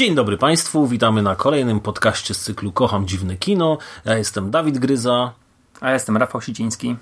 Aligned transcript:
Dzień 0.00 0.14
dobry 0.14 0.36
Państwu, 0.36 0.86
witamy 0.86 1.22
na 1.22 1.36
kolejnym 1.36 1.80
podcaście 1.80 2.34
z 2.34 2.40
cyklu 2.40 2.72
Kocham 2.72 3.06
Dziwne 3.06 3.36
Kino. 3.36 3.78
Ja 4.04 4.18
jestem 4.18 4.50
Dawid 4.50 4.78
Gryza. 4.78 5.32
A 5.80 5.88
ja 5.88 5.94
jestem 5.94 6.16
Rafał 6.16 6.40
Siciński. 6.40 6.96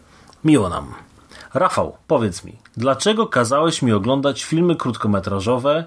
Miło 0.44 0.68
nam. 0.68 0.94
Rafał, 1.54 1.96
powiedz 2.06 2.44
mi, 2.44 2.56
dlaczego 2.76 3.26
kazałeś 3.26 3.82
mi 3.82 3.92
oglądać 3.92 4.44
filmy 4.44 4.76
krótkometrażowe 4.76 5.84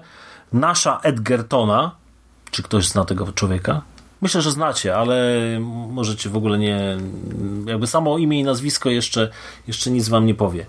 Nasza 0.52 1.00
Edgertona? 1.02 1.90
Czy 2.50 2.62
ktoś 2.62 2.88
zna 2.88 3.04
tego 3.04 3.32
człowieka? 3.32 3.82
Myślę, 4.22 4.42
że 4.42 4.50
znacie, 4.50 4.96
ale 4.96 5.38
możecie 5.88 6.30
w 6.30 6.36
ogóle 6.36 6.58
nie. 6.58 6.98
Jakby 7.66 7.86
samo 7.86 8.18
imię 8.18 8.40
i 8.40 8.44
nazwisko 8.44 8.90
jeszcze, 8.90 9.30
jeszcze 9.66 9.90
nic 9.90 10.08
wam 10.08 10.26
nie 10.26 10.34
powie. 10.34 10.66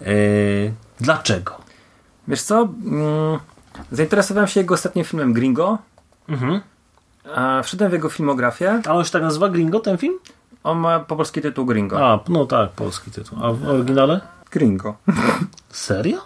Eee, 0.00 0.72
dlaczego? 1.00 1.56
Wiesz 2.28 2.42
co? 2.42 2.60
Mm, 2.62 3.38
zainteresowałem 3.94 4.48
się 4.48 4.60
jego 4.60 4.74
ostatnim 4.74 5.04
filmem 5.04 5.32
Gringo. 5.32 5.78
Mhm. 6.28 6.60
A 7.34 7.62
wszedłem 7.62 7.90
w 7.90 7.92
jego 7.92 8.08
filmografię. 8.08 8.82
A 8.88 8.92
on 8.94 9.04
się 9.04 9.10
tak 9.10 9.22
nazywa 9.22 9.48
Gringo, 9.48 9.80
ten 9.80 9.98
film? 9.98 10.14
On 10.64 10.78
ma 10.78 11.00
po 11.00 11.16
polski 11.16 11.40
tytuł 11.42 11.66
Gringo. 11.66 12.06
A, 12.12 12.18
no 12.28 12.46
tak, 12.46 12.70
polski 12.70 13.10
tytuł. 13.10 13.38
A 13.44 13.52
w 13.52 13.68
oryginale? 13.68 14.20
Gringo. 14.50 14.94
Serio? 15.70 16.18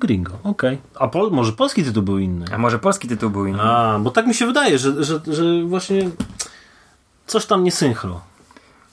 Gringo, 0.00 0.32
okej. 0.44 0.78
A 0.98 1.08
pol, 1.08 1.30
może 1.30 1.52
polski 1.52 1.84
tytuł 1.84 2.02
był 2.02 2.18
inny? 2.18 2.44
A 2.54 2.58
może 2.58 2.78
polski 2.78 3.08
tytuł 3.08 3.30
był 3.30 3.46
inny? 3.46 3.62
A, 3.62 3.98
bo 3.98 4.10
tak 4.10 4.26
mi 4.26 4.34
się 4.34 4.46
wydaje, 4.46 4.78
że, 4.78 5.04
że, 5.04 5.20
że 5.26 5.42
właśnie 5.66 6.10
coś 7.26 7.46
tam 7.46 7.64
nie 7.64 7.72
synchro. 7.72 8.20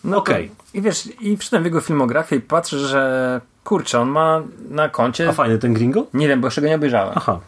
No 0.03 0.17
okej. 0.17 0.49
to- 0.49 0.77
I 0.77 0.81
wiesz, 0.81 1.09
i 1.21 1.37
w 1.37 1.65
jego 1.65 1.81
filmografię 1.81 2.35
i 2.35 2.41
patrzę, 2.41 2.79
że 2.79 3.41
kurczę, 3.63 3.99
on 3.99 4.09
ma 4.09 4.41
na 4.69 4.89
koncie. 4.89 5.29
A 5.29 5.31
fajny 5.31 5.57
ten 5.57 5.73
Gringo? 5.73 6.05
Nie 6.13 6.27
wiem, 6.27 6.41
bo 6.41 6.47
jeszcze 6.47 6.61
go 6.61 6.67
nie 6.67 6.75
obejrzałem. 6.75 7.13
Aha. 7.15 7.39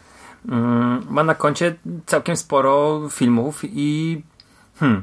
Mm, 0.48 1.02
ma 1.10 1.24
na 1.24 1.34
koncie 1.34 1.74
całkiem 2.06 2.36
sporo 2.36 3.00
filmów 3.10 3.60
i 3.64 4.22
hmm, 4.80 5.02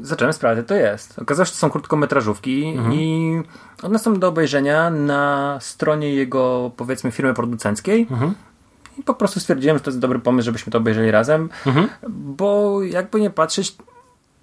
zacząłem 0.00 0.32
sprawdzać, 0.32 0.66
to 0.68 0.74
jest. 0.74 1.18
Okazało 1.18 1.44
się, 1.44 1.48
że 1.48 1.52
to 1.52 1.58
są 1.58 1.70
krótkometrażówki 1.70 2.66
Mhm. 2.66 2.94
i 2.94 3.42
one 3.82 3.98
są 3.98 4.18
do 4.18 4.28
obejrzenia 4.28 4.90
na 4.90 5.58
stronie 5.60 6.14
jego, 6.14 6.70
powiedzmy, 6.76 7.10
firmy 7.10 7.34
producenckiej. 7.34 8.06
Mhm. 8.10 8.34
I 8.98 9.02
po 9.02 9.14
prostu 9.14 9.40
stwierdziłem, 9.40 9.76
że 9.78 9.84
to 9.84 9.90
jest 9.90 10.00
dobry 10.00 10.18
pomysł, 10.18 10.44
żebyśmy 10.46 10.72
to 10.72 10.78
obejrzeli 10.78 11.10
razem, 11.10 11.48
Mhm. 11.66 11.88
bo 12.08 12.82
jakby 12.82 13.20
nie 13.20 13.30
patrzeć, 13.30 13.76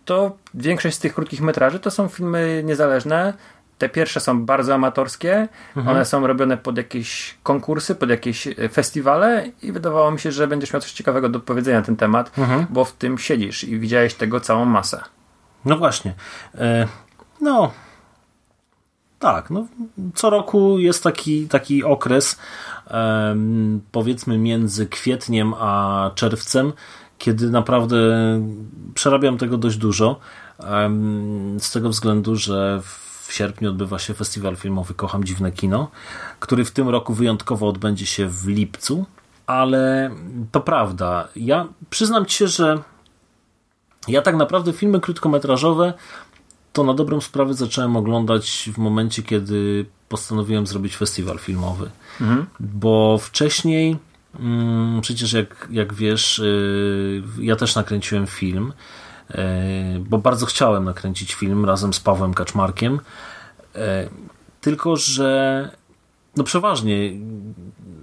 to 0.05 0.37
większość 0.53 0.95
z 0.95 0.99
tych 0.99 1.13
krótkich 1.13 1.41
metraży 1.41 1.79
to 1.79 1.91
są 1.91 2.07
filmy 2.07 2.61
niezależne. 2.65 3.33
Te 3.77 3.89
pierwsze 3.89 4.19
są 4.19 4.45
bardzo 4.45 4.73
amatorskie, 4.73 5.47
Mhm. 5.75 5.95
one 5.95 6.05
są 6.05 6.27
robione 6.27 6.57
pod 6.57 6.77
jakieś 6.77 7.37
konkursy, 7.43 7.95
pod 7.95 8.09
jakieś 8.09 8.47
e, 8.47 8.69
festiwale 8.69 9.51
i 9.61 9.71
wydawało 9.71 10.11
mi 10.11 10.19
się, 10.19 10.31
że 10.31 10.47
będziesz 10.47 10.73
miał 10.73 10.81
coś 10.81 10.91
ciekawego 10.91 11.29
do 11.29 11.39
powiedzenia 11.39 11.79
na 11.79 11.85
ten 11.85 11.95
temat, 11.95 12.37
Mhm. 12.39 12.65
bo 12.69 12.85
w 12.85 12.93
tym 12.93 13.17
siedzisz 13.17 13.63
i 13.63 13.79
widziałeś 13.79 14.13
tego 14.13 14.39
całą 14.39 14.65
masę. 14.65 15.01
No 15.65 15.77
właśnie. 15.77 16.13
E, 16.55 16.87
no. 17.41 17.71
Tak, 19.19 19.49
no, 19.49 19.67
co 20.15 20.29
roku 20.29 20.79
jest 20.79 21.03
taki, 21.03 21.47
taki 21.47 21.83
okres, 21.83 22.39
em, 22.87 23.81
powiedzmy 23.91 24.37
między 24.37 24.87
kwietniem 24.87 25.53
a 25.59 26.11
czerwcem, 26.15 26.73
kiedy 27.17 27.49
naprawdę 27.49 27.97
przerabiam 28.93 29.37
tego 29.37 29.57
dość 29.57 29.77
dużo. 29.77 30.19
em, 30.63 31.57
z 31.59 31.71
tego 31.71 31.89
względu, 31.89 32.35
że 32.35 32.81
w 32.83 33.06
sierpniu 33.33 33.69
odbywa 33.69 33.99
się 33.99 34.13
festiwal 34.13 34.55
filmowy 34.55 34.93
Kocham 34.93 35.23
Dziwne 35.23 35.51
Kino, 35.51 35.91
który 36.39 36.65
w 36.65 36.71
tym 36.71 36.89
roku 36.89 37.13
wyjątkowo 37.13 37.67
odbędzie 37.67 38.05
się 38.05 38.27
w 38.27 38.47
lipcu. 38.47 39.05
Ale 39.47 40.11
to 40.51 40.61
prawda. 40.61 41.27
Ja 41.35 41.67
przyznam 41.89 42.25
ci 42.25 42.37
się, 42.37 42.47
że 42.47 42.81
ja 44.07 44.21
tak 44.21 44.35
naprawdę 44.35 44.73
filmy 44.73 44.99
krótkometrażowe 44.99 45.93
to 46.73 46.83
na 46.83 46.93
dobrą 46.93 47.21
sprawę 47.21 47.53
zacząłem 47.53 47.95
oglądać 47.95 48.69
w 48.73 48.77
momencie, 48.77 49.23
kiedy 49.23 49.85
postanowiłem 50.09 50.67
zrobić 50.67 50.97
festiwal 50.97 51.37
filmowy. 51.37 51.89
Bo 52.59 53.17
wcześniej, 53.17 53.97
mm, 54.39 55.01
przecież 55.01 55.33
jak, 55.33 55.67
jak 55.71 55.93
wiesz, 55.93 56.39
yy, 56.39 57.23
ja 57.39 57.55
też 57.55 57.75
nakręciłem 57.75 58.27
film, 58.27 58.73
bo 59.99 60.17
bardzo 60.17 60.45
chciałem 60.45 60.83
nakręcić 60.83 61.33
film 61.33 61.65
razem 61.65 61.93
z 61.93 61.99
Pawłem 61.99 62.33
Kaczmarkiem. 62.33 62.99
Yy, 63.75 63.81
tylko, 64.61 64.95
że 64.95 65.69
no 66.37 66.43
przeważnie 66.43 67.11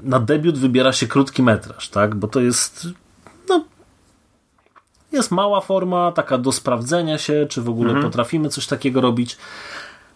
na 0.03 0.21
debiut 0.21 0.59
wybiera 0.59 0.93
się 0.93 1.07
krótki 1.07 1.43
metraż, 1.43 1.89
tak? 1.89 2.15
Bo 2.15 2.29
to 2.29 2.41
jest 2.41 2.89
no, 3.49 3.65
jest 5.13 5.31
mała 5.31 5.61
forma, 5.61 6.13
taka 6.13 6.39
do 6.39 6.53
sprawdzenia 6.53 7.19
się, 7.19 7.47
czy 7.49 7.63
w 7.63 7.69
ogóle 7.69 8.03
potrafimy 8.03 8.49
coś 8.49 8.67
takiego 8.67 9.01
robić. 9.01 9.37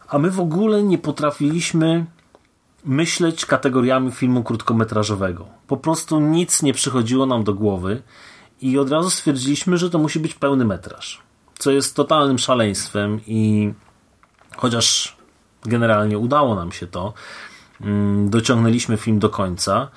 A 0.08 0.18
my 0.18 0.30
w 0.30 0.40
ogóle 0.40 0.82
nie 0.82 0.98
potrafiliśmy 0.98 2.06
myśleć 2.84 3.46
kategoriami 3.46 4.10
filmu 4.10 4.42
krótkometrażowego. 4.42 5.46
Po 5.66 5.76
prostu 5.76 6.20
nic 6.20 6.62
nie 6.62 6.74
przychodziło 6.74 7.26
nam 7.26 7.44
do 7.44 7.54
głowy 7.54 8.02
i 8.60 8.78
od 8.78 8.90
razu 8.90 9.10
stwierdziliśmy, 9.10 9.78
że 9.78 9.90
to 9.90 9.98
musi 9.98 10.20
być 10.20 10.34
pełny 10.34 10.64
metraż. 10.64 11.22
Co 11.58 11.70
jest 11.70 11.96
totalnym 11.96 12.38
szaleństwem 12.38 13.20
i 13.26 13.72
chociaż 14.56 15.16
generalnie 15.62 16.18
udało 16.18 16.54
nam 16.54 16.72
się 16.72 16.86
to, 16.86 17.14
mm, 17.80 18.30
dociągnęliśmy 18.30 18.96
film 18.96 19.18
do 19.18 19.28
końca, 19.28 19.88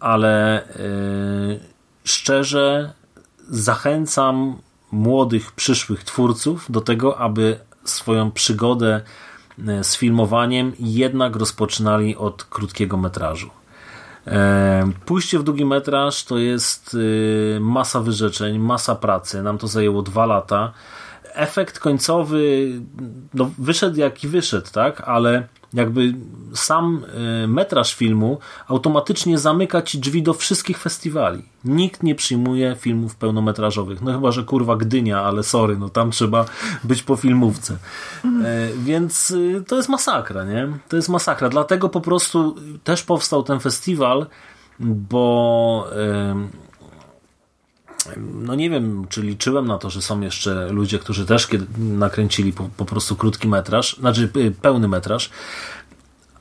ale 0.00 0.64
yy, 0.78 1.60
szczerze 2.04 2.92
zachęcam 3.48 4.56
młodych, 4.92 5.52
przyszłych 5.52 6.04
twórców 6.04 6.66
do 6.68 6.80
tego, 6.80 7.18
aby 7.18 7.60
swoją 7.84 8.30
przygodę 8.30 9.00
e, 9.68 9.84
z 9.84 9.96
filmowaniem 9.96 10.72
jednak 10.78 11.36
rozpoczynali 11.36 12.16
od 12.16 12.44
krótkiego 12.44 12.96
metrażu. 12.96 13.50
Pójście 15.06 15.38
w 15.38 15.42
długi 15.42 15.64
metraż 15.64 16.24
to 16.24 16.38
jest 16.38 16.96
e, 17.56 17.60
masa 17.60 18.00
wyrzeczeń, 18.00 18.58
masa 18.58 18.94
pracy. 18.94 19.42
Nam 19.42 19.58
to 19.58 19.66
zajęło 19.66 20.02
dwa 20.02 20.26
lata. 20.26 20.72
Efekt 21.34 21.78
końcowy 21.78 22.72
no, 23.34 23.50
wyszedł 23.58 23.96
jaki 23.96 24.28
wyszedł, 24.28 24.66
tak? 24.72 25.00
Ale 25.00 25.48
jakby 25.74 26.14
sam 26.54 27.04
e, 27.42 27.46
metraż 27.46 27.94
filmu 27.94 28.38
automatycznie 28.68 29.38
zamyka 29.38 29.82
ci 29.82 29.98
drzwi 29.98 30.22
do 30.22 30.34
wszystkich 30.34 30.78
festiwali. 30.78 31.42
Nikt 31.64 32.02
nie 32.02 32.14
przyjmuje 32.14 32.76
filmów 32.78 33.16
pełnometrażowych. 33.16 34.02
No 34.02 34.12
chyba, 34.12 34.32
że 34.32 34.44
kurwa 34.44 34.76
Gdynia, 34.76 35.22
ale 35.22 35.42
sorry, 35.42 35.78
no 35.78 35.88
tam 35.88 36.10
trzeba 36.10 36.44
być 36.84 37.02
po 37.02 37.16
filmówce. 37.16 37.76
E, 38.24 38.68
Więc 38.76 39.30
y, 39.30 39.64
to 39.68 39.76
jest 39.76 39.88
masakra, 39.88 40.44
nie? 40.44 40.68
To 40.88 40.96
jest 40.96 41.08
masakra. 41.08 41.48
Dlatego 41.48 41.88
po 41.88 42.00
prostu 42.00 42.56
też 42.84 43.02
powstał 43.02 43.42
ten 43.42 43.60
festiwal, 43.60 44.26
bo 44.80 45.86
no 48.16 48.54
nie 48.54 48.70
wiem, 48.70 49.06
czy 49.08 49.22
liczyłem 49.22 49.66
na 49.66 49.78
to, 49.78 49.90
że 49.90 50.02
są 50.02 50.20
jeszcze 50.20 50.68
ludzie, 50.68 50.98
którzy 50.98 51.26
też 51.26 51.48
nakręcili 51.78 52.52
po, 52.52 52.68
po 52.76 52.84
prostu 52.84 53.16
krótki 53.16 53.48
metraż, 53.48 53.96
znaczy 53.96 54.30
y, 54.36 54.50
pełny 54.50 54.88
metraż, 54.88 55.30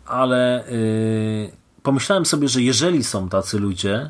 ale 0.06 0.68
y, 0.70 1.52
pomyślałem 1.84 2.26
sobie, 2.26 2.48
że 2.48 2.62
jeżeli 2.62 3.04
są 3.04 3.30
tacy 3.30 3.60
ludzie, 3.60 4.10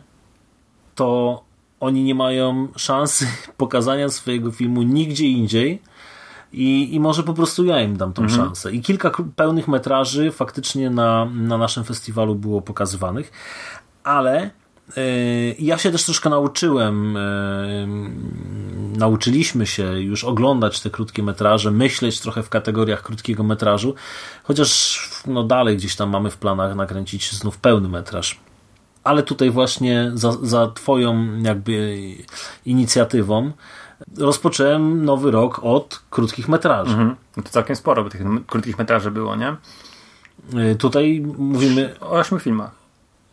to 0.96 1.42
oni 1.80 2.04
nie 2.04 2.16
mają 2.16 2.68
szansy 2.76 3.28
pokazania 3.58 4.10
swojego 4.10 4.52
filmu 4.52 4.82
nigdzie 4.82 5.26
indziej 5.26 5.82
i, 6.54 6.96
i 6.96 7.00
może 7.00 7.24
po 7.24 7.34
prostu 7.34 7.66
ja 7.66 7.82
im 7.82 7.98
dam 7.98 8.14
tą 8.14 8.30
szansę. 8.30 8.72
I 8.72 8.82
kilka 8.82 9.12
pełnych 9.36 9.68
metraży 9.68 10.32
faktycznie 10.32 10.90
na, 10.90 11.26
na 11.26 11.58
naszym 11.58 11.84
festiwalu 11.84 12.36
było 12.36 12.62
pokazywanych, 12.62 13.32
ale 14.04 14.52
Yy, 14.54 14.59
Ja 15.60 15.78
się 15.78 15.92
też 15.92 16.04
troszkę 16.04 16.30
nauczyłem, 16.30 17.14
yy, 17.14 18.98
nauczyliśmy 19.00 19.66
się 19.66 19.84
już 20.02 20.24
oglądać 20.24 20.80
te 20.82 20.90
krótkie 20.90 21.24
metraże, 21.24 21.72
myśleć 21.72 22.20
trochę 22.20 22.44
w 22.44 22.50
kategoriach 22.50 23.02
krótkiego 23.02 23.44
metrażu, 23.44 23.96
chociaż 24.44 25.00
no 25.28 25.44
dalej 25.44 25.78
gdzieś 25.78 25.96
tam 25.96 26.10
mamy 26.10 26.30
w 26.30 26.38
planach 26.38 26.76
nakręcić 26.76 27.32
znów 27.32 27.58
pełny 27.58 27.90
metraż. 27.90 28.40
Ale 29.04 29.24
tutaj 29.24 29.52
właśnie 29.52 30.12
za, 30.14 30.32
za 30.42 30.68
twoją 30.68 31.42
jakby 31.42 31.98
inicjatywą 32.66 33.52
rozpocząłem 34.18 35.06
nowy 35.06 35.32
rok 35.32 35.60
od 35.64 36.02
krótkich 36.10 36.48
metraży. 36.48 36.92
Mhm. 36.92 37.16
No 37.38 37.44
to 37.44 37.50
całkiem 37.50 37.76
sporo, 37.76 38.04
bo 38.04 38.10
tych 38.10 38.22
krótkich 38.48 38.78
metraży 38.78 39.12
było, 39.12 39.36
nie? 39.36 39.56
Yy, 40.54 40.76
Tutaj 40.76 41.24
mówimy 41.38 41.96
O 42.00 42.12
ośmiu 42.12 42.40
filmach. 42.40 42.79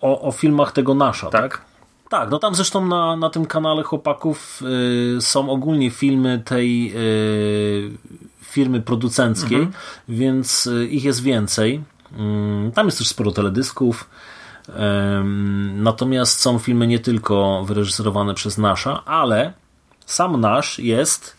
O, 0.06 0.20
o 0.20 0.32
filmach 0.32 0.72
tego 0.72 0.94
Nasza, 0.94 1.30
tak? 1.30 1.42
Tak. 1.42 1.76
Tak, 2.08 2.30
no 2.30 2.38
tam 2.38 2.54
zresztą 2.54 2.86
na, 2.86 3.16
na 3.16 3.30
tym 3.30 3.46
kanale 3.46 3.82
chłopaków 3.82 4.62
y, 5.16 5.20
są 5.20 5.50
ogólnie 5.50 5.90
filmy 5.90 6.42
tej 6.44 6.92
y, 6.96 7.90
firmy 8.40 8.80
producenckiej, 8.80 9.68
więc 10.08 10.66
y, 10.66 10.86
ich 10.86 11.04
jest 11.04 11.22
więcej. 11.22 11.84
Ym, 12.18 12.72
tam 12.74 12.86
jest 12.86 12.98
też 12.98 13.08
sporo 13.08 13.32
teledysków. 13.32 14.10
Natomiast 15.74 16.40
są 16.40 16.58
filmy 16.58 16.86
nie 16.86 16.98
tylko 16.98 17.64
wyreżyserowane 17.64 18.34
przez 18.34 18.58
Nasza, 18.58 19.04
ale 19.04 19.52
sam 20.06 20.40
Nasz 20.40 20.78
jest 20.78 21.36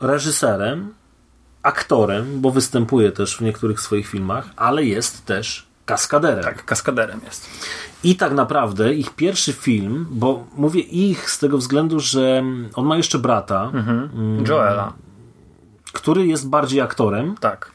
reżyserem, 0.00 0.94
aktorem, 1.62 2.40
bo 2.40 2.50
występuje 2.50 3.12
też 3.12 3.36
w 3.36 3.40
niektórych 3.40 3.80
swoich 3.80 4.08
filmach, 4.08 4.50
ale 4.56 4.84
jest 4.84 5.26
też 5.26 5.66
kaskaderem. 5.84 6.44
Tak, 6.44 6.64
kaskaderem 6.64 7.20
jest. 7.24 7.50
I 8.04 8.16
tak 8.16 8.32
naprawdę 8.32 8.94
ich 8.94 9.10
pierwszy 9.10 9.52
film, 9.52 10.06
bo 10.10 10.44
mówię 10.56 10.80
ich 10.80 11.30
z 11.30 11.38
tego 11.38 11.58
względu, 11.58 12.00
że 12.00 12.42
on 12.74 12.86
ma 12.86 12.96
jeszcze 12.96 13.18
brata, 13.18 13.72
Joela. 14.48 14.92
który 15.92 16.26
jest 16.26 16.48
bardziej 16.48 16.80
aktorem 16.80 17.34
Tak. 17.40 17.70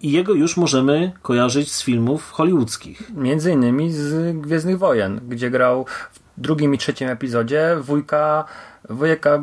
i 0.00 0.12
jego 0.12 0.32
już 0.34 0.56
możemy 0.56 1.12
kojarzyć 1.22 1.72
z 1.72 1.82
filmów 1.82 2.30
hollywoodzkich. 2.30 3.10
Między 3.14 3.52
innymi 3.52 3.92
z 3.92 4.36
Gwiezdnych 4.40 4.78
Wojen, 4.78 5.20
gdzie 5.28 5.50
grał 5.50 5.86
w 6.12 6.40
drugim 6.40 6.74
i 6.74 6.78
trzecim 6.78 7.08
epizodzie 7.08 7.76
wujka, 7.80 8.44
wujeka, 8.90 9.42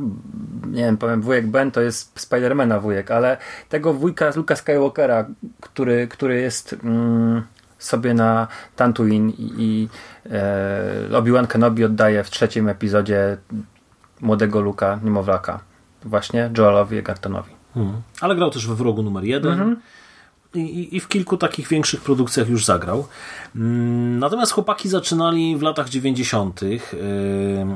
nie 0.68 0.84
wiem, 0.84 0.98
powiem 0.98 1.22
wujek 1.22 1.48
Ben 1.48 1.72
to 1.72 1.82
jest 1.82 2.20
Spidermana 2.20 2.80
wujek, 2.80 3.12
ale 3.12 3.38
tego 3.70 3.94
wujka 3.94 4.32
Luka 4.36 4.56
Skywalkera, 4.56 5.26
który, 5.62 6.08
który 6.08 6.42
jest 6.42 6.76
mm, 6.84 7.44
sobie 7.86 8.14
na 8.14 8.48
Tatooine 8.76 9.30
i, 9.30 9.52
i 9.58 9.90
e, 10.32 11.18
Obi-Wan 11.18 11.48
Kenobi 11.48 11.84
oddaje 11.84 12.24
w 12.24 12.30
trzecim 12.30 12.70
epizodzie 12.70 13.38
młodego 14.22 14.62
Luka, 14.62 15.00
niemowlaka. 15.04 15.60
Właśnie 16.04 16.50
Joelowi 16.58 16.98
Egertonowi. 16.98 17.52
Mhm. 17.76 18.02
Ale 18.22 18.36
grał 18.36 18.50
też 18.52 18.68
we 18.68 18.76
Wrogu 18.76 19.04
numer 19.04 19.24
jeden. 19.24 19.76
I, 20.54 20.60
i- 20.60 20.96
I 20.96 21.00
w 21.00 21.08
kilku 21.08 21.38
takich 21.38 21.68
większych 21.68 22.02
produkcjach 22.02 22.50
już 22.50 22.66
zagrał. 22.66 23.08
Mm, 23.56 24.20
Natomiast 24.20 24.52
chłopaki 24.52 24.90
zaczynali 24.90 25.58
w 25.58 25.62
latach 25.62 25.90
90. 25.90 26.62
Ym, 26.64 27.76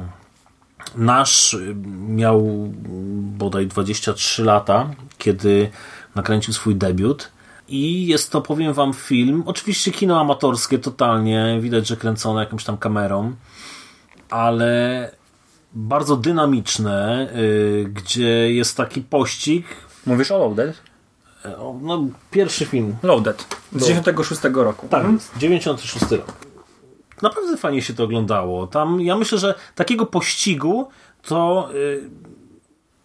Nasz 0.96 1.54
y, 1.54 1.76
miał 2.08 2.70
bodaj 3.38 3.68
23 3.68 4.44
lata, 4.44 4.90
kiedy 5.18 5.70
nakręcił 6.16 6.54
swój 6.54 6.76
debiut. 6.76 7.32
I 7.70 8.08
jest 8.08 8.32
to, 8.32 8.42
powiem 8.42 8.74
wam, 8.74 8.94
film. 8.94 9.44
Oczywiście 9.46 9.92
kino 9.92 10.22
amatorskie, 10.22 10.80
totalnie. 10.80 11.58
Widać, 11.62 11.88
że 11.88 11.98
kręcone 11.98 12.40
jakąś 12.40 12.64
tam 12.64 12.78
kamerą, 12.78 13.34
ale 14.30 15.12
bardzo 15.74 16.18
dynamiczne, 16.18 17.28
y, 17.36 17.90
gdzie 17.94 18.54
jest 18.54 18.78
taki 18.78 19.02
pościg. 19.02 19.66
Mówisz 20.06 20.32
o 20.32 20.38
Loaded? 20.38 20.82
No, 21.82 22.08
pierwszy 22.32 22.66
film. 22.66 22.96
Loaded. 23.04 23.46
Z 23.76 23.88
96 23.88 24.42
roku. 24.54 24.88
Tak, 24.88 25.06
96 25.38 26.12
rok. 26.12 26.34
Naprawdę 27.22 27.58
fajnie 27.58 27.82
się 27.82 27.94
to 27.94 28.04
oglądało. 28.04 28.68
Tam, 28.68 29.02
ja 29.02 29.18
myślę, 29.18 29.38
że 29.38 29.56
takiego 29.76 30.06
pościgu 30.06 30.88
to 31.22 31.70
y, 31.74 32.10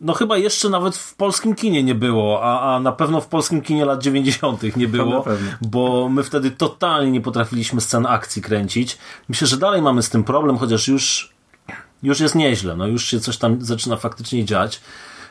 no 0.00 0.14
chyba 0.14 0.38
jeszcze 0.38 0.69
nawet 0.69 0.96
w 0.96 1.14
polskim 1.14 1.55
kinie 1.55 1.82
nie 1.82 1.94
było, 1.94 2.43
a, 2.43 2.75
a 2.75 2.81
na 2.81 2.93
pewno 2.93 3.20
w 3.20 3.26
polskim 3.26 3.62
kinie 3.62 3.85
lat 3.85 4.02
90. 4.02 4.76
nie 4.76 4.88
było, 4.88 5.25
bo 5.61 6.08
my 6.08 6.23
wtedy 6.23 6.50
totalnie 6.50 7.12
nie 7.12 7.20
potrafiliśmy 7.20 7.81
scen 7.81 8.06
akcji 8.06 8.43
kręcić. 8.43 8.99
Myślę, 9.29 9.46
że 9.46 9.56
dalej 9.56 9.82
mamy 9.82 10.02
z 10.02 10.11
tym 10.11 10.25
problem, 10.25 10.58
chociaż 10.58 10.88
już, 10.88 11.35
już 12.02 12.20
jest 12.20 12.35
nieźle, 12.35 12.76
no 12.76 12.87
już 12.87 13.05
się 13.05 13.20
coś 13.20 13.37
tam 13.38 13.64
zaczyna 13.64 13.96
faktycznie 13.96 14.44
dziać. 14.44 14.81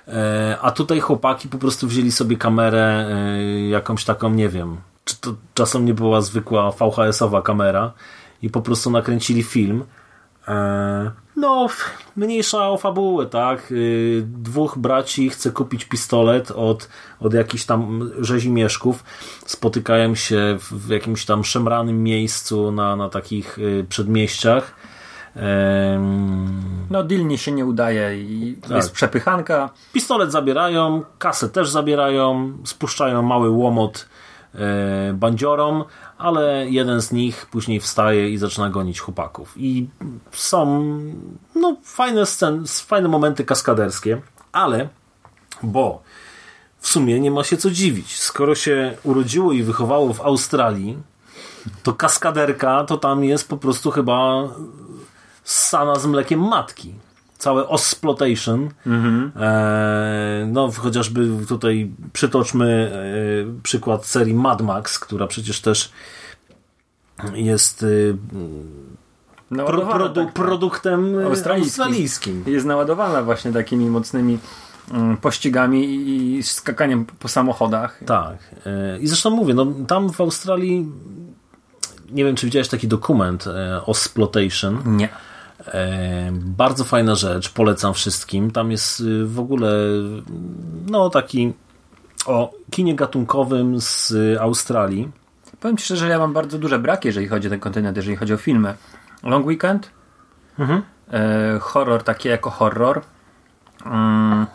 E, 0.08 0.58
A 0.62 0.72
tutaj 0.72 1.00
chłopaki 1.00 1.50
po 1.50 1.58
prostu 1.58 1.88
wzięli 1.88 2.12
sobie 2.12 2.38
kamerę, 2.38 3.08
e, 3.10 3.68
jakąś 3.68 4.06
taką, 4.06 4.30
nie 4.30 4.50
wiem, 4.50 4.78
czy 5.06 5.16
to 5.18 5.36
czasem 5.54 5.86
nie 5.86 5.94
była 5.94 6.22
zwykła 6.22 6.72
VHS-owa 6.72 7.42
kamera 7.42 7.92
i 8.42 8.50
po 8.50 8.62
prostu 8.62 8.92
nakręcili 8.92 9.44
film. 9.44 9.84
E, 10.48 11.23
No, 11.36 11.68
mniejsza 12.16 12.70
o 12.70 12.78
fabułę, 12.78 13.26
tak? 13.26 13.72
Y, 13.72 14.24
Dwóch 14.28 14.78
braci 14.78 15.30
chce 15.30 15.52
kupić 15.52 15.86
pistolet 15.86 16.52
od, 16.52 16.90
od 17.20 17.34
jakichś 17.34 17.66
tam 17.66 18.12
rzezimieszków. 18.20 19.04
Spotykają 19.46 20.16
się 20.16 20.58
w, 20.72 20.90
jakimś 20.90 21.26
tam 21.26 21.44
szemranym 21.44 22.04
miejscu 22.04 22.72
na, 22.72 22.96
na 22.96 23.10
takich 23.10 23.60
y, 23.60 23.86
przedmieściach. 23.90 24.76
No, 26.90 27.04
Dilni 27.04 27.38
się 27.38 27.52
nie 27.52 27.66
udaje 27.66 28.22
i 28.22 28.58
Tak. 28.62 28.72
jest 28.72 28.92
przepychanka. 28.92 29.70
Pistolet 29.94 30.32
zabierają, 30.32 31.04
kasę 31.20 31.50
też 31.50 31.70
zabierają, 31.70 32.58
spuszczają 32.66 33.22
mały 33.22 33.50
łomot 33.50 34.10
e, 34.56 35.14
bandziorom, 35.14 35.84
ale 36.24 36.66
jeden 36.70 37.02
z 37.02 37.12
nich 37.12 37.46
później 37.46 37.80
wstaje 37.80 38.30
i 38.30 38.38
zaczyna 38.38 38.70
gonić 38.70 39.00
chłopaków. 39.00 39.54
I 39.58 39.90
są 40.32 40.66
no, 41.56 41.78
fajne 41.84 42.26
sceny, 42.26 42.68
fajne 42.68 43.08
momenty 43.08 43.46
kaskaderskie, 43.46 44.22
ale 44.52 44.90
bo 45.64 46.02
w 46.80 46.88
sumie 46.88 47.20
nie 47.20 47.32
ma 47.32 47.44
się 47.44 47.58
co 47.58 47.72
dziwić. 47.72 48.20
Skoro 48.20 48.56
się 48.56 48.98
urodziło 49.04 49.52
i 49.52 49.64
wychowało 49.64 50.14
w 50.14 50.22
Australii, 50.22 50.98
to 51.84 51.94
kaskaderka 51.94 52.84
to 52.84 52.98
tam 52.98 53.24
jest 53.24 53.50
po 53.50 53.58
prostu 53.58 53.92
chyba 53.92 54.50
ssana 55.44 55.96
z 55.96 56.06
mlekiem 56.06 56.40
matki. 56.40 56.94
Całe 57.44 57.68
Osplotation. 57.68 58.70
E, 59.36 60.48
no, 60.52 60.72
chociażby 60.72 61.28
tutaj 61.48 61.92
przytoczmy 62.14 62.92
e, 63.58 63.62
przykład 63.64 64.06
serii 64.06 64.34
Mad 64.34 64.62
Max, 64.62 65.00
która 65.00 65.28
przecież 65.28 65.62
też 65.62 65.92
jest 67.34 67.86
e, 69.52 69.66
pro, 69.66 69.86
produ, 69.86 70.26
tak, 70.26 70.34
produktem 70.34 71.20
e, 71.20 71.26
Australijskim. 71.26 71.84
australijskim. 71.84 72.44
Jest 72.48 72.66
naładowana 72.66 73.24
właśnie 73.24 73.52
takimi 73.52 73.86
mocnymi 73.86 74.40
mm, 74.92 75.18
pościgami 75.18 75.96
i 76.08 76.44
skakaniem 76.44 77.06
po 77.06 77.28
samochodach. 77.28 78.00
Tak. 78.06 78.38
E, 78.66 79.00
I 79.00 79.08
zresztą 79.08 79.30
mówię, 79.30 79.54
no 79.54 79.68
tam 79.88 80.10
w 80.10 80.22
Australii 80.22 80.92
nie 82.12 82.26
wiem, 82.26 82.36
czy 82.36 82.46
widziałeś 82.46 82.68
taki 82.68 82.88
dokument 82.88 83.48
e, 83.48 83.86
Osplotation. 83.86 84.98
Nie. 84.98 85.10
E, 85.68 86.30
bardzo 86.34 86.84
fajna 86.84 87.16
rzecz, 87.16 87.50
polecam 87.50 87.94
wszystkim. 87.94 88.52
Tam 88.52 88.72
jest 88.72 89.00
y, 89.00 89.26
w 89.26 89.40
ogóle 89.40 89.70
no 90.90 91.10
taki 91.10 91.54
o 92.26 92.52
kinie 92.72 92.96
gatunkowym 92.96 93.82
z 93.82 94.14
Australii. 94.40 95.12
Powiem 95.60 95.78
Ci 95.78 95.86
szczerze, 95.86 96.06
że 96.06 96.12
ja 96.12 96.20
mam 96.20 96.34
bardzo 96.34 96.58
duże 96.60 96.80
braki, 96.80 97.08
jeżeli 97.08 97.28
chodzi 97.28 97.48
o 97.48 97.50
ten 97.50 97.60
kontynent, 97.60 97.98
jeżeli 97.98 98.16
chodzi 98.16 98.34
o 98.34 98.38
filmy. 98.38 98.74
Long 99.24 99.46
Weekend, 99.46 99.90
Mhm. 100.60 100.82
e, 101.14 101.60
horror 101.60 102.04
taki 102.04 102.30
jako 102.30 102.50
horror. 102.50 103.02
Mm, 103.86 104.46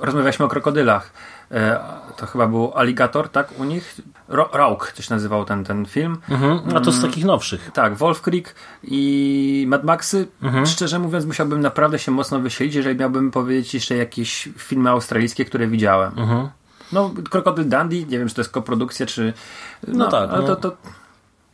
rozmawialiśmy 0.00 0.44
o 0.44 0.48
krokodylach. 0.48 1.12
E, 1.52 1.80
to 2.16 2.26
chyba 2.26 2.46
był 2.46 2.72
Alligator, 2.74 3.28
tak? 3.28 3.48
U 3.58 3.64
nich? 3.64 4.00
Ro 4.28 4.50
Rauk, 4.52 4.92
się 5.00 5.14
nazywał 5.14 5.44
ten, 5.44 5.64
ten 5.64 5.86
film. 5.86 6.18
Mhm. 6.28 6.76
A 6.76 6.80
to 6.80 6.92
z 6.92 7.02
takich 7.02 7.24
nowszych. 7.24 7.70
Tak, 7.74 7.94
Wolf 7.94 8.20
Creek 8.20 8.54
i 8.82 9.64
Mad 9.68 9.84
Maxy. 9.84 10.26
Mhm. 10.42 10.66
Szczerze 10.66 10.98
mówiąc, 10.98 11.24
musiałbym 11.24 11.60
naprawdę 11.60 11.98
się 11.98 12.12
mocno 12.12 12.40
wysilić, 12.40 12.74
jeżeli 12.74 12.98
miałbym 12.98 13.30
powiedzieć 13.30 13.74
jeszcze 13.74 13.96
jakieś 13.96 14.48
filmy 14.58 14.90
australijskie, 14.90 15.44
które 15.44 15.66
widziałem. 15.66 16.12
Mhm. 16.16 16.48
No, 16.92 17.10
Krokodyl 17.30 17.68
Dandy, 17.68 17.96
nie 17.96 18.18
wiem, 18.18 18.28
czy 18.28 18.34
to 18.34 18.40
jest 18.40 18.50
koprodukcja, 18.50 19.06
czy... 19.06 19.32
No, 19.88 20.10
tak, 20.10 20.30
Ale 20.30 20.40
no. 20.42 20.46
to, 20.46 20.56
to 20.56 20.76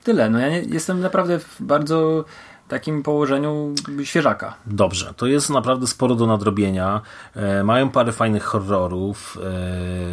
tyle. 0.04 0.30
No, 0.30 0.38
ja 0.38 0.48
nie, 0.48 0.60
jestem 0.60 1.00
naprawdę 1.00 1.38
w 1.38 1.56
bardzo 1.60 2.24
takim 2.68 3.02
położeniu 3.02 3.74
świeżaka. 4.04 4.54
Dobrze, 4.66 5.14
to 5.16 5.26
jest 5.26 5.50
naprawdę 5.50 5.86
sporo 5.86 6.14
do 6.14 6.26
nadrobienia. 6.26 7.00
E, 7.36 7.64
mają 7.64 7.90
parę 7.90 8.12
fajnych 8.12 8.44
horrorów. 8.44 9.38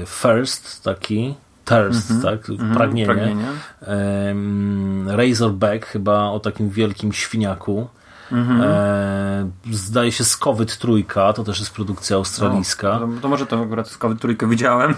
E, 0.02 0.06
First, 0.06 0.84
taki. 0.84 1.36
Thirst, 1.66 2.14
tak? 2.24 2.40
Pragnienie. 2.74 3.06
Pragnienie. 3.06 3.48
Em, 3.82 5.10
Razorback, 5.10 5.86
chyba 5.86 6.30
o 6.30 6.40
takim 6.40 6.70
wielkim 6.70 7.14
świniaku. 7.14 7.88
E, 8.32 9.50
zdaje 9.72 10.12
się 10.12 10.24
Skowyt 10.24 10.78
Trójka, 10.78 11.34
to 11.34 11.44
też 11.44 11.60
jest 11.60 11.74
produkcja 11.74 12.16
australijska. 12.16 13.00
To, 13.00 13.10
to 13.22 13.28
może 13.28 13.46
to 13.46 13.62
akurat 13.64 13.98
COVID 13.98 14.22
trójkę 14.22 14.50
widziałem. 14.50 14.92
E, 14.92 14.96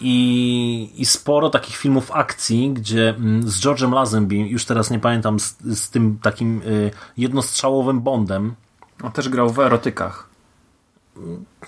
I, 0.00 0.90
I 0.96 1.06
sporo 1.06 1.50
takich 1.50 1.76
filmów 1.76 2.12
akcji, 2.12 2.70
gdzie 2.70 3.08
mm, 3.08 3.50
z 3.50 3.60
George'em 3.60 3.92
Lazenby, 3.92 4.34
już 4.34 4.64
teraz 4.64 4.90
nie 4.90 4.98
pamiętam, 4.98 5.40
z, 5.40 5.56
z 5.64 5.90
tym 5.90 6.18
takim 6.22 6.62
y, 6.62 6.90
jednostrzałowym 7.16 8.00
Bondem, 8.00 8.54
On 9.02 9.12
też 9.12 9.28
grał 9.28 9.50
w 9.50 9.58
erotykach. 9.58 10.28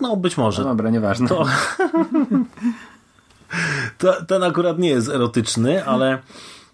no 0.00 0.16
być 0.16 0.37
może. 0.37 0.62
No 0.62 0.68
dobra, 0.68 0.90
nieważne. 0.90 1.28
To, 1.28 1.44
to, 3.99 4.25
ten 4.25 4.42
akurat 4.42 4.78
nie 4.78 4.88
jest 4.88 5.08
erotyczny, 5.08 5.85
ale 5.85 6.18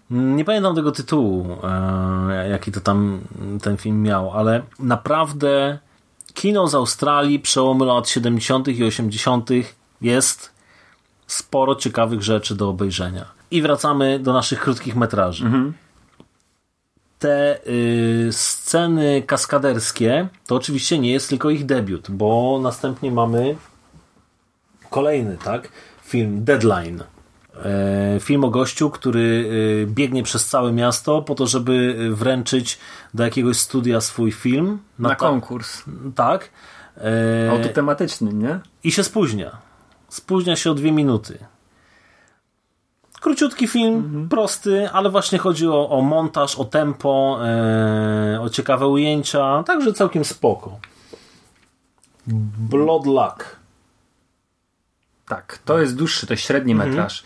nie 0.09 0.45
pamiętam 0.45 0.75
tego 0.75 0.91
tytułu, 0.91 1.57
e, 1.63 2.49
jaki 2.49 2.71
to 2.71 2.81
tam 2.81 3.19
ten 3.61 3.77
film 3.77 4.01
miał, 4.01 4.31
ale 4.31 4.61
naprawdę 4.79 5.79
kino 6.33 6.67
z 6.67 6.75
Australii 6.75 7.39
przełomu 7.39 7.85
lat 7.85 8.09
70. 8.09 8.67
i 8.67 8.83
80. 8.83 9.49
jest 10.01 10.54
sporo 11.27 11.75
ciekawych 11.75 12.23
rzeczy 12.23 12.55
do 12.55 12.69
obejrzenia. 12.69 13.25
I 13.51 13.61
wracamy 13.61 14.19
do 14.19 14.33
naszych 14.33 14.59
krótkich 14.59 14.95
metraży. 14.95 15.45
Te 17.19 17.59
y, 17.67 18.27
sceny 18.31 19.23
kaskaderskie 19.27 20.27
to 20.47 20.55
oczywiście 20.55 20.99
nie 20.99 21.11
jest 21.11 21.29
tylko 21.29 21.49
ich 21.49 21.65
debiut, 21.65 22.11
bo 22.11 22.59
następnie 22.63 23.11
mamy 23.11 23.55
kolejny, 24.89 25.37
tak? 25.43 25.69
Film 26.03 26.43
Deadline. 26.43 27.03
E, 27.65 28.19
film 28.19 28.43
o 28.43 28.49
gościu, 28.49 28.89
który 28.89 29.19
y, 29.19 29.87
biegnie 29.89 30.23
przez 30.23 30.45
całe 30.47 30.71
miasto 30.71 31.21
po 31.21 31.35
to, 31.35 31.47
żeby 31.47 31.95
wręczyć 32.11 32.79
do 33.13 33.23
jakiegoś 33.23 33.57
studia 33.57 34.01
swój 34.01 34.31
film. 34.31 34.79
Na 34.99 35.09
ta- 35.09 35.15
konkurs. 35.15 35.83
Tak. 36.15 36.49
E, 37.47 37.51
Autotematyczny, 37.51 38.33
nie? 38.33 38.59
I 38.83 38.91
się 38.91 39.03
spóźnia. 39.03 39.57
Spóźnia 40.15 40.55
się 40.55 40.71
o 40.71 40.73
dwie 40.73 40.91
minuty. 40.91 41.37
Króciutki 43.21 43.67
film, 43.67 44.27
prosty, 44.29 44.89
ale 44.93 45.09
właśnie 45.09 45.37
chodzi 45.37 45.67
o, 45.67 45.89
o 45.89 46.01
montaż, 46.01 46.55
o 46.55 46.65
tempo, 46.65 47.39
e, 47.45 48.41
o 48.41 48.49
ciekawe 48.49 48.87
ujęcia, 48.87 49.63
także 49.63 49.93
całkiem 49.93 50.25
spoko. 50.25 50.79
Blood 52.69 53.05
Luck. 53.05 53.55
Tak, 55.27 55.59
to 55.65 55.79
jest 55.79 55.95
dłuższy, 55.95 56.27
to 56.27 56.33
jest 56.33 56.43
średni 56.43 56.71
Mhm. 56.73 56.89
metraż. 56.91 57.23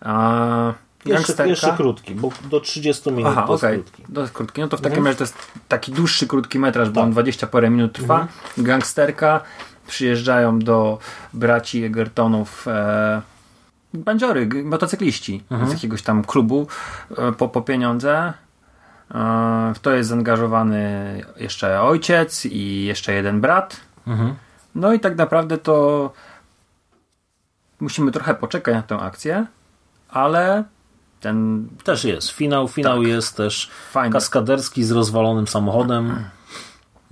A, 0.00 0.72
Jeszcze, 1.04 1.32
gangsterka- 1.32 1.46
jeszcze 1.48 1.72
krótki, 1.76 2.14
bo 2.14 2.30
do 2.50 2.60
30 2.60 3.10
minut 3.12 3.32
Aha, 3.32 3.44
to 3.46 3.52
jest 3.52 3.64
okej. 3.64 3.82
krótki. 3.82 4.02
To 4.14 4.20
jest 4.20 4.32
krótki. 4.32 4.60
No 4.60 4.68
to 4.68 4.76
w 4.76 4.80
takim 4.80 5.06
razie 5.06 5.18
to 5.18 5.24
jest 5.24 5.36
taki 5.68 5.92
dłuższy, 5.92 6.26
krótki 6.26 6.58
metraż, 6.58 6.90
bo 6.90 7.00
on 7.00 7.10
20 7.10 7.46
parę 7.46 7.70
minut 7.70 7.92
trwa. 7.92 8.28
Gangsterka. 8.58 9.40
Przyjeżdżają 9.90 10.58
do 10.58 10.98
braci 11.32 11.84
Egertonów 11.84 12.68
e, 12.68 13.22
bandziory, 13.94 14.48
motocykliści 14.64 15.42
z 15.68 15.72
jakiegoś 15.72 16.02
tam 16.02 16.24
klubu 16.24 16.66
e, 17.18 17.32
po, 17.32 17.48
po 17.48 17.62
pieniądze. 17.62 18.32
E, 19.14 19.72
w 19.74 19.78
to 19.78 19.92
jest 19.92 20.08
zaangażowany 20.08 21.22
jeszcze 21.36 21.82
ojciec 21.82 22.46
i 22.46 22.84
jeszcze 22.84 23.12
jeden 23.12 23.40
brat. 23.40 23.80
No 24.74 24.92
i 24.92 25.00
tak 25.00 25.16
naprawdę 25.16 25.58
to 25.58 26.12
musimy 27.80 28.12
trochę 28.12 28.34
poczekać 28.34 28.74
na 28.74 28.82
tę 28.82 28.98
akcję, 28.98 29.46
ale 30.08 30.64
ten 31.20 31.68
Też 31.84 32.04
jest. 32.04 32.30
Finał, 32.30 32.68
finał 32.68 32.98
Tak. 32.98 33.08
jest 33.08 33.36
też 33.36 33.70
Fajny. 33.90 34.12
kaskaderski 34.12 34.84
z 34.84 34.90
rozwalonym 34.90 35.46
samochodem. 35.48 36.24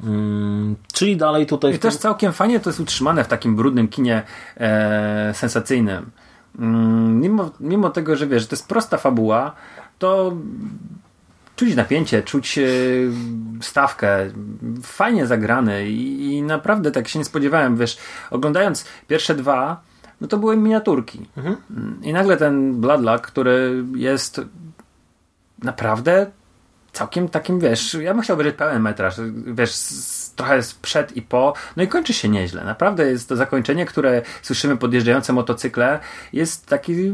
Mm, 0.04 0.76
czyli 0.92 1.16
dalej 1.16 1.46
tutaj... 1.46 1.74
I 1.74 1.78
też 1.78 1.94
tym- 1.94 2.00
całkiem 2.02 2.32
fajnie 2.32 2.60
to 2.60 2.70
jest 2.70 2.80
utrzymane 2.80 3.24
w 3.24 3.28
takim 3.28 3.56
brudnym 3.56 3.88
kinie 3.88 4.22
e, 4.56 5.32
sensacyjnym. 5.34 6.10
Mm, 6.58 7.20
mimo, 7.20 7.50
mimo 7.60 7.90
tego, 7.90 8.16
że 8.16 8.26
wiesz, 8.26 8.42
że 8.42 8.48
to 8.48 8.56
jest 8.56 8.68
prosta 8.68 8.96
fabuła, 8.96 9.52
to 9.98 10.36
czuć 11.56 11.74
napięcie, 11.74 12.22
czuć 12.22 12.58
e, 12.58 12.62
stawkę, 13.60 14.30
fajnie 14.82 15.26
zagrany 15.26 15.88
i, 15.88 16.24
i 16.34 16.42
naprawdę 16.42 16.90
tak 16.90 17.08
się 17.08 17.18
nie 17.18 17.24
spodziewałem, 17.24 17.76
wiesz, 17.76 17.98
oglądając 18.30 18.84
pierwsze 19.08 19.34
dwa, 19.34 19.80
no 20.20 20.28
to 20.28 20.38
były 20.38 20.56
miniaturki. 20.56 21.26
Mm, 21.36 22.00
I 22.02 22.12
nagle 22.12 22.36
ten 22.36 22.80
Bloodluck, 22.80 23.26
który 23.26 23.84
jest 23.96 24.40
naprawdę 25.62 26.26
całkiem 26.98 27.28
takim, 27.28 27.60
wiesz, 27.60 27.94
ja 27.94 28.14
bym 28.14 28.22
chciał 28.22 28.34
obejrzeć 28.34 28.56
pełen 28.56 28.82
metraż, 28.82 29.14
wiesz, 29.46 29.74
z, 29.74 30.34
trochę 30.34 30.60
przed 30.82 31.16
i 31.16 31.22
po, 31.22 31.54
no 31.76 31.82
i 31.82 31.88
kończy 31.88 32.12
się 32.12 32.28
nieźle. 32.28 32.64
Naprawdę 32.64 33.10
jest 33.10 33.28
to 33.28 33.36
zakończenie, 33.36 33.86
które 33.86 34.22
słyszymy 34.42 34.76
podjeżdżające 34.76 35.32
motocykle, 35.32 36.00
jest 36.32 36.66
taki, 36.66 37.12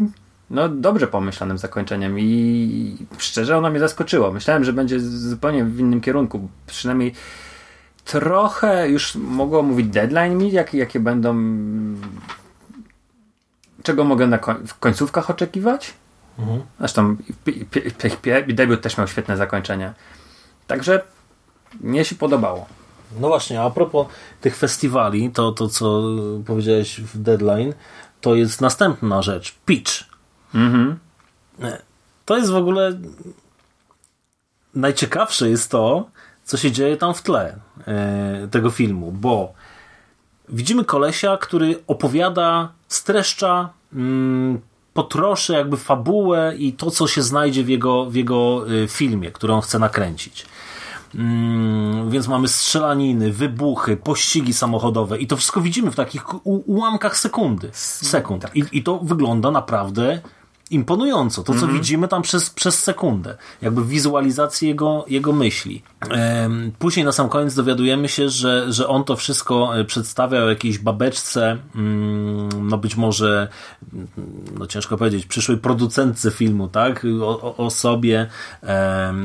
no 0.50 0.68
dobrze 0.68 1.06
pomyślanym 1.06 1.58
zakończeniem 1.58 2.20
i 2.20 3.06
szczerze 3.18 3.56
ono 3.56 3.70
mnie 3.70 3.80
zaskoczyło. 3.80 4.32
Myślałem, 4.32 4.64
że 4.64 4.72
będzie 4.72 5.00
zupełnie 5.00 5.64
w 5.64 5.80
innym 5.80 6.00
kierunku, 6.00 6.48
przynajmniej 6.66 7.14
trochę 8.04 8.88
już 8.88 9.14
mogło 9.14 9.62
mówić 9.62 9.86
deadline 9.86 10.38
mi, 10.38 10.52
jak, 10.52 10.74
jakie 10.74 11.00
będą 11.00 11.36
czego 13.82 14.04
mogę 14.04 14.26
na 14.26 14.38
koń- 14.38 14.66
w 14.66 14.78
końcówkach 14.78 15.30
oczekiwać? 15.30 15.94
Zresztą 16.78 17.16
pi- 17.44 17.64
pi- 17.64 18.54
debiut 18.54 18.80
też 18.80 18.98
miał 18.98 19.08
świetne 19.08 19.36
zakończenie. 19.36 19.92
Także 20.66 21.02
mnie 21.80 22.04
się 22.04 22.14
podobało. 22.14 22.66
No 23.20 23.28
właśnie, 23.28 23.62
a 23.62 23.70
propos 23.70 24.06
tych 24.40 24.56
festiwali, 24.56 25.30
to, 25.30 25.52
to 25.52 25.68
co 25.68 26.02
powiedziałeś 26.46 27.00
w 27.00 27.18
Deadline, 27.18 27.74
to 28.20 28.34
jest 28.34 28.60
następna 28.60 29.22
rzecz. 29.22 29.54
Pitch. 29.66 29.92
E, 31.62 31.82
To 32.24 32.36
jest 32.36 32.50
w 32.50 32.56
ogóle 32.56 32.92
najciekawsze 34.74 35.50
jest 35.50 35.70
to, 35.70 36.08
co 36.44 36.56
się 36.56 36.72
dzieje 36.72 36.96
tam 36.96 37.14
w 37.14 37.22
tle 37.22 37.56
e, 37.86 38.48
tego 38.50 38.70
filmu, 38.70 39.12
bo 39.12 39.52
widzimy 40.48 40.84
kolesia, 40.84 41.36
który 41.36 41.82
opowiada, 41.86 42.72
streszcza, 42.88 43.68
mm, 43.92 44.60
potroszy 44.94 45.52
jakby 45.52 45.76
fabułę 45.76 46.54
i 46.58 46.72
to, 46.72 46.90
co 46.90 47.06
się 47.06 47.22
znajdzie 47.22 47.64
w 47.64 47.68
jego, 47.68 48.10
w 48.10 48.14
jego 48.14 48.70
y, 48.70 48.88
filmie, 48.88 49.30
który 49.30 49.52
on 49.52 49.60
chce 49.60 49.78
nakręcić. 49.78 50.46
Mm, 51.14 52.10
więc 52.10 52.28
mamy 52.28 52.48
strzelaniny, 52.48 53.32
wybuchy, 53.32 53.96
pościgi 53.96 54.52
samochodowe 54.52 55.18
i 55.18 55.26
to 55.26 55.36
wszystko 55.36 55.60
widzimy 55.60 55.90
w 55.90 55.96
takich 55.96 56.46
ułamkach 56.46 57.16
sekundy. 57.16 57.70
Sekund. 57.72 58.44
I, 58.54 58.64
I 58.72 58.82
to 58.82 58.98
wygląda 58.98 59.50
naprawdę 59.50 60.20
imponująco. 60.70 61.42
To, 61.42 61.54
co 61.54 61.66
widzimy 61.66 62.08
tam 62.08 62.22
przez, 62.22 62.50
przez 62.50 62.82
sekundę. 62.82 63.36
Jakby 63.62 63.84
wizualizację 63.84 64.68
jego, 64.68 65.04
jego 65.08 65.32
myśli. 65.32 65.82
Później 66.78 67.06
na 67.06 67.12
sam 67.12 67.28
koniec 67.28 67.54
dowiadujemy 67.54 68.08
się, 68.08 68.28
że, 68.28 68.72
że 68.72 68.88
on 68.88 69.04
to 69.04 69.16
wszystko 69.16 69.78
e, 69.78 69.84
przedstawiał 69.84 70.48
jakiejś 70.48 70.78
babeczce, 70.78 71.58
mm, 71.74 72.68
no 72.68 72.78
być 72.78 72.96
może, 72.96 73.48
mm, 73.92 74.08
no 74.58 74.66
ciężko 74.66 74.96
powiedzieć, 74.96 75.26
przyszłej 75.26 75.58
producentce 75.58 76.30
filmu, 76.30 76.68
tak? 76.68 77.06
O, 77.22 77.56
osobie, 77.56 78.26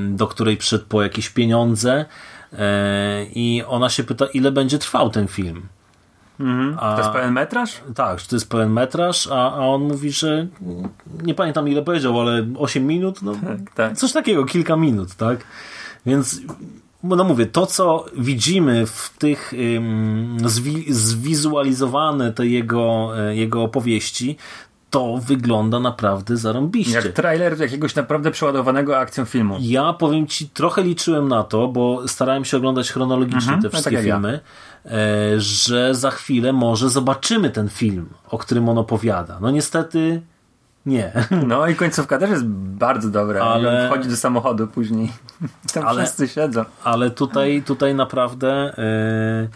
do 0.09 0.27
której 0.27 0.57
przyszedł 0.57 0.85
po 0.89 1.03
jakieś 1.03 1.29
pieniądze 1.29 2.05
e, 2.53 3.25
i 3.25 3.63
ona 3.67 3.89
się 3.89 4.03
pyta, 4.03 4.25
ile 4.25 4.51
będzie 4.51 4.79
trwał 4.79 5.09
ten 5.09 5.27
film. 5.27 5.67
A- 6.79 6.91
To 6.95 6.97
jest 7.01 7.09
pełen 7.11 7.33
metraż? 7.33 7.81
tak, 7.95 8.21
to 8.21 8.35
jest 8.35 8.49
pełen 8.49 8.71
metraż, 8.73 9.27
a, 9.27 9.53
a 9.53 9.57
on 9.59 9.81
mówi, 9.81 10.11
że 10.11 10.47
nie 11.23 11.33
pamiętam 11.33 11.67
ile 11.67 11.81
powiedział, 11.81 12.19
ale 12.21 12.45
8 12.57 12.87
minut, 12.87 13.21
no 13.21 13.33
tak. 13.75 13.97
coś 13.97 14.11
takiego, 14.13 14.45
kilka 14.45 14.75
minut, 14.75 15.15
tak? 15.15 15.39
Więc 16.05 16.41
no 17.03 17.23
mówię, 17.23 17.45
to 17.45 17.65
co 17.65 18.05
widzimy 18.17 18.85
w 18.85 19.13
tych 19.17 19.53
ym, 19.75 20.37
zwi, 20.45 20.93
zwizualizowane 20.93 22.33
te 22.33 22.47
jego, 22.47 23.11
e, 23.19 23.35
jego 23.35 23.63
opowieści, 23.63 24.37
to 24.89 25.17
wygląda 25.17 25.79
naprawdę 25.79 26.37
zarąbiście. 26.37 26.93
Jak 26.93 27.07
trailer 27.07 27.59
jakiegoś 27.59 27.95
naprawdę 27.95 28.31
przeładowanego 28.31 28.97
akcją 28.97 29.25
filmu. 29.25 29.57
Ja 29.59 29.93
powiem 29.93 30.27
ci, 30.27 30.49
trochę 30.49 30.83
liczyłem 30.83 31.27
na 31.27 31.43
to, 31.43 31.67
bo 31.67 32.07
starałem 32.07 32.45
się 32.45 32.57
oglądać 32.57 32.91
chronologicznie 32.91 33.53
te 33.53 33.59
no 33.63 33.69
wszystkie 33.69 33.83
tak 33.83 33.93
jak 33.93 34.05
ja. 34.05 34.13
filmy, 34.13 34.39
e, 34.85 34.91
że 35.37 35.95
za 35.95 36.11
chwilę 36.11 36.53
może 36.53 36.89
zobaczymy 36.89 37.49
ten 37.49 37.69
film, 37.69 38.09
o 38.29 38.37
którym 38.37 38.69
on 38.69 38.77
opowiada. 38.77 39.37
No 39.41 39.51
niestety 39.51 40.21
nie. 40.85 41.11
No 41.47 41.67
i 41.67 41.75
końcówka 41.75 42.17
też 42.17 42.29
jest 42.29 42.45
bardzo 42.45 43.09
dobra. 43.09 43.43
Ale-. 43.43 43.87
Wchodzi 43.87 44.09
do 44.09 44.17
samochodu 44.17 44.67
później. 44.67 45.11
Tam 45.73 45.87
Ale- 45.87 46.03
wszyscy 46.03 46.27
siedzą. 46.27 46.65
Ale 46.83 47.11
tutaj, 47.11 47.63
tutaj 47.65 47.95
naprawdę 47.95 48.77
e, 48.77 49.47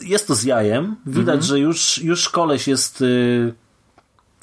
jest 0.00 0.28
to 0.28 0.34
z 0.34 0.44
jajem. 0.44 0.96
Widać, 1.06 1.44
że 1.44 1.58
już, 1.58 1.98
już 1.98 2.28
koleś 2.28 2.68
jest 2.68 3.02
e, 3.02 3.63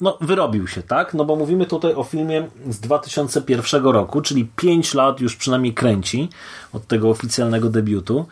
no, 0.00 0.18
wyrobił 0.20 0.68
się, 0.68 0.82
tak? 0.82 1.14
No 1.14 1.24
bo 1.24 1.36
mówimy 1.36 1.66
tutaj 1.66 1.94
o 1.94 2.04
filmie 2.04 2.48
z 2.68 2.80
2001 2.80 3.84
roku, 3.84 4.22
czyli 4.22 4.44
5 4.56 4.94
lat 4.94 5.20
już 5.20 5.36
przynajmniej 5.36 5.74
kręci 5.74 6.28
od 6.72 6.86
tego 6.86 7.10
oficjalnego 7.10 7.68
debiutu. 7.68 8.26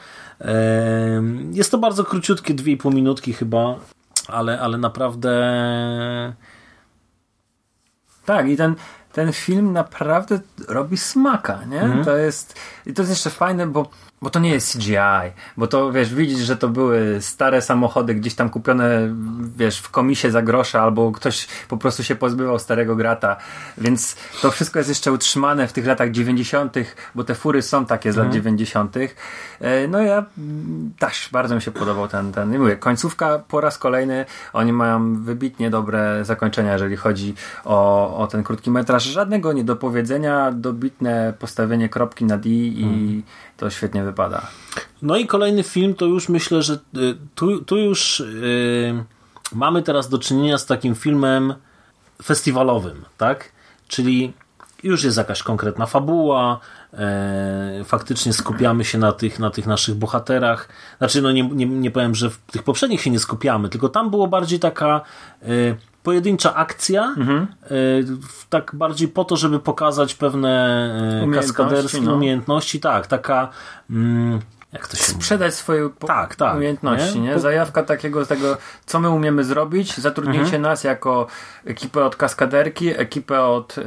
Jest 1.52 1.70
to 1.70 1.78
bardzo 1.78 2.04
króciutkie, 2.04 2.54
2,5 2.54 2.94
minutki 2.94 3.32
chyba, 3.32 3.76
ale, 4.28 4.60
ale 4.60 4.78
naprawdę 4.78 5.30
Tak, 8.24 8.48
i 8.48 8.56
ten, 8.56 8.74
ten 9.12 9.32
film 9.32 9.72
naprawdę 9.72 10.40
robi 10.68 10.96
smaka, 10.96 11.64
nie? 11.64 11.82
Mhm. 11.82 12.04
To 12.04 12.16
jest, 12.16 12.54
i 12.86 12.94
to 12.94 13.02
jest 13.02 13.10
jeszcze 13.10 13.30
fajne, 13.30 13.66
bo, 13.66 13.90
bo 14.22 14.30
to 14.30 14.40
nie 14.40 14.50
jest 14.50 14.72
CGI, 14.72 15.32
bo 15.56 15.66
to, 15.66 15.92
wiesz, 15.92 16.14
widzisz, 16.14 16.38
że 16.38 16.56
to 16.56 16.68
były 16.68 17.16
stare 17.20 17.62
samochody 17.62 18.14
gdzieś 18.14 18.34
tam 18.34 18.50
kupione, 18.50 19.14
wiesz, 19.56 19.78
w 19.78 19.90
komisie 19.90 20.30
za 20.30 20.42
grosze, 20.42 20.80
albo 20.80 21.12
ktoś 21.12 21.48
po 21.68 21.76
prostu 21.76 22.04
się 22.04 22.16
pozbywał 22.16 22.58
starego 22.58 22.96
grata, 22.96 23.36
więc 23.78 24.16
to 24.42 24.50
wszystko 24.50 24.78
jest 24.78 24.88
jeszcze 24.88 25.12
utrzymane 25.12 25.68
w 25.68 25.72
tych 25.72 25.86
latach 25.86 26.10
90., 26.10 26.74
bo 27.14 27.24
te 27.24 27.34
fury 27.34 27.62
są 27.62 27.86
takie 27.86 28.12
z 28.12 28.16
lat 28.16 28.32
90. 28.32 28.96
E, 28.96 29.88
No 29.88 30.00
ja 30.00 30.24
też 30.98 31.28
bardzo 31.32 31.54
mi 31.54 31.62
się 31.62 31.70
podobał 31.70 32.08
ten, 32.08 32.32
ten, 32.32 32.50
nie 32.50 32.58
mówię, 32.58 32.76
końcówka 32.76 33.38
po 33.48 33.60
raz 33.60 33.78
kolejny, 33.78 34.26
oni 34.52 34.72
mają 34.72 35.22
wybitnie 35.22 35.70
dobre 35.70 36.24
zakończenia, 36.24 36.72
jeżeli 36.72 36.96
chodzi 36.96 37.34
o, 37.64 38.16
o 38.16 38.26
ten 38.26 38.42
krótki 38.42 38.70
metraż. 38.70 39.04
Żadnego 39.04 39.52
niedopowiedzenia, 39.52 40.52
dobitne 40.52 41.34
postawienie 41.38 41.88
kropki 41.88 42.24
na 42.24 42.38
D 42.38 42.48
i 42.48 43.22
to 43.60 43.70
świetnie 43.70 44.04
wypada. 44.04 44.46
No 45.02 45.16
i 45.16 45.26
kolejny 45.26 45.62
film 45.62 45.94
to 45.94 46.06
już 46.06 46.28
myślę, 46.28 46.62
że 46.62 46.74
y, 46.74 46.78
tu, 47.34 47.64
tu 47.64 47.76
już 47.76 48.20
y, 48.20 49.04
mamy 49.52 49.82
teraz 49.82 50.08
do 50.08 50.18
czynienia 50.18 50.58
z 50.58 50.66
takim 50.66 50.94
filmem 50.94 51.54
festiwalowym, 52.22 53.04
tak? 53.18 53.52
Czyli 53.88 54.32
już 54.82 55.04
jest 55.04 55.16
jakaś 55.16 55.42
konkretna 55.42 55.86
fabuła, 55.86 56.60
e, 56.92 57.84
faktycznie 57.84 58.32
skupiamy 58.32 58.84
się 58.84 58.98
na 58.98 59.12
tych, 59.12 59.38
na 59.38 59.50
tych 59.50 59.66
naszych 59.66 59.94
bohaterach. 59.94 60.68
Znaczy, 60.98 61.22
no 61.22 61.32
nie, 61.32 61.42
nie, 61.42 61.66
nie 61.66 61.90
powiem, 61.90 62.14
że 62.14 62.30
w 62.30 62.38
tych 62.38 62.62
poprzednich 62.62 63.00
się 63.00 63.10
nie 63.10 63.18
skupiamy, 63.18 63.68
tylko 63.68 63.88
tam 63.88 64.10
było 64.10 64.26
bardziej 64.26 64.58
taka 64.58 65.00
e, 65.42 65.46
pojedyncza 66.02 66.54
akcja, 66.54 67.02
e, 67.04 67.16
w- 68.02 68.48
tak 68.48 68.70
bardziej 68.74 69.08
po 69.08 69.24
to, 69.24 69.36
żeby 69.36 69.58
pokazać 69.60 70.14
pewne 70.14 70.48
e, 70.94 71.24
Umiejętności, 71.24 71.46
kaskaderskie 71.52 72.00
no. 72.00 72.14
umiejętności. 72.14 72.80
Tak, 72.80 73.06
taka. 73.06 73.48
Mm, 73.90 74.40
jak 74.72 74.88
to 74.88 74.96
się 74.96 75.02
mówi? 75.12 75.14
Sprzedać 75.24 75.54
swoje 75.54 75.88
po- 75.98 76.06
Tak, 76.06 76.36
tak, 76.36 76.56
umiejętności, 76.56 77.20
nie? 77.20 77.28
nie? 77.28 77.38
Zajawka 77.38 77.82
takiego 77.82 78.26
tego, 78.26 78.56
co 78.86 79.00
my 79.00 79.10
umiemy 79.10 79.44
zrobić, 79.44 79.96
zatrudnijcie 79.98 80.40
Mhm. 80.44 80.62
nas 80.62 80.84
jako 80.84 81.26
ekipę 81.64 82.04
od 82.04 82.16
kaskaderki, 82.16 82.88
ekipę 83.00 83.42
od 83.42 83.78
y, 83.78 83.82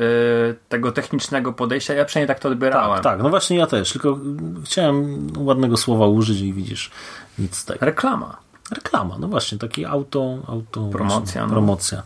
tego 0.70 0.92
technicznego 0.92 1.54
podejścia. 1.54 1.94
Ja 1.94 2.06
przynajmniej 2.06 2.28
tak 2.36 2.40
to 2.44 2.50
odbierałem. 2.50 2.96
Tak, 2.96 3.04
tak, 3.04 3.24
no 3.24 3.30
właśnie 3.30 3.58
ja 3.58 3.68
też, 3.68 3.92
tylko 3.92 4.18
chciałem 4.66 5.28
ładnego 5.38 5.78
słowa 5.78 6.08
użyć 6.08 6.40
i 6.42 6.54
widzisz, 6.54 6.92
nic 7.40 7.56
z 7.56 7.66
tego. 7.66 7.86
Reklama. 7.86 8.38
Reklama, 8.72 9.18
no 9.20 9.28
właśnie, 9.28 9.58
taki 9.58 9.86
auto, 9.86 10.38
auto 10.48 10.90
Promocja, 10.90 11.44
no. 11.44 11.50
promocja. 11.50 12.04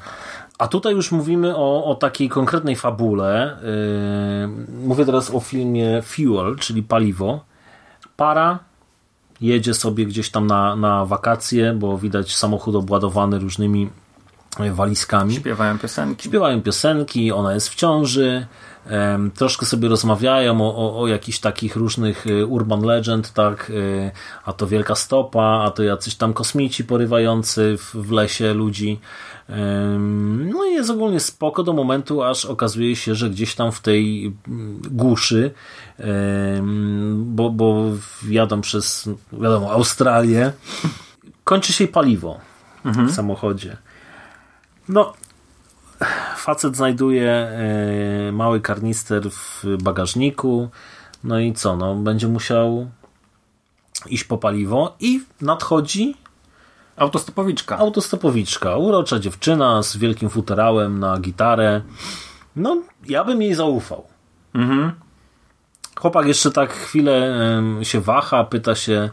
A 0.57 0.67
tutaj 0.67 0.93
już 0.93 1.11
mówimy 1.11 1.55
o, 1.55 1.85
o 1.85 1.95
takiej 1.95 2.29
konkretnej 2.29 2.75
fabule. 2.75 3.57
Yy, 3.61 4.87
mówię 4.87 5.05
teraz 5.05 5.35
o 5.35 5.39
filmie 5.39 6.01
Fuel, 6.01 6.55
czyli 6.59 6.83
paliwo. 6.83 7.39
Para 8.15 8.59
jedzie 9.41 9.73
sobie 9.73 10.05
gdzieś 10.05 10.29
tam 10.29 10.47
na, 10.47 10.75
na 10.75 11.05
wakacje, 11.05 11.73
bo 11.73 11.97
widać 11.97 12.35
samochód 12.35 12.75
obładowany 12.75 13.39
różnymi 13.39 13.89
walizkami. 14.73 15.35
Śpiewają 15.35 15.79
piosenki. 15.79 16.29
Śpiewają 16.29 16.61
piosenki, 16.61 17.31
ona 17.31 17.53
jest 17.53 17.69
w 17.69 17.75
ciąży, 17.75 18.47
troszkę 19.35 19.65
sobie 19.65 19.87
rozmawiają 19.87 20.61
o, 20.61 20.75
o, 20.75 20.99
o 21.01 21.07
jakichś 21.07 21.39
takich 21.39 21.75
różnych 21.75 22.27
y, 22.27 22.45
urban 22.45 22.81
legend, 22.81 23.33
tak, 23.33 23.69
y, 23.69 24.11
a 24.45 24.53
to 24.53 24.67
wielka 24.67 24.95
stopa, 24.95 25.63
a 25.65 25.71
to 25.71 25.83
jacyś 25.83 26.15
tam 26.15 26.33
kosmici 26.33 26.83
porywający 26.83 27.77
w, 27.77 27.95
w 27.95 28.11
lesie 28.11 28.53
ludzi. 28.53 28.99
No 30.45 30.65
i 30.65 30.73
jest 30.73 30.89
ogólnie 30.89 31.19
spoko 31.19 31.63
do 31.63 31.73
momentu, 31.73 32.23
aż 32.23 32.45
okazuje 32.45 32.95
się, 32.95 33.15
że 33.15 33.29
gdzieś 33.29 33.55
tam 33.55 33.71
w 33.71 33.81
tej 33.81 34.33
mm, 34.47 34.81
głuszy, 34.91 35.51
em, 35.97 37.23
bo, 37.35 37.49
bo 37.49 37.91
jadą 38.29 38.61
przez, 38.61 39.09
wiadomo, 39.33 39.71
Australię, 39.71 40.51
kończy 41.43 41.73
się 41.73 41.87
paliwo 41.87 42.39
w 42.85 43.11
samochodzie. 43.11 43.77
No, 44.89 45.13
facet 46.35 46.75
znajduje 46.75 47.31
e, 47.31 48.31
mały 48.31 48.61
karnister 48.61 49.31
w 49.31 49.63
bagażniku. 49.83 50.69
No 51.23 51.39
i 51.39 51.53
co? 51.53 51.75
No, 51.75 51.95
będzie 51.95 52.27
musiał 52.27 52.89
iść 54.05 54.23
po 54.23 54.37
paliwo 54.37 54.95
i 54.99 55.21
nadchodzi 55.41 56.15
Autostopowiczka. 56.97 57.77
autostopowiczka. 57.77 58.77
Urocza 58.77 59.19
dziewczyna 59.19 59.83
z 59.83 59.97
wielkim 59.97 60.29
futerałem 60.29 60.99
na 60.99 61.19
gitarę. 61.19 61.81
No, 62.55 62.81
ja 63.07 63.23
bym 63.23 63.41
jej 63.41 63.53
zaufał. 63.53 64.07
Mhm. 64.53 64.91
Chłopak 65.99 66.27
jeszcze 66.27 66.51
tak 66.51 66.73
chwilę 66.73 67.33
się 67.83 68.01
waha, 68.01 68.43
pyta 68.43 68.75
się 68.75 69.09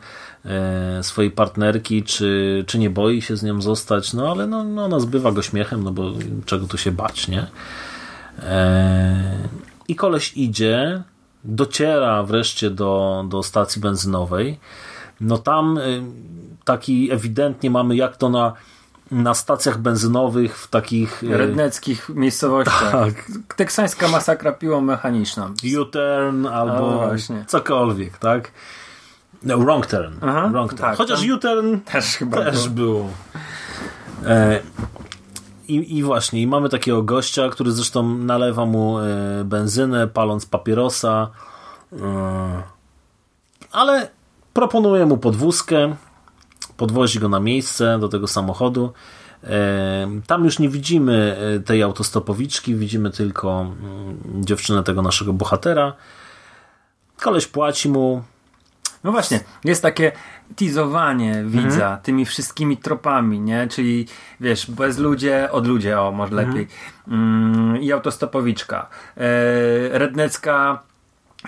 swojej 1.02 1.30
partnerki, 1.30 2.02
czy, 2.02 2.64
czy 2.66 2.78
nie 2.78 2.90
boi 2.90 3.22
się 3.22 3.36
z 3.36 3.42
nią 3.42 3.62
zostać, 3.62 4.12
no 4.12 4.30
ale 4.30 4.46
no, 4.46 4.64
no, 4.64 4.84
ona 4.84 5.00
zbywa 5.00 5.32
go 5.32 5.42
śmiechem, 5.42 5.84
no 5.84 5.92
bo 5.92 6.12
czego 6.44 6.66
tu 6.66 6.78
się 6.78 6.92
bać, 6.92 7.28
nie? 7.28 7.46
E, 8.42 9.48
I 9.88 9.96
koleś 9.96 10.32
idzie, 10.36 11.02
dociera 11.44 12.22
wreszcie 12.22 12.70
do, 12.70 13.24
do 13.28 13.42
stacji 13.42 13.80
benzynowej. 13.82 14.58
No 15.20 15.38
tam 15.38 15.78
y, 15.78 16.02
taki 16.64 17.12
ewidentnie 17.12 17.70
mamy 17.70 17.96
jak 17.96 18.16
to 18.16 18.28
na, 18.28 18.52
na 19.10 19.34
stacjach 19.34 19.78
benzynowych 19.78 20.58
w 20.58 20.68
takich 20.68 21.22
Redneckich 21.22 22.08
miejscowościach. 22.08 22.92
Tak. 22.92 23.30
Teksańska 23.56 24.08
masakra 24.08 24.52
piłą 24.52 24.80
mechaniczną. 24.80 25.54
U-turn 25.80 26.46
albo 26.46 27.02
O, 27.02 27.06
właśnie. 27.06 27.44
cokolwiek, 27.48 28.18
tak? 28.18 28.50
No, 29.44 29.58
wrong 29.58 29.86
turn. 29.86 30.14
Aha, 30.20 30.48
wrong 30.52 30.70
turn. 30.70 30.82
tak, 30.82 30.96
Chociaż 30.96 31.20
U-turn 31.28 31.80
Też 31.80 32.04
chyba 32.04 32.36
też 32.44 32.68
było. 32.68 33.08
E, 34.26 34.60
i, 35.68 35.98
I 35.98 36.02
właśnie, 36.02 36.42
i 36.42 36.46
mamy 36.46 36.68
takiego 36.68 37.02
gościa, 37.02 37.48
który 37.48 37.72
zresztą 37.72 38.18
nalewa 38.18 38.66
mu 38.66 38.98
e, 38.98 39.04
benzynę, 39.44 40.08
paląc 40.08 40.46
papierosa. 40.46 41.30
E, 41.92 42.62
ale 43.72 44.08
proponuje 44.52 45.06
mu 45.06 45.16
podwózkę, 45.16 45.96
podwozi 46.76 47.20
go 47.20 47.28
na 47.28 47.40
miejsce 47.40 47.98
do 47.98 48.08
tego 48.08 48.26
samochodu. 48.26 48.92
E, 49.44 50.20
Tam 50.26 50.44
już 50.44 50.58
nie 50.58 50.68
widzimy 50.68 51.36
e, 51.56 51.60
tej 51.60 51.82
autostopowiczki, 51.82 52.74
widzimy 52.74 53.10
tylko 53.10 53.60
mm, 53.60 54.44
dziewczynę 54.44 54.82
tego 54.82 55.02
naszego 55.02 55.32
bohatera. 55.32 55.92
Koleś 57.20 57.46
płaci 57.46 57.88
mu. 57.88 58.22
No 59.04 59.12
właśnie, 59.12 59.40
jest 59.64 59.82
takie 59.82 60.12
teasowanie 60.56 61.42
widza 61.46 61.84
Mhm. 61.84 61.98
tymi 62.02 62.24
wszystkimi 62.24 62.76
tropami, 62.76 63.40
nie? 63.40 63.66
Czyli 63.68 64.06
wiesz, 64.40 64.70
bez 64.70 64.98
ludzie, 64.98 65.48
od 65.52 65.66
ludzie, 65.66 66.00
o 66.00 66.12
może 66.12 66.32
Mhm. 66.32 66.48
lepiej. 66.48 66.66
Mm, 67.08 67.76
I 67.82 67.92
autostopowiczka. 67.92 68.86
E, 69.16 69.98
rednecka 69.98 70.82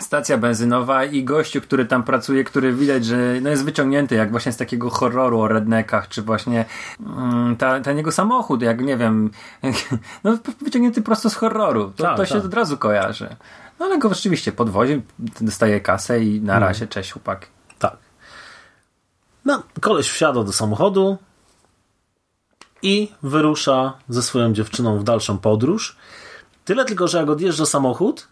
stacja 0.01 0.38
benzynowa 0.38 1.05
i 1.05 1.25
gościu, 1.25 1.61
który 1.61 1.85
tam 1.87 2.03
pracuje, 2.03 2.45
który 2.45 2.73
widać, 2.73 3.05
że 3.05 3.16
no 3.42 3.51
jest 3.51 3.64
wyciągnięty 3.64 4.14
jak 4.14 4.31
właśnie 4.31 4.53
z 4.53 4.57
takiego 4.57 4.90
horroru 4.90 5.40
o 5.40 5.49
rednekach, 5.49 6.09
czy 6.09 6.23
właśnie 6.23 6.64
mm, 7.07 7.57
ta, 7.57 7.81
ten 7.81 7.97
jego 7.97 8.12
samochód, 8.12 8.62
jak 8.62 8.81
nie 8.81 8.97
wiem, 8.97 9.31
no 10.25 10.38
wyciągnięty 10.62 11.03
prosto 11.03 11.31
z 11.31 11.35
horroru. 11.35 11.92
To, 11.97 12.05
Tak, 12.05 12.16
to 12.16 12.27
się 12.27 12.35
tak. 12.35 12.45
od 12.45 12.55
razu 12.55 12.77
kojarzy. 12.77 13.37
No 13.79 13.87
ale 13.87 13.99
go 13.99 14.15
rzeczywiście 14.15 14.53
podwozi, 14.53 15.03
dostaje 15.41 15.81
kasę 15.81 16.21
i 16.21 16.41
na 16.41 16.59
razie, 16.59 16.87
cześć 16.87 17.12
chłopak. 17.12 17.47
Tak. 17.79 17.97
No, 19.45 19.62
koleś 19.81 20.09
wsiada 20.09 20.45
do 20.45 20.53
samochodu 20.53 21.19
i 22.83 23.12
wyrusza 23.23 23.99
ze 24.09 24.23
swoją 24.23 24.53
dziewczyną 24.53 24.99
w 24.99 25.05
dalszą 25.05 25.39
podróż. 25.39 25.97
Tyle 26.65 26.85
tylko, 26.85 27.09
że 27.09 27.19
jak 27.19 27.31
odjeżdża 27.31 27.67
samochód, 27.67 28.29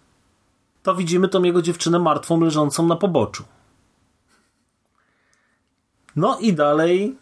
to 0.83 0.95
widzimy 0.95 1.29
tą 1.29 1.43
jego 1.43 1.63
dziewczynę 1.63 1.99
martwą, 1.99 2.41
leżącą 2.41 2.87
na 2.87 2.97
poboczu. 2.97 3.45
No 6.17 6.39
i 6.39 6.53
dalej 6.53 7.17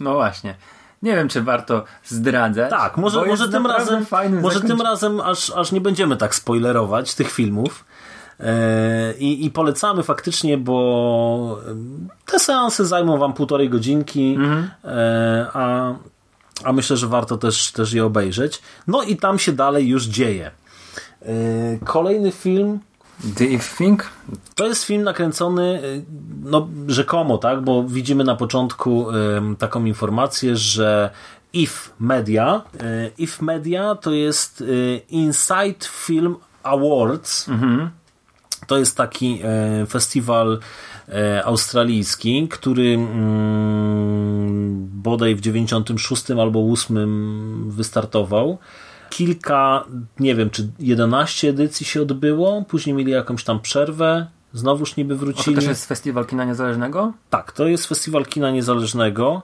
No 0.00 0.14
właśnie. 0.14 0.56
Nie 1.02 1.16
wiem, 1.16 1.28
czy 1.28 1.42
warto 1.42 1.84
zdradzać. 2.04 2.70
Tak, 2.70 2.96
może, 2.96 3.24
może 3.26 3.48
tym 3.48 3.66
razem, 3.66 4.06
może 4.42 4.60
tym 4.60 4.68
zakończenie. 4.68 4.82
razem 4.82 5.20
aż, 5.20 5.50
aż 5.50 5.72
nie 5.72 5.80
będziemy 5.80 6.16
tak 6.16 6.34
spoilerować 6.34 7.14
tych 7.14 7.30
filmów. 7.30 7.84
E, 8.40 9.14
I, 9.18 9.46
I 9.46 9.50
polecamy 9.50 10.02
faktycznie, 10.02 10.58
bo 10.58 11.58
te 12.26 12.38
seanse 12.38 12.86
zajmą 12.86 13.18
wam 13.18 13.32
półtorej 13.32 13.70
godzinki, 13.70 14.34
Mhm. 14.38 14.70
e, 14.84 15.46
a, 15.52 15.94
a 16.64 16.72
myślę, 16.72 16.96
że 16.96 17.06
warto 17.06 17.36
też, 17.38 17.72
też 17.72 17.92
je 17.92 18.04
obejrzeć. 18.04 18.62
No 18.86 19.02
i 19.02 19.16
tam 19.16 19.38
się 19.38 19.52
dalej 19.52 19.88
już 19.88 20.04
dzieje. 20.04 20.50
Yy, 21.22 21.28
kolejny 21.84 22.32
film 22.32 22.78
The 23.36 23.58
Thing? 23.78 24.10
to 24.54 24.66
jest 24.66 24.84
film 24.84 25.02
nakręcony, 25.02 25.80
yy, 25.82 26.04
no 26.42 26.68
rzekomo, 26.86 27.38
tak, 27.38 27.60
bo 27.60 27.84
widzimy 27.84 28.24
na 28.24 28.36
początku 28.36 29.06
yy, 29.12 29.56
taką 29.56 29.84
informację, 29.84 30.56
że 30.56 31.10
IF 31.52 31.92
Media, 32.00 32.62
yy, 32.74 33.10
IF 33.18 33.42
Media 33.42 33.94
to 33.94 34.12
jest 34.12 34.60
yy, 34.60 35.00
Inside 35.08 35.84
Film 35.88 36.36
Awards. 36.62 37.48
To 38.66 38.78
jest 38.78 38.96
taki 38.96 39.40
e, 39.44 39.86
festiwal 39.86 40.58
e, 41.08 41.44
australijski, 41.44 42.48
który 42.48 42.94
mm, 42.94 44.88
bodaj 44.92 45.34
w 45.34 45.40
96 45.40 46.30
albo 46.30 46.72
8 46.72 47.70
wystartował. 47.70 48.58
Kilka, 49.10 49.84
nie 50.20 50.34
wiem, 50.34 50.50
czy 50.50 50.68
11 50.78 51.48
edycji 51.48 51.86
się 51.86 52.02
odbyło, 52.02 52.64
później 52.68 52.96
mieli 52.96 53.12
jakąś 53.12 53.44
tam 53.44 53.60
przerwę, 53.60 54.26
znowuż 54.52 54.96
niby 54.96 55.14
O, 55.14 55.16
to 55.16 55.24
wrócili. 55.24 55.56
też 55.56 55.64
jest 55.64 55.86
festiwal 55.86 56.26
kina 56.26 56.44
niezależnego? 56.44 57.12
Tak, 57.30 57.52
to 57.52 57.66
jest 57.66 57.86
festiwal 57.86 58.26
kina 58.26 58.50
niezależnego 58.50 59.42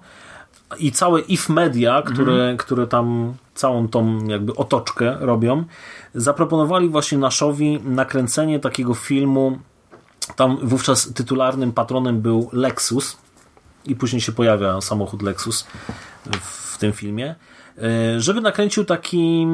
i 0.78 0.92
całe 0.92 1.20
IF 1.20 1.48
Media, 1.48 2.02
które, 2.02 2.56
które 2.58 2.86
tam 2.86 3.34
całą 3.54 3.88
tą 3.88 4.26
jakby 4.26 4.54
otoczkę 4.54 5.16
robią, 5.20 5.64
zaproponowali 6.14 6.88
właśnie 6.88 7.18
Naszowi 7.18 7.80
nakręcenie 7.84 8.60
takiego 8.60 8.94
filmu. 8.94 9.58
Tam 10.36 10.58
wówczas 10.62 11.12
tytularnym 11.14 11.72
patronem 11.72 12.20
był 12.20 12.50
Lexus 12.52 13.16
i 13.84 13.96
później 13.96 14.20
się 14.20 14.32
pojawia 14.32 14.80
samochód 14.80 15.22
Lexus 15.22 15.66
w 16.40 16.63
tym 16.84 16.92
filmie, 16.92 17.34
e, 17.78 18.20
żeby 18.20 18.40
nakręcił 18.40 18.84
taki 18.84 19.46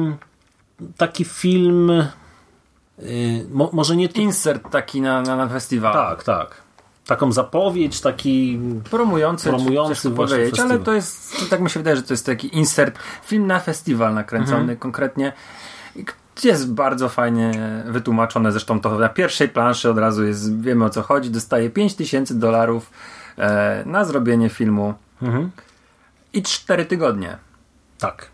taki 0.97 1.25
film 1.25 1.89
e, 1.91 2.03
mo, 3.51 3.69
może 3.73 3.95
nie 3.95 4.05
Insert 4.05 4.69
taki 4.71 5.01
na, 5.01 5.21
na, 5.21 5.35
na 5.35 5.47
festiwal. 5.47 5.93
tak, 5.93 6.23
tak. 6.23 6.61
Taką 7.05 7.31
zapowiedź, 7.31 8.01
taki 8.01 8.59
Promujący, 8.89 9.49
Promujący 9.49 10.09
właśnie 10.09 10.37
powiedzieć, 10.37 10.59
ale 10.59 10.79
to 10.79 10.93
jest, 10.93 11.49
tak 11.49 11.59
mi 11.61 11.69
się 11.69 11.79
wydaje, 11.79 11.95
że 11.95 12.03
to 12.03 12.13
jest 12.13 12.25
taki 12.25 12.57
insert, 12.57 12.99
film 13.25 13.47
na 13.47 13.59
festiwal 13.59 14.13
nakręcony 14.13 14.59
Mhm. 14.59 14.77
konkretnie. 14.77 15.33
Jest 16.43 16.73
bardzo 16.73 17.09
fajnie 17.09 17.51
wytłumaczone, 17.85 18.51
zresztą 18.51 18.81
to 18.81 18.99
na 18.99 19.09
pierwszej 19.09 19.49
planszy 19.49 19.89
od 19.89 19.97
razu 19.97 20.23
jest, 20.25 20.61
wiemy 20.61 20.85
o 20.85 20.89
co 20.89 21.01
chodzi, 21.01 21.29
dostaje 21.29 21.69
5000 21.69 22.35
dolarów 22.35 22.91
e, 23.37 23.83
na 23.85 24.05
zrobienie 24.05 24.49
filmu 24.49 24.93
Mhm. 25.21 25.51
I 26.33 26.43
4 26.43 26.85
tygodnie. 26.85 27.37
tak. 27.99 28.29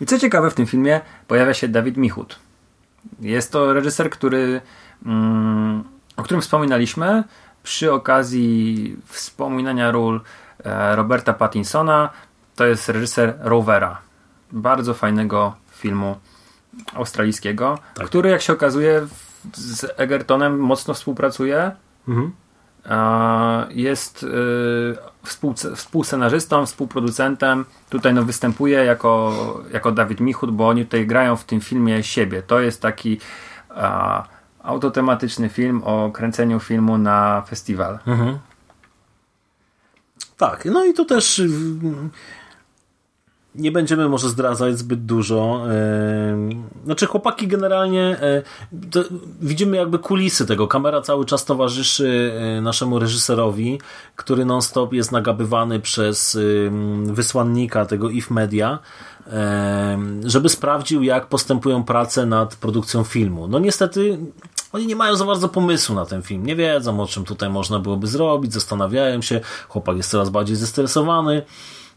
I 0.00 0.06
co 0.06 0.18
ciekawe, 0.18 0.50
w 0.50 0.54
tym 0.54 0.66
filmie 0.66 1.00
pojawia 1.28 1.54
się 1.54 1.68
Dawid 1.68 1.96
Michut. 1.96 2.38
Jest 3.20 3.52
to 3.52 3.72
reżyser, 3.72 4.10
który, 4.10 4.60
mm, 5.06 5.84
o 6.16 6.22
którym 6.22 6.40
wspominaliśmy 6.42 7.24
przy 7.62 7.92
okazji 7.92 8.96
wspominania 9.06 9.90
ról 9.90 10.20
e, 10.64 10.96
Roberta 10.96 11.32
Pattinsona. 11.32 12.10
To 12.56 12.66
jest 12.66 12.88
reżyser 12.88 13.34
Rovera. 13.40 13.98
Bardzo 14.52 14.94
fajnego 14.94 15.54
filmu 15.72 16.16
australijskiego, 16.94 17.78
Tak. 17.94 18.06
który 18.06 18.30
jak 18.30 18.42
się 18.42 18.52
okazuje 18.52 19.06
z 19.54 19.94
Egertonem 19.96 20.58
mocno 20.58 20.94
współpracuje. 20.94 21.70
Mhm. 22.08 22.32
Jest 23.70 24.22
y, 24.22 25.74
współscenarzystą, 25.74 26.66
współproducentem. 26.66 27.64
Tutaj 27.90 28.14
no, 28.14 28.24
występuje 28.24 28.84
jako, 28.84 29.32
jako 29.72 29.92
Dawid 29.92 30.20
Michut, 30.20 30.50
bo 30.50 30.68
oni 30.68 30.84
tutaj 30.84 31.06
grają 31.06 31.36
w 31.36 31.44
tym 31.44 31.60
filmie 31.60 32.02
siebie. 32.02 32.42
To 32.42 32.60
jest 32.60 32.82
taki 32.82 33.20
a, 33.70 34.24
autotematyczny 34.62 35.48
film 35.48 35.82
o 35.84 36.10
kręceniu 36.10 36.60
filmu 36.60 36.98
na 36.98 37.42
festiwal. 37.48 37.98
Tak, 40.36 40.64
no 40.64 40.84
i 40.84 40.94
tu 40.94 41.04
też 41.04 41.42
nie 43.56 43.72
będziemy 43.72 44.08
może 44.08 44.28
zdradzać 44.28 44.78
zbyt 44.78 45.04
dużo. 45.04 45.62
Znaczy 46.84 47.06
chłopaki 47.06 47.48
generalnie 47.48 48.16
widzimy 49.40 49.76
jakby 49.76 49.98
kulisy 49.98 50.46
tego. 50.46 50.68
Kamera 50.68 51.00
cały 51.00 51.24
czas 51.24 51.44
towarzyszy 51.44 52.32
naszemu 52.62 52.98
reżyserowi, 52.98 53.80
który 54.16 54.44
non-stop 54.44 54.92
jest 54.92 55.12
nagabywany 55.12 55.80
przez 55.80 56.38
wysłannika 57.04 57.86
tego 57.86 58.10
IF 58.10 58.30
Media, 58.30 58.78
żeby 60.24 60.48
sprawdził 60.48 61.02
jak 61.02 61.26
postępują 61.26 61.84
prace 61.84 62.26
nad 62.26 62.56
produkcją 62.56 63.04
filmu. 63.04 63.48
No 63.48 63.58
niestety 63.58 64.18
oni 64.72 64.86
nie 64.86 64.96
mają 64.96 65.16
za 65.16 65.24
bardzo 65.24 65.48
pomysłu 65.48 65.94
na 65.94 66.06
ten 66.06 66.22
film. 66.22 66.46
Nie 66.46 66.56
wiedzą 66.56 67.00
o 67.00 67.06
czym 67.06 67.24
tutaj 67.24 67.50
można 67.50 67.78
byłoby 67.78 68.06
zrobić, 68.06 68.52
zastanawiają 68.52 69.22
się. 69.22 69.40
Chłopak 69.68 69.96
jest 69.96 70.10
coraz 70.10 70.30
bardziej 70.30 70.56
zestresowany. 70.56 71.42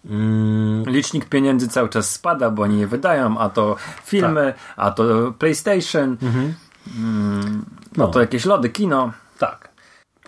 Mm, 0.05 0.83
Licznik 0.87 1.25
pieniędzy 1.25 1.67
cały 1.67 1.89
czas 1.89 2.11
spada, 2.11 2.49
bo 2.49 2.63
oni 2.63 2.79
je 2.79 2.87
wydają, 2.87 3.37
a 3.37 3.49
to 3.49 3.75
filmy, 4.05 4.53
a 4.77 4.91
to 4.91 5.33
PlayStation, 5.39 6.17
mm, 6.97 7.65
no 7.97 8.07
to 8.07 8.21
jakieś 8.21 8.45
lody, 8.45 8.69
kino. 8.69 9.11
Tak. 9.37 9.69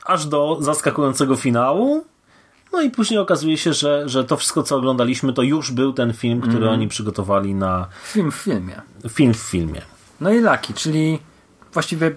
Aż 0.05 0.25
do 0.25 0.57
zaskakującego 0.62 1.36
finału. 1.36 2.05
No 2.73 2.81
i 2.81 2.89
później 2.89 3.19
okazuje 3.19 3.57
się, 3.57 3.73
że, 3.73 4.10
że 4.10 4.23
to 4.23 4.38
wszystko, 4.38 4.63
co 4.63 4.75
oglądaliśmy, 4.77 5.34
to 5.34 5.41
już 5.41 5.71
był 5.71 5.93
ten 5.93 6.13
film, 6.13 6.41
który 6.41 6.69
oni 6.69 6.88
przygotowali 6.88 7.55
na 7.55 7.88
Film 8.03 8.31
w 8.31 8.36
filmie. 8.36 8.81
film 9.10 9.34
w 9.34 9.38
filmie. 9.38 9.81
No 10.21 10.31
i 10.31 10.39
Lucky, 10.39 10.73
czyli 10.73 11.19
właściwie 11.73 12.12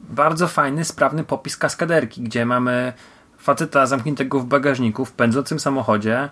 bardzo 0.00 0.48
fajny, 0.48 0.84
sprawny 0.84 1.24
popis 1.24 1.56
kaskaderki, 1.56 2.22
gdzie 2.22 2.46
mamy 2.46 2.92
faceta 3.38 3.86
zamkniętego 3.86 4.40
w 4.40 4.44
bagażniku 4.44 5.04
w 5.04 5.12
pędzącym 5.12 5.60
samochodzie 5.60 6.28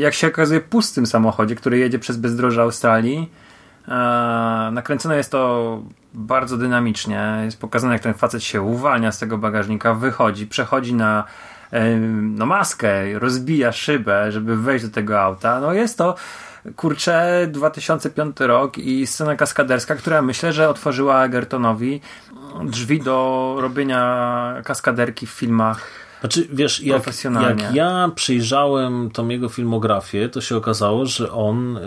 jak 0.00 0.14
się 0.14 0.26
okazuje 0.26 0.60
pustym 0.60 1.06
samochodzie, 1.06 1.54
który 1.54 1.78
jedzie 1.78 1.98
przez 1.98 2.16
bezdroże 2.16 2.62
Australii. 2.62 3.30
Eee, 3.88 4.72
nakręcone 4.72 5.16
jest 5.16 5.30
to 5.30 5.82
bardzo 6.14 6.56
dynamicznie. 6.56 7.40
Jest 7.44 7.60
pokazane, 7.60 7.92
jak 7.92 8.02
ten 8.02 8.14
facet 8.14 8.42
się 8.42 8.62
uwalnia 8.62 9.12
z 9.12 9.18
tego 9.18 9.38
bagażnika, 9.38 9.94
wychodzi, 9.94 10.46
przechodzi 10.46 10.94
na 10.94 11.24
em, 11.70 12.34
no 12.38 12.46
maskę, 12.46 13.18
rozbija 13.18 13.72
szybę, 13.72 14.32
żeby 14.32 14.56
wejść 14.56 14.84
do 14.84 14.90
tego 14.90 15.20
auta. 15.20 15.60
No 15.60 15.72
jest 15.72 15.98
to 15.98 16.14
kurczę 16.76 17.46
2005 17.50 18.36
rok 18.40 18.78
i 18.78 19.06
scena 19.06 19.36
kaskaderska, 19.36 19.94
która 19.94 20.22
myślę, 20.22 20.52
że 20.52 20.68
otworzyła 20.68 21.24
Egertonowi 21.24 22.00
drzwi 22.64 23.00
do 23.00 23.56
robienia 23.60 24.54
kaskaderki 24.64 25.26
w 25.26 25.30
filmach. 25.30 26.09
Znaczy, 26.20 26.48
wiesz, 26.52 26.80
jak, 26.80 27.02
jak 27.42 27.74
ja 27.74 28.10
przyjrzałem 28.14 29.10
tą 29.10 29.28
jego 29.28 29.48
filmografię, 29.48 30.28
to 30.28 30.40
się 30.40 30.56
okazało, 30.56 31.06
że 31.06 31.32
on 31.32 31.76
y, 31.76 31.80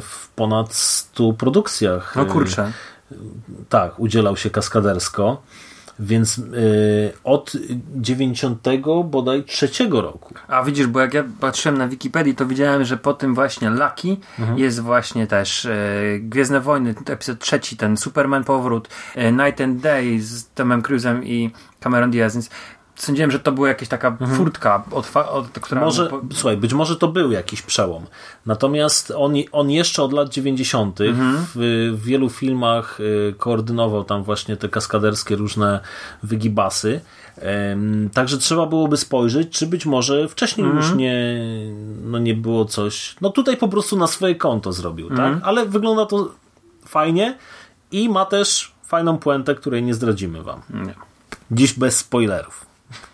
w 0.00 0.28
ponad 0.36 0.74
100 0.74 1.32
produkcjach 1.32 2.16
No 2.16 2.22
y, 2.22 2.26
kurczę. 2.26 2.72
tak, 3.68 4.00
udzielał 4.00 4.36
się 4.36 4.50
kaskadersko. 4.50 5.42
Więc 5.98 6.38
y, 6.38 6.42
od 7.24 7.52
90 7.96 8.68
bodaj 9.04 9.44
trzeciego 9.44 10.00
roku. 10.00 10.34
A 10.48 10.62
widzisz, 10.62 10.86
bo 10.86 11.00
jak 11.00 11.14
ja 11.14 11.24
patrzyłem 11.40 11.78
na 11.78 11.88
Wikipedii, 11.88 12.34
to 12.34 12.46
widziałem, 12.46 12.84
że 12.84 12.96
po 12.96 13.14
tym 13.14 13.34
właśnie 13.34 13.70
Lucky 13.70 14.16
jest 14.56 14.80
właśnie 14.80 15.26
też 15.26 15.66
e, 15.66 15.76
Gwiezdne 16.20 16.60
Wojny, 16.60 16.94
epizod 17.06 17.38
trzeci, 17.38 17.76
ten 17.76 17.96
Superman 17.96 18.44
Powrót, 18.44 18.88
e, 19.14 19.32
Night 19.32 19.60
and 19.60 19.80
Day 19.80 20.20
z 20.20 20.48
Tomem 20.48 20.82
Cruise'em 20.82 21.20
i 21.24 21.50
Cameron 21.80 22.10
Diaz, 22.10 22.34
więc 22.34 22.50
sądziłem, 22.96 23.30
że 23.30 23.38
to 23.40 23.52
była 23.52 23.68
jakaś 23.68 23.88
taka 23.88 24.16
furtka, 24.36 24.82
otwa- 24.90 25.28
od, 25.28 25.48
która... 25.48 25.80
Może, 25.80 26.06
po- 26.06 26.20
słuchaj, 26.32 26.56
być 26.56 26.72
może 26.74 26.96
to 26.96 27.08
był 27.08 27.32
jakiś 27.32 27.62
przełom. 27.62 28.06
Natomiast 28.46 29.12
on, 29.16 29.34
on 29.52 29.70
jeszcze 29.70 30.02
od 30.02 30.12
lat 30.12 30.28
90. 30.28 30.98
W, 31.54 31.92
w 31.98 32.04
wielu 32.04 32.30
filmach 32.30 33.00
y, 33.00 33.34
koordynował 33.38 34.04
tam 34.04 34.22
właśnie 34.22 34.56
te 34.56 34.68
kaskaderskie 34.68 35.36
różne 35.36 35.80
wygibasy. 36.22 37.00
Także 38.14 38.38
trzeba 38.38 38.66
byłoby 38.66 38.96
spojrzeć, 38.96 39.48
czy 39.50 39.66
być 39.66 39.86
może 39.86 40.28
wcześniej 40.28 40.66
już 40.66 40.94
nie, 40.94 41.40
no 42.04 42.18
nie 42.18 42.34
było 42.34 42.64
coś. 42.64 43.16
No 43.20 43.30
tutaj 43.30 43.56
po 43.56 43.68
prostu 43.68 43.96
na 43.96 44.06
swoje 44.06 44.34
konto 44.34 44.72
zrobił, 44.72 45.08
tak? 45.08 45.18
Ale 45.42 45.66
wygląda 45.66 46.06
to 46.06 46.30
fajnie 46.86 47.38
i 47.92 48.08
ma 48.08 48.24
też 48.24 48.72
fajną 48.84 49.18
puentę, 49.18 49.54
której 49.54 49.82
nie 49.82 49.94
zdradzimy 49.94 50.42
wam. 50.42 50.60
Nie. 50.70 50.94
Dziś 51.50 51.72
bez 51.72 51.96
spoilerów. 51.96 52.65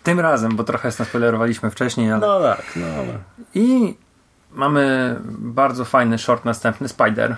Tym 0.03 0.19
razem, 0.19 0.55
bo 0.55 0.63
trochę 0.63 0.91
naspoilerowaliśmy 0.99 1.71
wcześniej, 1.71 2.11
ale... 2.11 2.27
No 2.27 2.41
tak, 2.41 2.63
no 2.75 2.85
ale. 2.85 3.19
I 3.55 3.97
mamy 4.51 5.15
bardzo 5.27 5.85
fajny 5.85 6.17
short 6.17 6.45
następny, 6.45 6.87
Spider, 6.87 7.35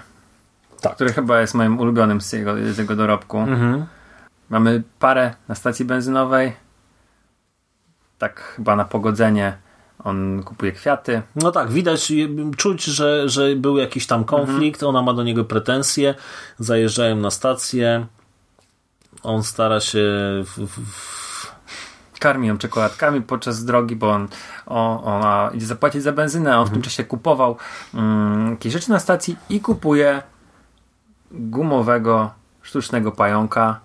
Tak. 0.82 0.96
który 0.96 1.14
chyba 1.14 1.42
jest 1.42 1.54
moim 1.54 1.80
ulubionym 1.80 2.22
z 2.22 2.34
jego, 2.34 2.56
z 2.74 2.78
jego 2.78 2.96
dorobku. 2.96 3.46
Mamy 4.50 4.84
parę 5.00 5.34
na 5.48 5.56
stacji 5.56 5.86
benzynowej. 5.86 6.54
Tak 8.18 8.40
chyba 8.56 8.76
na 8.76 8.86
pogodzenie 8.86 9.58
On 10.04 10.44
kupuje 10.44 10.72
kwiaty. 10.72 11.22
No 11.36 11.52
tak, 11.52 11.72
widać, 11.72 12.12
czuć, 12.58 12.84
że, 12.84 13.30
że 13.30 13.56
był 13.56 13.78
jakiś 13.78 14.08
tam 14.08 14.24
konflikt, 14.24 14.84
ona 14.84 15.02
ma 15.02 15.14
do 15.14 15.24
niego 15.24 15.46
pretensje, 15.46 16.16
zajeżdżają 16.60 17.16
na 17.16 17.32
stację, 17.32 18.06
on 19.24 19.44
stara 19.44 19.80
się 19.80 20.00
w, 20.44 20.68
w, 20.68 20.80
karmi 22.26 22.48
ją 22.48 22.58
czekoladkami 22.58 23.22
podczas 23.22 23.66
drogi, 23.66 23.96
bo 23.96 24.12
on, 24.12 24.28
on, 24.66 25.00
ona 25.04 25.50
idzie 25.54 25.66
zapłacić 25.66 26.04
za 26.04 26.12
benzynę, 26.12 26.56
a 26.56 26.58
on 26.58 26.68
w 26.68 26.72
tym 26.72 26.82
czasie 26.82 27.04
kupował 27.04 27.58
um, 27.94 28.52
jakieś 28.52 28.74
rzeczy 28.74 28.90
na 28.90 29.00
stacji 29.00 29.38
i 29.50 29.60
kupuje 29.62 30.22
gumowego, 31.32 32.32
sztucznego 32.62 33.12
pająka, 33.12 33.80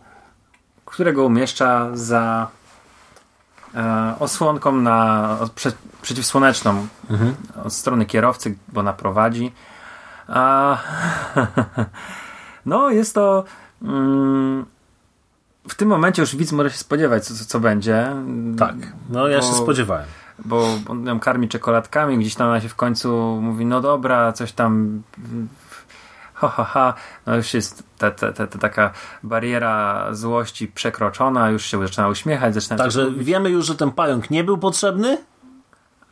którego 0.84 1.24
umieszcza 1.24 1.88
za 1.92 2.48
e, 3.74 4.14
osłonką 4.18 4.72
na 4.72 5.36
prze, 5.54 5.72
przeciwsłoneczną 6.02 6.86
mhm. 7.10 7.34
od 7.64 7.72
strony 7.72 8.06
kierowcy, 8.06 8.56
bo 8.68 8.82
naprowadzi. 8.82 9.52
A, 10.28 10.78
no, 12.66 12.90
jest 12.90 13.14
to. 13.14 13.44
Mm, 13.82 14.66
w 15.70 15.74
tym 15.74 15.88
momencie 15.88 16.22
już 16.22 16.36
widz 16.36 16.52
może 16.52 16.70
się 16.70 16.78
spodziewać, 16.78 17.24
co, 17.24 17.44
co 17.44 17.60
będzie. 17.60 18.16
Tak, 18.58 18.74
no 19.08 19.28
ja 19.28 19.40
bo, 19.40 19.46
się 19.46 19.52
spodziewałem. 19.52 20.06
Bo 20.44 20.78
on 20.88 21.06
ją 21.06 21.20
karmi 21.20 21.48
czekoladkami, 21.48 22.18
gdzieś 22.18 22.34
tam 22.34 22.48
ona 22.48 22.60
się 22.60 22.68
w 22.68 22.74
końcu 22.74 23.38
mówi, 23.42 23.66
no 23.66 23.80
dobra, 23.80 24.32
coś 24.32 24.52
tam 24.52 25.02
ha, 26.34 26.48
ha, 26.48 26.64
ha. 26.64 26.94
No 27.26 27.36
już 27.36 27.54
jest 27.54 27.82
ta, 27.98 28.10
ta, 28.10 28.32
ta, 28.32 28.46
ta 28.46 28.58
taka 28.58 28.90
bariera 29.22 30.06
złości 30.14 30.68
przekroczona, 30.68 31.50
już 31.50 31.64
się 31.64 31.80
zaczyna 31.80 32.08
uśmiechać, 32.08 32.54
zaczyna... 32.54 32.76
Także 32.76 33.10
wiemy 33.10 33.50
już, 33.50 33.66
że 33.66 33.74
ten 33.74 33.92
pająk 33.92 34.30
nie 34.30 34.44
był 34.44 34.58
potrzebny? 34.58 35.18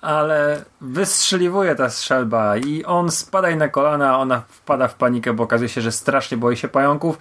ale 0.01 0.65
wystrzeliwuje 0.81 1.75
ta 1.75 1.91
strzelba 1.91 2.57
i 2.57 2.85
on 2.85 3.11
spada 3.11 3.57
na 3.57 3.69
kolana, 3.69 4.19
ona 4.19 4.43
wpada 4.49 4.89
w 4.89 4.95
panikę, 4.95 5.33
bo 5.33 5.45
okazuje 5.45 5.69
się, 5.69 5.81
że 5.81 5.93
strasznie 5.93 6.37
boi 6.37 6.57
się 6.57 6.69
pająków 6.69 7.19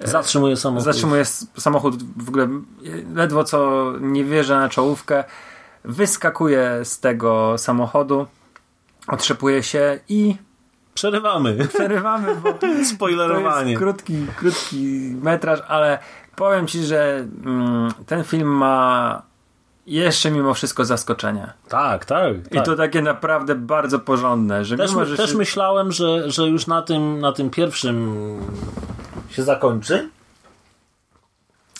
Zatrzymuje 0.00 0.56
samochód. 0.56 0.84
Zatrzymuje 0.84 1.24
samochód 1.58 2.02
w 2.16 2.28
ogóle 2.28 2.48
ledwo 3.14 3.44
co 3.44 3.92
nie 4.00 4.24
wierzy 4.24 4.54
na 4.54 4.68
czołówkę. 4.68 5.24
Wyskakuje 5.84 6.80
z 6.84 7.00
tego 7.00 7.58
samochodu, 7.58 8.26
otrzepuje 9.08 9.62
się 9.62 10.00
i 10.08 10.36
Przerywamy. 10.94 11.68
Przerywamy, 11.68 12.36
bo 12.36 12.54
Spoilerowanie. 12.84 13.44
To 13.64 13.68
jest 13.68 13.78
krótki, 13.78 14.26
krótki 14.36 15.14
metraż, 15.22 15.60
ale 15.68 15.98
powiem 16.36 16.66
Ci, 16.66 16.84
że 16.84 17.26
mm, 17.44 17.92
ten 18.06 18.24
film 18.24 18.48
ma 18.48 19.22
jeszcze 19.86 20.30
mimo 20.30 20.54
wszystko 20.54 20.84
zaskoczenie. 20.84 21.52
Tak, 21.68 22.04
tak, 22.04 22.34
tak. 22.50 22.62
I 22.62 22.64
to 22.64 22.76
takie 22.76 23.02
naprawdę 23.02 23.54
bardzo 23.54 23.98
porządne. 23.98 24.64
Że 24.64 24.76
też 24.76 24.90
mimo, 24.90 25.04
że 25.04 25.16
też 25.16 25.30
się... 25.30 25.36
myślałem, 25.36 25.92
że, 25.92 26.30
że 26.30 26.42
już 26.42 26.66
na 26.66 26.82
tym, 26.82 27.20
na 27.20 27.32
tym 27.32 27.50
pierwszym 27.50 28.36
się 29.32 29.42
zakończy. 29.42 30.08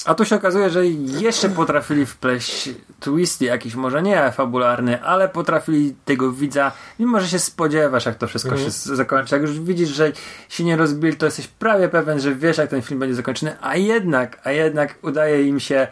A 0.05 0.15
tu 0.15 0.25
się 0.25 0.37
okazuje, 0.37 0.71
że 0.71 0.87
jeszcze 1.21 1.49
potrafili 1.49 2.07
wpleść 2.07 2.71
twisty 3.01 3.45
jakiś, 3.45 3.75
może 3.75 4.03
nie 4.03 4.33
fabularny, 4.33 5.03
ale 5.03 5.29
potrafili 5.29 5.95
tego 6.05 6.33
widza, 6.33 6.73
mimo 6.99 7.21
że 7.21 7.29
się 7.29 7.39
spodziewasz, 7.39 8.07
jak 8.07 8.15
to 8.15 8.27
wszystko 8.27 8.51
mhm. 8.51 8.71
się 8.71 8.97
zakończy. 8.97 9.35
Jak 9.35 9.43
już 9.43 9.61
widzisz, 9.61 9.89
że 9.89 10.13
się 10.49 10.65
nie 10.65 10.77
rozbili, 10.77 11.17
to 11.17 11.27
jesteś 11.27 11.47
prawie 11.47 11.89
pewien, 11.89 12.21
że 12.21 12.35
wiesz, 12.35 12.59
jak 12.59 12.71
ten 12.71 12.83
film 12.83 13.01
będzie 13.01 13.15
zakończony, 13.15 13.57
a 13.61 13.77
jednak, 13.77 14.41
a 14.45 14.51
jednak 14.51 14.95
udaje 15.03 15.43
im 15.43 15.61
się 15.61 15.87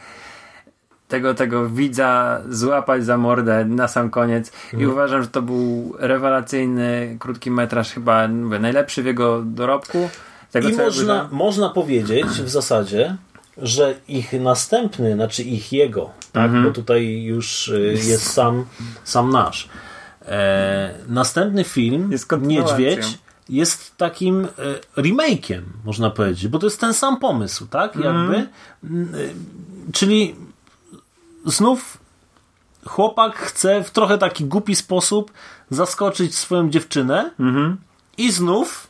tego, 1.08 1.34
tego 1.34 1.68
widza 1.68 2.40
złapać 2.48 3.04
za 3.04 3.18
mordę 3.18 3.64
na 3.64 3.88
sam 3.88 4.10
koniec 4.10 4.52
mhm. 4.64 4.82
i 4.82 4.86
uważam, 4.86 5.22
że 5.22 5.28
to 5.28 5.42
był 5.42 5.94
rewelacyjny 5.98 7.16
krótki 7.20 7.50
metraż, 7.50 7.92
chyba 7.92 8.28
mówię, 8.28 8.58
najlepszy 8.58 9.02
w 9.02 9.06
jego 9.06 9.42
dorobku. 9.42 10.10
Tego, 10.50 10.68
I 10.68 10.76
można, 10.76 11.28
można 11.32 11.68
powiedzieć 11.68 12.26
w 12.26 12.48
zasadzie, 12.48 13.16
że 13.58 13.94
ich 14.08 14.32
następny, 14.32 15.14
znaczy 15.14 15.42
ich 15.42 15.72
jego, 15.72 16.10
tak, 16.32 16.44
mhm. 16.44 16.64
bo 16.64 16.70
tutaj 16.70 17.22
już 17.22 17.68
y, 17.68 17.94
jest 18.04 18.32
sam, 18.32 18.64
sam 19.04 19.30
nasz. 19.30 19.68
E, 20.26 20.94
następny 21.08 21.64
film, 21.64 22.12
jest 22.12 22.32
Niedźwiedź, 22.40 23.18
jest 23.48 23.96
takim 23.96 24.44
e, 24.96 25.02
remake'iem, 25.02 25.60
można 25.84 26.10
powiedzieć, 26.10 26.48
bo 26.48 26.58
to 26.58 26.66
jest 26.66 26.80
ten 26.80 26.94
sam 26.94 27.20
pomysł, 27.20 27.66
tak? 27.66 27.96
Mhm. 27.96 28.32
Jakby. 28.32 28.48
Y, 29.18 29.34
czyli 29.92 30.34
znów 31.46 31.98
chłopak 32.86 33.36
chce 33.36 33.84
w 33.84 33.90
trochę 33.90 34.18
taki 34.18 34.44
głupi 34.44 34.76
sposób 34.76 35.32
zaskoczyć 35.70 36.34
swoją 36.34 36.70
dziewczynę 36.70 37.30
mhm. 37.40 37.76
i 38.18 38.32
znów 38.32 38.89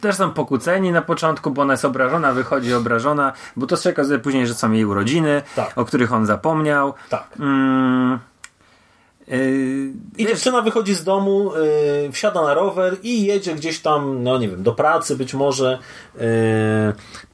też 0.00 0.16
są 0.16 0.30
pokłóceni 0.30 0.92
na 0.92 1.02
początku, 1.02 1.50
bo 1.50 1.62
ona 1.62 1.72
jest 1.72 1.84
obrażona, 1.84 2.32
wychodzi 2.32 2.74
obrażona, 2.74 3.32
bo 3.56 3.66
to 3.66 3.76
się 3.76 3.90
okazuje 3.90 4.18
później, 4.18 4.46
że 4.46 4.54
są 4.54 4.72
jej 4.72 4.84
urodziny, 4.84 5.42
tak. 5.56 5.78
o 5.78 5.84
których 5.84 6.12
on 6.12 6.26
zapomniał. 6.26 6.94
Tak. 7.08 7.26
Mm, 7.40 8.18
yy, 9.28 9.36
I 9.36 9.92
wiesz, 10.18 10.28
dziewczyna 10.28 10.62
wychodzi 10.62 10.94
z 10.94 11.04
domu, 11.04 11.52
yy, 12.02 12.12
wsiada 12.12 12.42
na 12.42 12.54
rower 12.54 12.96
i 13.02 13.24
jedzie 13.24 13.54
gdzieś 13.54 13.80
tam, 13.80 14.22
no 14.22 14.38
nie 14.38 14.48
wiem, 14.48 14.62
do 14.62 14.72
pracy 14.72 15.16
być 15.16 15.34
może 15.34 15.78
yy, 16.14 16.22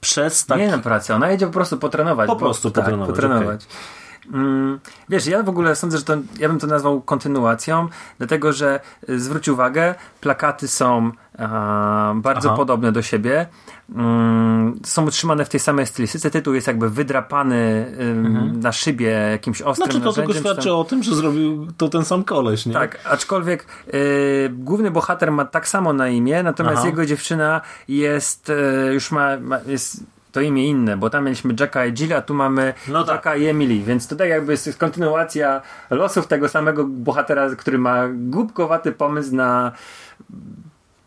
przez 0.00 0.46
taki... 0.46 0.60
Nie 0.60 0.68
na 0.68 0.78
pracę, 0.78 1.14
ona 1.14 1.30
jedzie 1.30 1.46
po 1.46 1.52
prostu 1.52 1.78
potrenować. 1.78 2.26
Po 2.26 2.36
prostu 2.36 2.70
bo, 2.70 2.74
potrenować. 2.74 3.06
Tak, 3.06 3.14
potrenować. 3.16 3.64
Okay. 3.64 4.01
Mm, 4.26 4.80
wiesz, 5.08 5.26
ja 5.26 5.42
w 5.42 5.48
ogóle 5.48 5.76
sądzę, 5.76 5.98
że 5.98 6.04
to, 6.04 6.16
ja 6.38 6.48
bym 6.48 6.58
to 6.58 6.66
nazwał 6.66 7.00
kontynuacją, 7.00 7.88
dlatego 8.18 8.52
że 8.52 8.80
y, 9.08 9.20
zwróć 9.20 9.48
uwagę, 9.48 9.94
plakaty 10.20 10.68
są 10.68 11.10
a, 11.38 12.12
bardzo 12.16 12.48
Aha. 12.48 12.56
podobne 12.56 12.92
do 12.92 13.02
siebie. 13.02 13.46
Mm, 13.94 14.80
są 14.84 15.06
utrzymane 15.06 15.44
w 15.44 15.48
tej 15.48 15.60
samej 15.60 15.86
stylistyce. 15.86 16.30
Tytuł 16.30 16.54
jest 16.54 16.66
jakby 16.66 16.90
wydrapany 16.90 17.86
mhm. 17.98 18.60
na 18.60 18.72
szybie 18.72 19.06
jakimś 19.06 19.62
ostrym 19.62 19.90
Znaczy 19.90 20.04
to 20.04 20.12
tylko 20.12 20.34
świadczy 20.34 20.68
tam... 20.68 20.76
o 20.76 20.84
tym, 20.84 21.02
że 21.02 21.14
zrobił 21.14 21.68
to 21.76 21.88
ten 21.88 22.04
sam 22.04 22.24
koleś, 22.24 22.66
nie? 22.66 22.72
Tak, 22.72 22.98
aczkolwiek 23.04 23.66
y, 23.94 24.50
główny 24.52 24.90
bohater 24.90 25.32
ma 25.32 25.44
tak 25.44 25.68
samo 25.68 25.92
na 25.92 26.08
imię, 26.08 26.42
natomiast 26.42 26.78
Aha. 26.78 26.86
jego 26.86 27.06
dziewczyna 27.06 27.60
jest 27.88 28.50
y, 28.50 28.90
już 28.94 29.10
ma, 29.10 29.36
ma 29.36 29.58
jest 29.66 30.04
to 30.32 30.40
imię 30.40 30.66
inne, 30.66 30.96
bo 30.96 31.10
tam 31.10 31.24
mieliśmy 31.24 31.54
Jacka 31.60 31.86
i 31.86 31.92
Jilla, 31.92 32.22
tu 32.22 32.34
mamy 32.34 32.74
no 32.88 33.04
tak. 33.04 33.14
Jacka 33.14 33.36
i 33.36 33.46
Emily, 33.46 33.82
więc 33.82 34.08
tutaj 34.08 34.28
jakby 34.28 34.52
jest 34.52 34.78
kontynuacja 34.78 35.62
losów 35.90 36.26
tego 36.26 36.48
samego 36.48 36.84
bohatera, 36.84 37.56
który 37.56 37.78
ma 37.78 38.08
głupkowaty 38.12 38.92
pomysł 38.92 39.34
na 39.34 39.72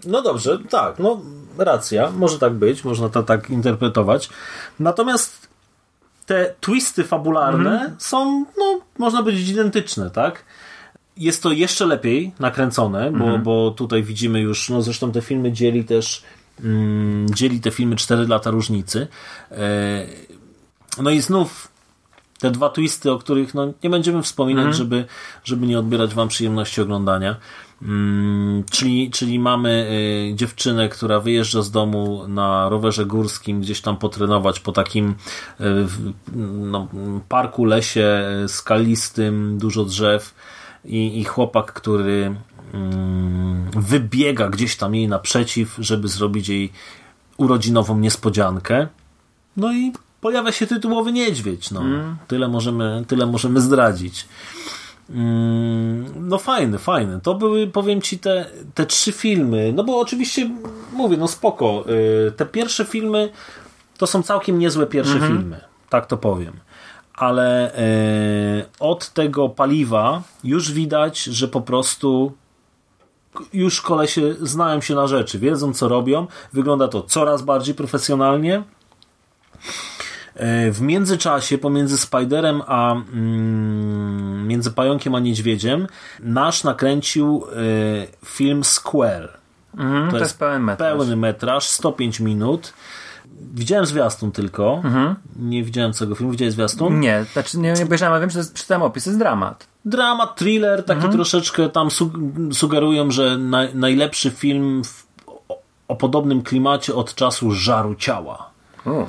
no 0.06 0.22
dobrze, 0.22 0.60
tak, 0.70 1.00
no 1.00 1.22
racja, 1.58 2.12
może 2.12 2.40
tak 2.40 2.54
być, 2.54 2.84
można 2.84 3.10
to 3.10 3.24
tak 3.24 3.50
interpretować. 3.50 4.30
Natomiast 4.80 5.48
te 6.26 6.56
twisty 6.62 7.04
fabularne 7.04 7.80
mm 7.80 7.92
-hmm. 7.92 7.96
są, 7.98 8.46
no, 8.58 8.80
można 8.98 9.20
powiedzieć, 9.20 9.50
identyczne, 9.50 10.10
tak? 10.10 10.46
Jest 11.18 11.44
to 11.44 11.52
jeszcze 11.52 11.86
lepiej 11.86 12.34
nakręcone, 12.40 13.12
bo, 13.12 13.26
mm 13.26 13.42
-hmm. 13.42 13.44
bo 13.44 13.72
tutaj 13.72 14.04
widzimy 14.04 14.42
już, 14.42 14.70
no 14.70 14.82
zresztą 14.82 15.12
te 15.12 15.22
filmy 15.22 15.52
dzieli 15.52 15.86
też 15.86 16.24
dzieli 17.26 17.62
te 17.62 17.72
filmy 17.72 17.96
4 17.96 18.28
lata 18.28 18.52
różnicy. 18.52 19.08
E, 19.52 20.08
no 21.02 21.10
i 21.10 21.22
znów 21.22 21.76
te 22.40 22.52
dwa 22.52 22.70
twisty, 22.70 23.12
o 23.12 23.18
których 23.18 23.54
no, 23.54 23.74
nie 23.84 23.90
będziemy 23.90 24.22
wspominać, 24.22 24.64
mm. 24.64 24.74
żeby, 24.74 25.06
żeby 25.44 25.68
nie 25.68 25.80
odbierać 25.80 26.14
wam 26.14 26.28
przyjemności 26.28 26.82
oglądania. 26.82 27.36
Mm, 27.82 28.64
czyli, 28.72 29.12
czyli 29.12 29.40
mamy 29.40 29.88
y, 30.32 30.36
dziewczynę, 30.36 30.90
która 30.90 31.20
wyjeżdża 31.20 31.62
z 31.62 31.72
domu 31.72 32.28
na 32.28 32.70
rowerze 32.70 33.06
górskim, 33.06 33.62
gdzieś 33.62 33.82
tam 33.82 33.98
potrenować 33.98 34.60
po 34.60 34.72
takim 34.72 35.16
y, 35.62 35.66
no, 36.46 36.88
parku, 37.30 37.66
lesie 37.66 38.26
skalistym, 38.48 39.58
dużo 39.58 39.86
drzew 39.86 40.36
i, 40.86 41.20
i 41.20 41.24
chłopak, 41.24 41.74
który 41.74 42.26
Mm, 42.26 42.55
wybiega 43.72 44.50
gdzieś 44.50 44.78
tam 44.78 44.96
jej 44.96 45.08
naprzeciw, 45.08 45.76
żeby 45.80 46.08
zrobić 46.08 46.50
jej 46.50 46.72
urodzinową 47.38 48.00
niespodziankę. 48.00 48.88
No 49.58 49.74
i 49.74 49.94
pojawia 50.22 50.52
się 50.52 50.68
tytułowy 50.68 51.12
niedźwiedź. 51.12 51.72
No. 51.72 51.82
Mm. 51.82 52.16
Tyle, 52.28 52.48
możemy, 52.48 53.04
tyle 53.08 53.26
możemy 53.26 53.62
zdradzić. 53.62 54.26
Mm, 55.10 56.30
no 56.30 56.38
fajne, 56.38 56.78
fajne. 56.78 57.22
To 57.22 57.36
były, 57.36 57.68
powiem 57.68 58.02
ci, 58.02 58.20
te, 58.20 58.46
te 58.74 58.86
trzy 58.86 59.12
filmy. 59.12 59.74
No 59.76 59.84
bo 59.84 60.00
oczywiście, 60.00 60.50
mówię, 60.94 61.18
no 61.18 61.28
spoko. 61.28 61.86
Y, 62.28 62.32
te 62.32 62.46
pierwsze 62.46 62.86
filmy 62.86 63.30
to 63.98 64.08
są 64.08 64.24
całkiem 64.24 64.60
niezłe 64.60 64.88
pierwsze 64.88 65.20
-hmm. 65.20 65.28
filmy. 65.28 65.62
Tak 65.90 66.06
to 66.06 66.18
powiem. 66.18 66.54
Ale 67.14 67.78
y, 67.80 68.66
od 68.80 69.10
tego 69.10 69.50
paliwa 69.50 70.24
już 70.44 70.72
widać, 70.72 71.24
że 71.24 71.48
po 71.48 71.62
prostu 71.62 72.34
już 73.54 73.82
kolesie 73.82 74.22
znają 74.42 74.82
się 74.82 74.96
na 74.96 75.08
rzeczy, 75.08 75.40
wiedzą 75.40 75.74
co 75.74 75.88
robią, 75.88 76.28
wygląda 76.54 76.88
to 76.88 77.02
coraz 77.02 77.42
bardziej 77.42 77.76
profesjonalnie. 77.76 78.64
E, 80.36 80.72
w 80.72 80.82
międzyczasie 80.82 81.58
pomiędzy 81.58 81.98
Spiderem 81.98 82.62
a 82.68 82.92
mm, 82.92 84.48
między 84.48 84.72
Pająkiem 84.72 85.16
a 85.16 85.20
Niedźwiedziem 85.20 85.88
nasz 86.20 86.64
nakręcił 86.64 87.46
e, 87.46 88.26
film 88.26 88.64
Square. 88.64 89.30
Mhm, 89.78 90.12
to, 90.12 90.18
jest 90.18 90.40
pełen 90.40 90.64
metraż. 90.64 90.98
Pełny 90.98 91.16
metraż, 91.16 91.68
105 91.68 92.20
minut. 92.20 92.74
Widziałem 93.54 93.86
zwiastun 93.86 94.32
tylko. 94.32 94.82
Nie 95.36 95.64
widziałem 95.64 95.94
całego 95.94 96.16
filmu. 96.16 96.32
Widziałeś 96.32 96.54
zwiastun? 96.54 97.00
Nie, 97.00 97.26
znaczy 97.34 97.60
nie, 97.60 97.74
nie 97.74 97.84
obejrzałem, 97.84 98.14
ale 98.14 98.22
wiem, 98.22 98.30
że 98.30 98.44
czytałem 98.54 98.82
opis, 98.82 99.04
to 99.04 99.10
jest 99.10 99.20
dramat. 99.20 99.68
Dramat, 99.86 100.36
thriller, 100.36 100.86
taki 100.86 101.10
troszeczkę 101.10 101.70
tam 101.70 101.92
su 101.92 102.12
sugerują, 102.54 103.12
że 103.12 103.38
naj 103.38 103.76
najlepszy 103.76 104.32
film 104.32 104.84
w, 104.84 105.08
o, 105.28 105.60
o 105.88 105.96
podobnym 105.96 106.42
klimacie 106.42 106.96
od 106.96 107.16
czasu 107.16 107.52
żaru 107.52 107.96
ciała. 107.96 108.50
U. 108.86 109.06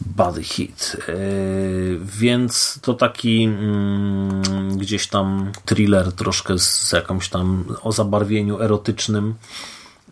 Body 0.00 0.42
Hit. 0.42 0.96
Yy, 1.08 2.00
więc 2.04 2.78
to 2.82 2.94
taki 2.94 3.44
mm, 3.44 4.78
gdzieś 4.78 5.06
tam 5.06 5.52
thriller 5.64 6.12
troszkę 6.12 6.58
z 6.58 6.92
jakąś 6.92 7.28
tam 7.28 7.64
o 7.82 7.92
zabarwieniu 7.92 8.62
erotycznym. 8.62 9.34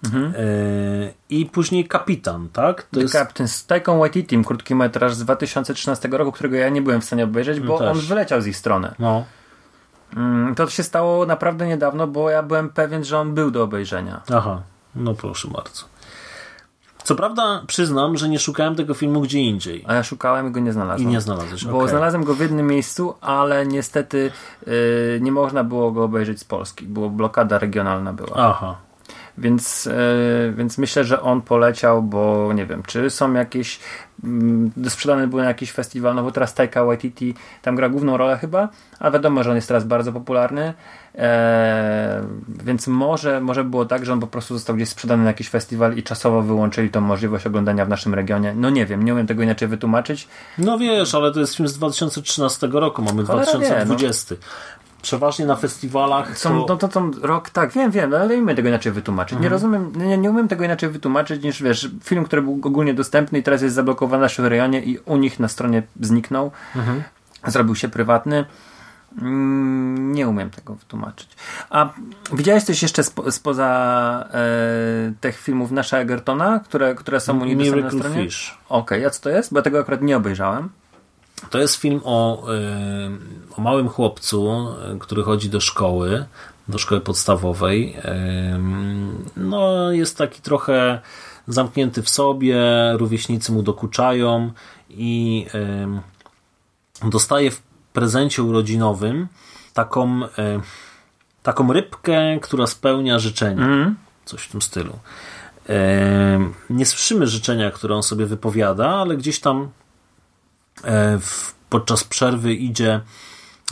Yy, 0.02 1.14
I 1.30 1.46
później 1.46 1.88
Kapitan, 1.88 2.48
tak? 2.52 2.82
To 2.82 3.00
jest, 3.00 3.12
Captain 3.12 3.48
z 3.48 3.66
Taiką 3.66 3.98
Waititi, 3.98 4.44
krótki 4.44 4.74
metraż 4.74 5.14
z 5.14 5.24
2013 5.24 6.08
roku, 6.08 6.32
którego 6.32 6.56
ja 6.56 6.68
nie 6.68 6.82
byłem 6.82 7.00
w 7.00 7.04
stanie 7.04 7.24
obejrzeć, 7.24 7.60
bo 7.60 7.78
też. 7.78 7.88
on 7.88 8.00
wyleciał 8.00 8.40
z 8.40 8.46
ich 8.46 8.56
strony. 8.56 8.94
no, 8.98 9.24
To 10.56 10.68
się 10.68 10.82
stało 10.82 11.26
naprawdę 11.26 11.66
niedawno, 11.66 12.06
bo 12.06 12.30
ja 12.30 12.42
byłem 12.42 12.70
pewien, 12.70 13.04
że 13.04 13.18
on 13.18 13.34
był 13.34 13.50
do 13.50 13.62
obejrzenia. 13.62 14.20
aha, 14.34 14.62
no 14.94 15.14
proszę 15.14 15.48
bardzo. 15.48 15.84
Co 17.04 17.14
prawda 17.16 17.62
przyznam, 17.66 18.16
że 18.16 18.28
nie 18.28 18.38
szukałem 18.38 18.74
tego 18.74 18.94
filmu 18.94 19.20
gdzie 19.20 19.40
indziej. 19.40 19.84
A 19.88 19.94
ja 19.94 20.02
szukałem 20.02 20.48
i 20.48 20.50
go 20.50 20.60
nie 20.60 20.72
znalazłem. 20.72 21.08
I 21.08 21.12
nie 21.12 21.20
znalazłeś, 21.20 21.64
Bo 21.64 21.76
okej. 21.76 21.88
znalazłem 21.88 22.24
go 22.24 22.34
w 22.34 22.40
jednym 22.40 22.66
miejscu, 22.66 23.14
ale 23.20 23.66
niestety 23.66 24.30
yy, 24.66 24.72
nie 25.20 25.32
można 25.32 25.64
było 25.64 25.92
go 25.92 26.04
obejrzeć 26.04 26.40
z 26.40 26.44
Polski, 26.44 26.86
bo 26.86 27.10
blokada 27.10 27.58
regionalna 27.58 28.12
była. 28.12 28.30
Aha, 28.36 28.76
Więc, 29.38 29.84
yy, 29.84 30.52
więc 30.52 30.78
myślę, 30.78 31.04
że 31.04 31.22
on 31.22 31.42
poleciał, 31.42 32.02
bo 32.02 32.52
nie 32.52 32.66
wiem, 32.66 32.82
czy 32.82 33.10
są 33.10 33.32
jakieś 33.32 33.80
mm, 34.24 34.72
sprzedane 34.88 35.26
były 35.26 35.42
na 35.42 35.48
jakiś 35.48 35.72
festiwal, 35.72 36.14
no 36.14 36.22
bo 36.22 36.30
teraz 36.30 36.54
Taika 36.54 36.84
Waititi 36.84 37.34
tam 37.62 37.76
gra 37.76 37.88
główną 37.88 38.16
rolę 38.16 38.38
chyba, 38.38 38.68
a 38.98 39.10
wiadomo, 39.10 39.42
że 39.42 39.50
on 39.50 39.56
jest 39.56 39.68
teraz 39.68 39.84
bardzo 39.84 40.12
popularny, 40.12 40.74
e, 41.14 42.22
więc 42.64 42.86
może, 42.86 43.40
może 43.40 43.64
było 43.64 43.84
tak, 43.84 44.04
że 44.04 44.12
on 44.12 44.20
po 44.20 44.26
prostu 44.26 44.54
został 44.54 44.76
gdzieś 44.76 44.88
sprzedany 44.88 45.22
na 45.22 45.30
jakiś 45.30 45.48
festiwal 45.48 45.96
i 45.96 46.02
czasowo 46.02 46.42
wyłączyli 46.42 46.90
tą 46.90 47.00
możliwość 47.00 47.46
oglądania 47.46 47.84
w 47.84 47.88
naszym 47.88 48.14
regionie. 48.14 48.54
No 48.56 48.70
nie 48.70 48.86
wiem, 48.86 49.04
nie 49.04 49.14
umiem 49.14 49.26
tego 49.26 49.42
inaczej 49.42 49.68
wytłumaczyć. 49.68 50.28
No 50.58 50.78
wiesz, 50.78 51.14
ale 51.14 51.32
to 51.32 51.40
jest 51.40 51.56
film 51.56 51.68
z 51.68 51.78
2013 51.78 52.66
roku, 52.66 53.02
mamy 53.02 53.24
Cholera 53.24 53.52
wie, 53.52 53.58
2020. 53.58 54.34
Przeważnie 55.02 55.46
na 55.46 55.56
festiwalach 55.56 56.38
Są, 56.38 56.50
to... 56.50 56.66
no 56.68 56.76
to 56.76 56.90
są 56.90 57.10
rok, 57.22 57.50
tak, 57.50 57.72
wiem, 57.72 57.90
wiem, 57.90 58.14
ale 58.14 58.28
nie 58.36 58.42
umiem 58.42 58.56
tego 58.56 58.68
inaczej 58.68 58.92
wytłumaczyć. 58.92 59.38
Nie 59.40 59.48
rozumiem, 59.48 59.92
nie, 59.96 60.18
nie 60.18 60.30
umiem 60.30 60.48
tego 60.48 60.64
inaczej 60.64 60.88
wytłumaczyć 60.88 61.42
niż, 61.42 61.62
wiesz, 61.62 61.90
film, 62.04 62.24
który 62.24 62.42
był 62.42 62.60
ogólnie 62.64 62.94
dostępny 62.94 63.38
i 63.38 63.42
teraz 63.42 63.62
jest 63.62 63.74
zablokowany 63.74 64.20
w 64.20 64.22
naszym 64.22 64.46
rejonie 64.46 64.82
i 64.82 64.98
u 64.98 65.16
nich 65.16 65.40
na 65.40 65.48
stronie 65.48 65.82
zniknął. 66.00 66.50
Zrobił 67.46 67.74
się 67.74 67.88
prywatny. 67.88 68.44
Mm, 69.22 70.12
Nie 70.12 70.28
umiem 70.28 70.50
tego 70.50 70.74
wytłumaczyć. 70.74 71.28
A 71.70 71.92
widziałeś 72.32 72.64
coś 72.64 72.82
jeszcze 72.82 73.04
spo, 73.04 73.32
spoza 73.32 74.28
e, 74.32 75.12
tych 75.20 75.38
filmów 75.38 75.70
Nasza 75.70 75.98
Egertona, 75.98 76.60
które, 76.64 76.94
które 76.94 77.20
są 77.20 77.40
u 77.40 77.44
nich 77.44 77.74
na 77.82 77.90
stronie? 77.90 78.24
Fish. 78.24 78.58
Okej, 78.68 79.06
a 79.06 79.10
co 79.10 79.22
to 79.22 79.30
jest? 79.30 79.52
Bo 79.52 79.58
ja 79.58 79.62
tego 79.62 79.78
akurat 79.80 80.02
nie 80.02 80.16
obejrzałem. 80.16 80.68
To 81.50 81.58
jest 81.58 81.76
film 81.76 82.00
o, 82.04 82.46
y, 82.54 83.54
o 83.56 83.60
małym 83.60 83.88
chłopcu, 83.88 84.66
y, 84.94 84.98
który 84.98 85.22
chodzi 85.22 85.50
do 85.50 85.60
szkoły, 85.60 86.26
do 86.68 86.78
szkoły 86.78 87.00
podstawowej. 87.00 87.96
Y, 87.96 88.00
No, 89.36 89.92
jest 89.92 90.18
taki 90.18 90.42
trochę 90.42 91.00
zamknięty 91.48 92.02
w 92.02 92.08
sobie, 92.08 92.58
rówieśnicy 92.96 93.52
mu 93.52 93.62
dokuczają 93.62 94.52
i 94.90 95.46
dostaje 97.02 97.50
w 97.50 97.62
prezencie 97.92 98.42
urodzinowym 98.42 99.28
taką, 99.74 100.20
taką 101.42 101.72
rybkę, 101.72 102.38
która 102.42 102.66
spełnia 102.66 103.18
życzenia. 103.18 103.66
Coś 104.24 104.42
w 104.42 104.50
tym 104.50 104.62
stylu. 104.62 104.98
Nie 106.70 106.86
słyszymy 106.86 107.26
życzenia, 107.26 107.70
które 107.70 107.94
on 107.94 108.02
sobie 108.02 108.26
wypowiada, 108.26 108.88
ale 108.88 109.16
gdzieś 109.16 109.40
tam 109.40 109.68
w, 111.20 111.52
podczas 111.70 112.04
przerwy 112.04 112.54
idzie 112.54 113.00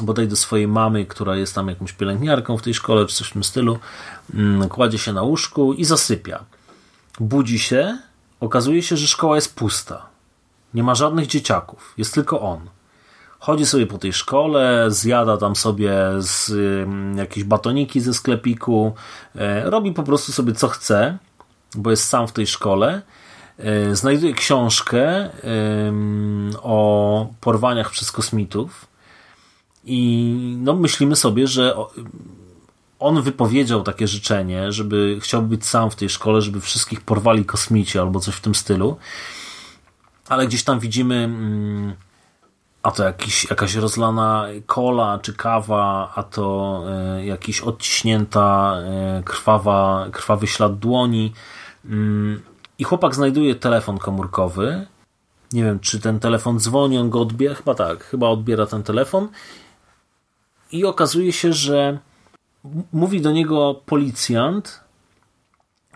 bodaj 0.00 0.28
do 0.28 0.36
swojej 0.36 0.68
mamy, 0.68 1.06
która 1.06 1.36
jest 1.36 1.54
tam 1.54 1.68
jakąś 1.68 1.92
pielęgniarką 1.92 2.56
w 2.56 2.62
tej 2.62 2.74
szkole, 2.74 3.06
czy 3.06 3.16
coś 3.16 3.28
w 3.28 3.32
tym 3.32 3.44
stylu, 3.44 3.78
mm, 4.34 4.68
kładzie 4.68 4.98
się 4.98 5.12
na 5.12 5.22
łóżku 5.22 5.72
i 5.72 5.84
zasypia. 5.84 6.44
Budzi 7.20 7.58
się, 7.58 7.98
okazuje 8.40 8.82
się, 8.82 8.96
że 8.96 9.06
szkoła 9.06 9.34
jest 9.34 9.54
pusta. 9.54 10.06
Nie 10.74 10.82
ma 10.82 10.94
żadnych 10.94 11.26
dzieciaków, 11.26 11.94
jest 11.98 12.14
tylko 12.14 12.40
on. 12.40 12.60
Chodzi 13.38 13.66
sobie 13.66 13.86
po 13.86 13.98
tej 13.98 14.12
szkole, 14.12 14.86
zjada 14.88 15.36
tam 15.36 15.56
sobie 15.56 15.94
z, 16.18 16.50
ym, 16.50 17.18
jakieś 17.18 17.44
batoniki 17.44 18.00
ze 18.00 18.14
sklepiku, 18.14 18.94
e, 19.34 19.70
robi 19.70 19.92
po 19.92 20.02
prostu 20.02 20.32
sobie 20.32 20.52
co 20.52 20.68
chce, 20.68 21.18
bo 21.74 21.90
jest 21.90 22.08
sam 22.08 22.28
w 22.28 22.32
tej 22.32 22.46
szkole. 22.46 23.02
E, 23.58 23.96
Znajduje 23.96 24.34
książkę 24.34 25.30
o 26.62 27.26
porwaniach 27.40 27.90
przez 27.90 28.12
kosmitów 28.12 28.86
i 29.84 30.32
no, 30.60 30.74
myślimy 30.74 31.16
sobie, 31.16 31.46
że 31.46 31.76
on 32.98 33.22
wypowiedział 33.22 33.82
takie 33.82 34.08
życzenie, 34.08 34.72
żeby 34.72 35.18
chciał 35.20 35.42
być 35.42 35.66
sam 35.66 35.90
w 35.90 35.96
tej 35.96 36.08
szkole, 36.08 36.42
żeby 36.42 36.60
wszystkich 36.60 37.00
porwali 37.00 37.44
kosmici 37.44 37.98
albo 37.98 38.20
coś 38.20 38.34
w 38.34 38.40
tym 38.40 38.54
stylu. 38.54 38.96
Ale 40.28 40.46
gdzieś 40.46 40.64
tam 40.64 40.80
widzimy 40.80 41.14
mm, 41.14 41.94
a 42.86 42.90
to 42.90 43.04
jakiś, 43.04 43.50
jakaś 43.50 43.74
rozlana 43.74 44.46
kola 44.66 45.18
czy 45.22 45.34
kawa, 45.34 46.12
a 46.14 46.22
to 46.22 46.82
e, 46.88 47.26
jakiś 47.26 47.60
odciśnięta 47.60 48.76
e, 48.76 49.22
krwawa, 49.24 50.06
krwawy 50.12 50.46
ślad 50.46 50.78
dłoni. 50.78 51.32
Mm, 51.84 52.42
I 52.78 52.84
chłopak 52.84 53.14
znajduje 53.14 53.54
telefon 53.54 53.98
komórkowy. 53.98 54.86
Nie 55.52 55.64
wiem, 55.64 55.80
czy 55.80 56.00
ten 56.00 56.20
telefon 56.20 56.60
dzwoni, 56.60 56.98
on 56.98 57.10
go 57.10 57.20
odbiera. 57.20 57.54
Chyba 57.54 57.74
tak, 57.74 58.04
chyba 58.04 58.28
odbiera 58.28 58.66
ten 58.66 58.82
telefon. 58.82 59.28
I 60.72 60.84
okazuje 60.84 61.32
się, 61.32 61.52
że 61.52 61.98
mówi 62.92 63.20
do 63.20 63.32
niego 63.32 63.82
policjant, 63.86 64.80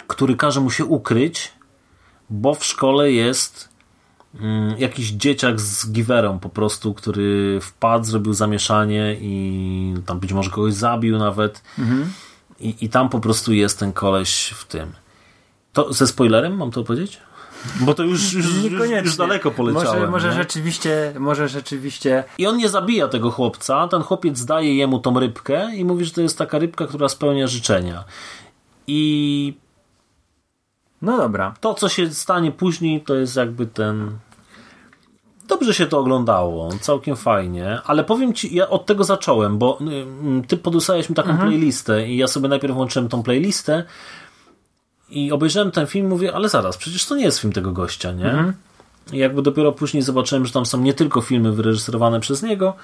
który 0.07 0.37
każe 0.37 0.61
mu 0.61 0.71
się 0.71 0.85
ukryć, 0.85 1.53
bo 2.31 2.55
w 2.55 2.65
szkole 2.65 3.13
jest 3.13 3.69
mm, 4.41 4.79
jakiś 4.79 5.11
dzieciak 5.11 5.61
z 5.61 5.93
giwerą 5.93 6.39
po 6.39 6.49
prostu, 6.49 6.95
który 6.95 7.59
wpadł, 7.63 8.05
zrobił 8.05 8.33
zamieszanie 8.33 9.17
i 9.21 9.95
tam 10.07 10.21
być 10.21 10.33
może 10.33 10.51
kogoś 10.51 10.75
zabił 10.75 11.19
nawet. 11.19 11.63
I, 12.61 12.75
I 12.81 12.89
tam 12.89 13.09
po 13.09 13.21
prostu 13.21 13.53
jest 13.53 13.79
ten 13.79 13.93
koleś 13.93 14.55
w 14.57 14.65
tym. 14.65 14.93
To 15.73 15.93
ze 15.93 16.07
spoilerem 16.07 16.57
mam 16.57 16.71
to 16.71 16.85
powiedzieć? 16.85 17.21
Bo 17.81 17.95
to 17.95 18.03
już, 18.03 18.33
już, 18.33 18.47
już, 18.65 18.91
już 19.05 19.17
daleko 19.17 19.51
poleciałem. 19.51 19.99
Może, 19.99 20.11
może 20.11 20.29
nie? 20.29 20.35
rzeczywiście, 20.35 21.13
może 21.19 21.49
rzeczywiście 21.49 22.25
I 22.39 22.47
on 22.47 22.57
nie 22.57 22.69
zabija 22.69 23.09
tego 23.09 23.31
chłopca, 23.31 23.89
ten 23.89 24.03
chłopiec 24.03 24.45
daje 24.45 24.75
jemu 24.75 24.99
tą 24.99 25.21
rybkę 25.21 25.77
i 25.77 25.85
mówi, 25.85 26.05
że 26.05 26.11
to 26.11 26.21
jest 26.21 26.39
taka 26.39 26.59
rybka, 26.59 26.87
która 26.87 27.09
spełnia 27.09 27.47
życzenia. 27.47 28.05
I 28.87 29.55
No 31.03 31.17
dobra. 31.17 31.55
to, 31.61 31.75
co 31.75 31.89
się 31.89 32.11
stanie 32.11 32.53
później, 32.53 33.01
to 33.01 33.15
jest 33.15 33.37
jakby 33.37 33.67
ten. 33.67 34.19
Dobrze 35.49 35.75
się 35.75 35.87
to 35.87 35.99
oglądało, 35.99 36.71
całkiem 36.81 37.17
fajnie, 37.17 37.81
ale 37.85 38.05
powiem 38.05 38.35
ci, 38.35 38.55
ja 38.55 38.69
od 38.69 38.87
tego 38.87 39.05
zacząłem, 39.05 39.59
bo 39.59 39.79
mm, 39.81 40.45
ty 40.45 40.57
podesłałeś 40.57 41.09
mi 41.09 41.15
taką 41.15 41.39
playlistę 41.39 42.09
i 42.09 42.17
ja 42.17 42.27
sobie 42.27 42.49
najpierw 42.49 42.75
włączyłem 42.75 43.09
tą 43.09 43.23
playlistę 43.23 43.85
i 45.11 45.33
obejrzałem 45.33 45.71
ten 45.71 45.87
film 45.87 46.09
mówię, 46.09 46.35
ale 46.35 46.49
zaraz, 46.49 46.77
przecież 46.77 47.07
to 47.07 47.17
nie 47.17 47.25
jest 47.25 47.39
film 47.39 47.53
tego 47.53 47.73
gościa, 47.73 48.13
nie? 48.13 48.53
I 49.13 49.19
jakby 49.19 49.43
dopiero 49.43 49.73
później 49.73 50.03
zobaczyłem, 50.03 50.47
że 50.47 50.53
tam 50.53 50.67
są 50.67 50.81
nie 50.81 50.95
tylko 50.95 51.21
filmy 51.21 51.53
wyreżyserowane 51.53 52.21
przez 52.21 52.43
niego, 52.43 52.75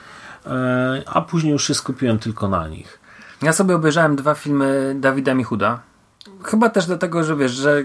e, 0.47 1.03
a 1.07 1.21
później 1.23 1.53
już 1.53 1.67
się 1.67 1.75
skupiłem 1.75 2.19
tylko 2.19 2.49
na 2.49 2.69
nich. 2.69 2.99
Ja 3.43 3.53
sobie 3.53 3.75
obejrzałem 3.75 4.17
dwa 4.17 4.35
filmy 4.35 4.97
Dawida 5.01 5.35
Michuda. 5.35 5.81
Chyba 6.43 6.71
też 6.71 6.87
dlatego, 6.87 7.25
że 7.25 7.37
wiesz, 7.37 7.53
że 7.53 7.83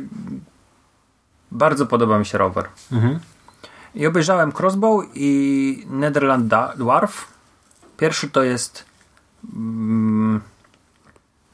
bardzo 1.52 1.86
podoba 1.86 2.20
mi 2.20 2.26
się 2.26 2.38
rower. 2.38 2.66
I 3.96 4.08
obejrzałem 4.08 4.52
Crossbow 4.52 5.06
i 5.16 5.86
Netherland 5.90 6.54
Dwarf. 6.78 7.28
Pierwszy 7.98 8.30
to 8.30 8.44
jest 8.44 8.86
mm, 9.54 10.42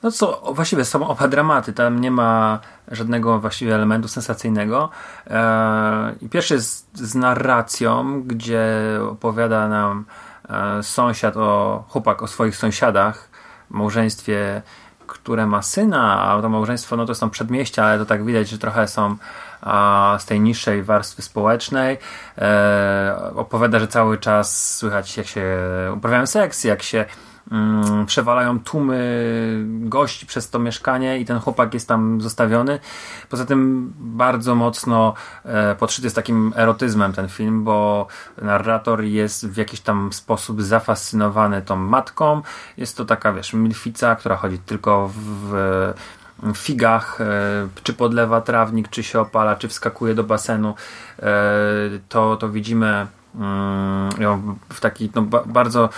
No 0.03 0.11
co, 0.11 0.41
właściwie 0.53 0.85
są 0.85 1.07
oba 1.07 1.27
dramaty, 1.27 1.73
tam 1.73 2.01
nie 2.01 2.11
ma 2.11 2.59
żadnego 2.91 3.39
właściwie 3.39 3.75
elementu 3.75 4.07
sensacyjnego. 4.07 4.89
E, 5.27 6.15
I 6.21 6.29
pierwszy 6.29 6.53
jest 6.53 6.97
z 6.97 7.15
narracją, 7.15 8.21
gdzie 8.23 8.69
opowiada 9.11 9.67
nam 9.67 10.05
e, 10.49 10.83
sąsiad 10.83 11.37
o 11.37 11.83
chłopak 11.89 12.23
o 12.23 12.27
swoich 12.27 12.55
sąsiadach, 12.55 13.29
małżeństwie, 13.69 14.61
które 15.07 15.47
ma 15.47 15.61
syna, 15.61 16.21
a 16.21 16.41
to 16.41 16.49
małżeństwo 16.49 16.97
no 16.97 17.05
to 17.05 17.15
są 17.15 17.29
przedmieścia, 17.29 17.85
ale 17.85 17.97
to 17.97 18.05
tak 18.05 18.25
widać, 18.25 18.49
że 18.49 18.57
trochę 18.57 18.87
są 18.87 19.15
z 20.19 20.25
tej 20.25 20.39
niższej 20.39 20.83
warstwy 20.83 21.21
społecznej. 21.21 21.97
E, 22.37 23.31
opowiada, 23.35 23.79
że 23.79 23.87
cały 23.87 24.17
czas 24.17 24.75
słychać 24.75 25.17
jak 25.17 25.27
się 25.27 25.45
uprawiają 25.95 26.27
seks, 26.27 26.63
jak 26.63 26.83
się 26.83 27.05
przewalają 28.05 28.59
tłumy 28.59 28.97
gości 29.65 30.25
przez 30.25 30.49
to 30.49 30.59
mieszkanie 30.59 31.19
i 31.19 31.25
ten 31.25 31.39
chłopak 31.39 31.73
jest 31.73 31.87
tam 31.87 32.21
zostawiony. 32.21 32.79
Poza 33.29 33.45
tym 33.45 33.93
bardzo 33.99 34.55
mocno 34.55 35.13
e, 35.45 35.75
podszyty 35.75 36.05
jest 36.05 36.15
takim 36.15 36.53
erotyzmem 36.55 37.13
ten 37.13 37.27
film, 37.29 37.63
bo 37.63 38.07
narrator 38.41 39.03
jest 39.03 39.47
w 39.47 39.57
jakiś 39.57 39.79
tam 39.79 40.13
sposób 40.13 40.61
zafascynowany 40.61 41.61
tą 41.61 41.75
matką. 41.75 42.41
Jest 42.77 42.97
to 42.97 43.05
taka, 43.05 43.33
wiesz, 43.33 43.53
milfica, 43.53 44.15
która 44.15 44.35
chodzi 44.35 44.59
tylko 44.59 45.11
w 45.13 45.93
figach, 46.55 47.21
e, 47.21 47.25
czy 47.83 47.93
podlewa 47.93 48.41
trawnik, 48.41 48.89
czy 48.89 49.03
się 49.03 49.19
opala, 49.19 49.55
czy 49.55 49.67
wskakuje 49.67 50.15
do 50.15 50.23
basenu, 50.23 50.75
e, 51.19 51.23
to, 52.09 52.37
to 52.37 52.49
widzimy 52.49 53.07
mm, 53.35 54.09
ją 54.19 54.57
w 54.69 54.79
taki 54.79 55.11
no, 55.15 55.21
bardzo 55.45 55.89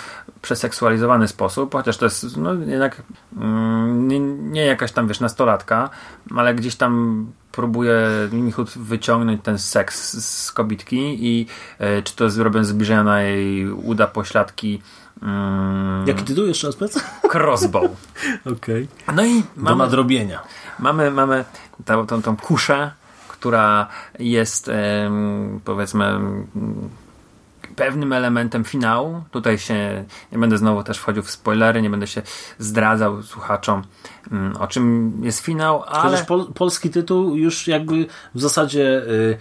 przeseksualizowany 0.41 1.27
sposób, 1.27 1.73
chociaż 1.73 1.97
to 1.97 2.05
jest 2.05 2.37
no, 2.37 2.53
jednak 2.53 3.01
mm, 3.37 4.07
nie, 4.07 4.19
nie, 4.19 4.65
jakaś 4.65 4.91
tam 4.91 5.07
wiesz 5.07 5.19
nastolatka, 5.19 5.89
ale 6.35 6.55
gdzieś 6.55 6.75
tam 6.75 7.25
próbuje 7.51 7.99
Michut 8.31 8.69
wyciągnąć 8.69 9.41
ten 9.43 9.57
seks 9.57 10.17
z 10.25 10.51
kobitki 10.51 11.17
i 11.27 11.47
e, 11.79 12.01
czy 12.01 12.15
to 12.15 12.25
robiąc 12.37 12.67
zbliżenia 12.67 13.03
na 13.03 13.21
jej 13.21 13.71
uda 13.71 14.07
pośladki 14.07 14.81
Mm. 15.21 16.07
Jaki 16.07 16.23
tytuł 16.23 16.45
jeszcze 16.45 16.67
raz 16.67 16.75
powiedz? 16.75 16.99
Crossbow. 17.33 17.83
Okej. 18.55 18.87
Okay. 19.03 19.15
No 19.15 19.25
i 19.25 19.43
mamy, 19.55 19.69
Do 19.69 19.75
nadrobienia. 19.75 20.43
Mamy, 20.79 21.11
mamy 21.11 21.45
tą, 21.85 22.07
tą, 22.07 22.21
tą 22.21 22.37
kuszę, 22.37 22.91
która 23.27 23.87
jest 24.19 24.71
powiedzmy 25.65 26.19
pewnym 27.79 28.13
elementem 28.13 28.63
finału. 28.63 29.23
Tutaj 29.31 29.57
się 29.57 30.05
nie 30.31 30.37
będę 30.37 30.57
znowu 30.57 30.83
też 30.83 30.97
wchodził 30.97 31.23
w 31.23 31.31
spoilery, 31.31 31.81
nie 31.81 31.89
będę 31.89 32.07
się 32.07 32.21
zdradzał 32.57 33.23
słuchaczom 33.23 33.83
mm, 34.31 34.57
o 34.57 34.67
czym 34.67 35.13
jest 35.23 35.39
finał, 35.39 35.83
ale... 35.83 36.01
Chociaż 36.01 36.25
pol 36.25 36.53
polski 36.53 36.89
tytuł 36.89 37.35
już 37.35 37.67
jakby 37.67 38.05
w 38.35 38.41
zasadzie... 38.41 39.01
Y 39.07 39.37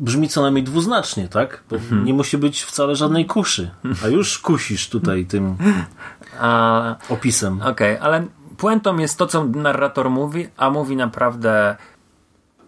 brzmi 0.00 0.28
co 0.28 0.42
najmniej 0.42 0.64
dwuznacznie, 0.64 1.28
tak? 1.28 1.62
Bo 1.70 1.76
mhm. 1.76 2.04
nie 2.04 2.14
musi 2.14 2.38
być 2.38 2.62
wcale 2.62 2.96
żadnej 2.96 3.26
kuszy, 3.26 3.70
a 4.04 4.08
już 4.08 4.38
kusisz 4.38 4.88
tutaj 4.88 5.26
tym 5.26 5.56
a, 6.40 6.96
opisem. 7.08 7.62
Okej, 7.62 7.70
okay, 7.70 8.02
ale 8.02 8.26
puentą 8.56 8.98
jest 8.98 9.18
to, 9.18 9.26
co 9.26 9.44
narrator 9.44 10.10
mówi, 10.10 10.48
a 10.56 10.70
mówi 10.70 10.96
naprawdę 10.96 11.76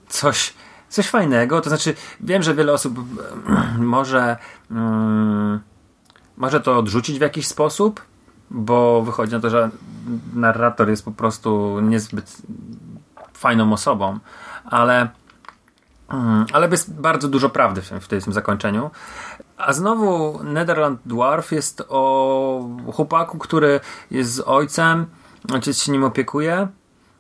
coś, 0.09 0.55
coś 0.91 1.09
fajnego. 1.09 1.61
To 1.61 1.69
znaczy, 1.69 1.95
wiem, 2.21 2.43
że 2.43 2.55
wiele 2.55 2.73
osób 2.73 2.99
może, 3.79 4.37
mm, 4.71 5.61
może 6.37 6.61
to 6.61 6.79
odrzucić 6.79 7.19
w 7.19 7.23
jakiś 7.23 7.47
sposób, 7.47 8.03
bo 8.51 9.03
wychodzi 9.03 9.33
na 9.33 9.41
to, 9.41 9.51
że 9.51 9.71
narrator 10.35 10.89
jest 10.89 11.05
po 11.05 11.13
prostu 11.13 11.81
niezbyt 11.81 12.43
fajną 13.33 13.73
osobą, 13.73 14.19
ale 14.65 15.09
Mm, 16.11 16.47
ale 16.53 16.69
jest 16.69 16.95
bardzo 16.95 17.29
dużo 17.29 17.51
prawdy 17.51 17.83
w 17.83 17.89
tym, 17.89 18.01
w 18.01 18.09
tym 18.09 18.33
zakończeniu. 18.33 18.91
A 19.57 19.73
znowu 19.73 20.41
Netherland 20.45 21.01
Dwarf 21.07 21.53
jest 21.53 21.83
o 21.89 22.69
chłopaku, 22.93 23.39
który 23.39 23.81
jest 24.11 24.35
z 24.35 24.41
ojcem, 24.41 25.07
ojciec 25.53 25.79
się 25.79 25.93
nim 25.93 26.05
opiekuje. 26.05 26.69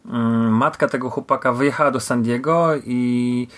Mm, 0.06 0.52
matka 0.52 0.88
tego 0.88 1.10
chłopaka 1.10 1.52
wyjechała 1.52 1.90
do 1.90 2.00
San 2.00 2.22
Diego 2.22 2.70
i 2.84 3.48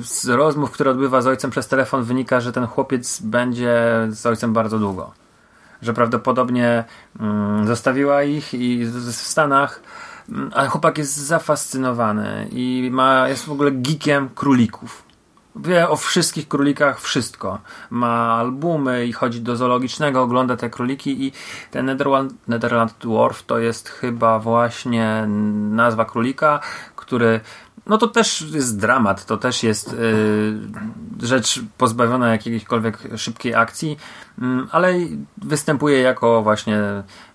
z 0.00 0.28
rozmów, 0.28 0.70
które 0.70 0.90
odbywa 0.90 1.22
z 1.22 1.26
ojcem 1.26 1.50
przez 1.50 1.68
telefon 1.68 2.02
wynika, 2.02 2.40
że 2.40 2.52
ten 2.52 2.66
chłopiec 2.66 3.20
będzie 3.20 3.76
z 4.08 4.26
ojcem 4.26 4.52
bardzo 4.52 4.78
długo. 4.78 5.12
Że 5.82 5.94
prawdopodobnie 5.94 6.84
mm, 7.20 7.66
zostawiła 7.66 8.22
ich 8.22 8.54
i 8.54 8.84
w 8.84 9.12
Stanach 9.12 9.82
ale 10.54 10.68
chłopak 10.68 10.98
jest 10.98 11.16
zafascynowany 11.16 12.48
i 12.52 12.88
ma, 12.92 13.28
jest 13.28 13.44
w 13.44 13.52
ogóle 13.52 13.70
geekiem 13.70 14.28
królików. 14.34 15.07
Wie 15.56 15.88
o 15.88 15.96
wszystkich 15.96 16.48
królikach 16.48 17.00
wszystko. 17.00 17.58
Ma 17.90 18.34
albumy 18.34 19.06
i 19.06 19.12
chodzi 19.12 19.40
do 19.40 19.56
zoologicznego, 19.56 20.22
ogląda 20.22 20.56
te 20.56 20.70
króliki 20.70 21.26
i 21.26 21.32
ten 21.70 21.86
Netherland, 21.86 22.48
Netherland 22.48 22.94
Dwarf 23.00 23.42
to 23.42 23.58
jest 23.58 23.88
chyba 23.88 24.38
właśnie 24.38 25.26
nazwa 25.70 26.04
królika, 26.04 26.60
który 26.96 27.40
no 27.86 27.98
to 27.98 28.08
też 28.08 28.40
jest 28.40 28.78
dramat, 28.78 29.24
to 29.24 29.36
też 29.36 29.62
jest 29.62 29.92
yy, 29.92 31.26
rzecz 31.26 31.60
pozbawiona 31.78 32.28
jakiejkolwiek 32.28 32.98
szybkiej 33.16 33.54
akcji, 33.54 33.96
yy, 34.38 34.46
ale 34.70 34.94
występuje 35.36 36.00
jako 36.00 36.42
właśnie, 36.42 36.78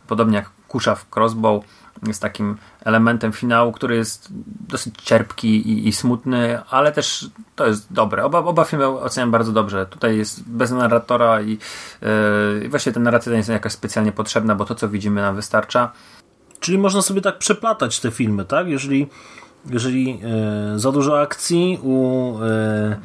podobnie 0.08 0.36
jak 0.36 0.50
kusza 0.68 0.96
w 0.96 1.06
crossbow, 1.16 1.64
jest 2.08 2.22
takim 2.22 2.58
elementem 2.86 3.32
finału, 3.32 3.72
który 3.72 3.96
jest 3.96 4.28
dosyć 4.70 4.96
cierpki 5.02 5.70
i, 5.70 5.88
i 5.88 5.94
smutny, 5.94 6.60
ale 6.70 6.92
też 6.92 7.30
to 7.56 7.68
jest 7.68 7.94
dobre. 7.94 8.24
Oba, 8.24 8.40
oba 8.40 8.64
filmy 8.64 8.88
oceniam 8.88 9.32
bardzo 9.32 9.52
dobrze. 9.52 9.86
Tutaj 9.86 10.18
jest 10.18 10.50
bez 10.50 10.72
narratora 10.72 11.42
i 11.42 11.58
yy, 12.62 12.70
właśnie 12.70 12.92
ta 12.92 13.00
narracja 13.00 13.32
nie 13.32 13.38
jest 13.38 13.50
jakaś 13.50 13.72
specjalnie 13.72 14.12
potrzebna, 14.12 14.56
bo 14.56 14.66
to, 14.66 14.76
co 14.76 14.90
widzimy 14.90 15.22
nam 15.22 15.36
wystarcza. 15.36 15.92
Czyli 16.60 16.78
można 16.78 17.02
sobie 17.02 17.22
tak 17.22 17.38
przeplatać 17.38 18.00
te 18.00 18.12
filmy, 18.12 18.46
tak? 18.46 18.68
Jeżeli, 18.68 19.08
jeżeli 19.70 20.20
yy, 20.20 20.80
za 20.80 20.92
dużo 20.92 21.22
akcji 21.22 21.80
u... 21.84 22.34
Yy 22.90 22.96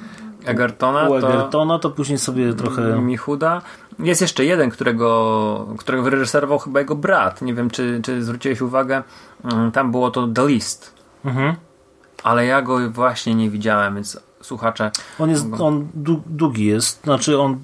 Egertona, 0.45 1.09
u 1.09 1.15
Egertona 1.15 1.79
to, 1.79 1.89
to 1.89 1.95
później 1.95 2.19
sobie 2.19 2.55
trochę... 2.55 3.03
Michuda. 3.03 3.63
Jest 3.99 4.21
jeszcze 4.21 4.45
jeden, 4.45 4.71
którego, 4.71 5.69
którego 5.79 6.03
wyreżyserował 6.05 6.59
chyba 6.59 6.81
jego 6.81 6.97
brat. 6.97 7.43
Nie 7.43 7.55
wiem, 7.55 7.71
czy, 7.71 8.01
czy 8.05 8.23
zwróciłeś 8.23 8.61
uwagę. 8.61 9.03
Mm, 9.45 9.73
tam 9.73 9.91
było 9.91 10.11
to 10.11 10.29
The 10.29 10.49
List. 10.49 10.95
Mhm. 11.25 11.55
Ale 12.23 12.47
ja 12.47 12.63
go 12.63 12.91
właśnie 12.91 13.35
nie 13.35 13.51
widziałem, 13.51 13.95
więc 13.95 14.21
słuchacze. 14.43 14.91
On 15.19 15.31
jest, 15.31 15.47
on 15.59 15.89
długi 16.27 16.65
jest, 16.65 17.03
znaczy 17.05 17.41
on 17.41 17.59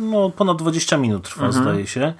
no, 0.00 0.30
ponad 0.30 0.58
20 0.58 0.96
minut 0.96 1.24
trwa, 1.24 1.46
mhm. 1.46 1.64
zdaje 1.64 1.86
się. 1.86 2.14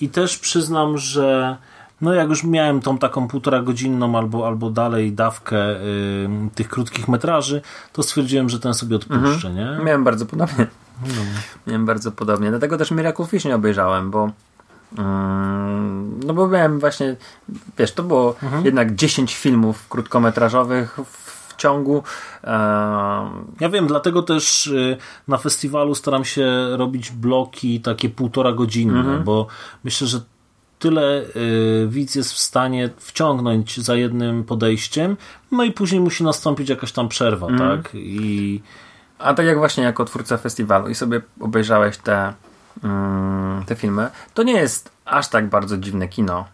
I 0.00 0.08
też 0.08 0.38
przyznam, 0.38 0.98
że 0.98 1.56
no 2.00 2.14
jak 2.14 2.28
już 2.28 2.44
miałem 2.44 2.80
tą 2.80 2.98
taką 2.98 3.28
półtora 3.28 3.62
godzinną 3.62 4.18
albo, 4.18 4.46
albo 4.46 4.70
dalej 4.70 5.12
dawkę 5.12 5.80
y, 5.80 6.28
tych 6.54 6.68
krótkich 6.68 7.08
metraży, 7.08 7.62
to 7.92 8.02
stwierdziłem, 8.02 8.48
że 8.48 8.60
ten 8.60 8.74
sobie 8.74 8.96
odpuszczę, 8.96 9.48
mhm. 9.48 9.56
nie? 9.56 9.84
Miałem 9.84 10.04
bardzo 10.04 10.26
podobnie. 10.26 10.66
No. 11.08 11.22
Miałem 11.66 11.86
bardzo 11.86 12.12
podobnie. 12.12 12.50
Dlatego 12.50 12.78
też 12.78 12.90
Miracle 12.90 13.26
Fish 13.26 13.44
nie 13.44 13.54
obejrzałem, 13.54 14.10
bo 14.10 14.30
mm, 14.98 16.20
no 16.26 16.34
bo 16.34 16.48
miałem 16.48 16.80
właśnie, 16.80 17.16
wiesz, 17.78 17.92
to 17.92 18.02
było 18.02 18.36
mhm. 18.42 18.64
jednak 18.64 18.94
10 18.94 19.34
filmów 19.34 19.88
krótkometrażowych 19.88 20.98
w 21.06 21.56
ciągu. 21.56 22.02
Ja 23.60 23.68
wiem, 23.68 23.86
dlatego 23.86 24.22
też 24.22 24.66
y, 24.66 24.96
na 25.28 25.38
festiwalu 25.38 25.94
staram 25.94 26.24
się 26.24 26.76
robić 26.76 27.10
bloki 27.10 27.80
takie 27.80 28.08
półtora 28.08 28.52
godzinne, 28.52 28.98
mhm. 28.98 29.24
bo 29.24 29.46
myślę, 29.84 30.06
że 30.06 30.20
tyle 30.78 31.22
y, 31.22 31.86
widz 31.88 32.14
jest 32.14 32.32
w 32.32 32.38
stanie 32.38 32.90
wciągnąć 32.96 33.80
za 33.80 33.96
jednym 33.96 34.44
podejściem, 34.44 35.16
no 35.52 35.64
i 35.64 35.72
później 35.72 36.00
musi 36.00 36.24
nastąpić 36.24 36.68
jakaś 36.68 36.92
tam 36.92 37.08
przerwa, 37.08 37.46
mm. 37.46 37.58
tak? 37.58 37.90
I... 37.94 38.60
A 39.18 39.34
tak 39.34 39.46
jak 39.46 39.58
właśnie 39.58 39.84
jako 39.84 40.04
twórca 40.04 40.36
festiwalu 40.36 40.88
i 40.88 40.94
sobie 40.94 41.20
obejrzałeś 41.40 41.98
te, 41.98 42.32
mm, 42.84 43.64
te 43.64 43.74
filmy, 43.74 44.10
to 44.34 44.42
nie 44.42 44.52
jest 44.52 44.90
aż 45.04 45.28
tak 45.28 45.48
bardzo 45.48 45.76
dziwne 45.76 46.08
kino. 46.08 46.44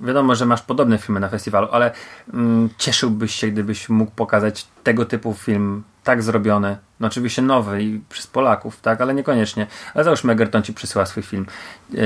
Wiadomo, 0.00 0.34
że 0.34 0.46
masz 0.46 0.62
podobne 0.62 0.98
filmy 0.98 1.20
na 1.20 1.28
festiwalu, 1.28 1.68
ale 1.72 1.90
mm, 2.34 2.68
cieszyłbyś 2.78 3.34
się, 3.34 3.48
gdybyś 3.48 3.88
mógł 3.88 4.10
pokazać 4.10 4.66
tego 4.82 5.04
typu 5.04 5.34
film 5.34 5.82
tak 6.04 6.22
zrobiony. 6.22 6.76
No 7.00 7.06
oczywiście 7.06 7.42
nowy 7.42 7.82
i 7.82 8.00
przez 8.08 8.26
Polaków, 8.26 8.80
tak, 8.80 9.00
ale 9.00 9.14
niekoniecznie. 9.14 9.66
Ale 9.94 10.04
załóżmy, 10.04 10.36
Gerton 10.36 10.62
ci 10.62 10.74
przysyła 10.74 11.06
swój 11.06 11.22
film. 11.22 11.46
Yy, 11.90 12.00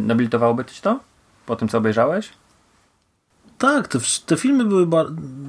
nobilitowałoby 0.00 0.64
ci 0.64 0.82
to? 0.82 1.00
Po 1.46 1.56
tym, 1.56 1.68
co 1.68 1.78
obejrzałeś? 1.78 2.30
Tak, 3.58 3.88
te, 3.88 3.98
te 4.26 4.36
filmy 4.36 4.64
były 4.64 4.86
bar 4.86 5.06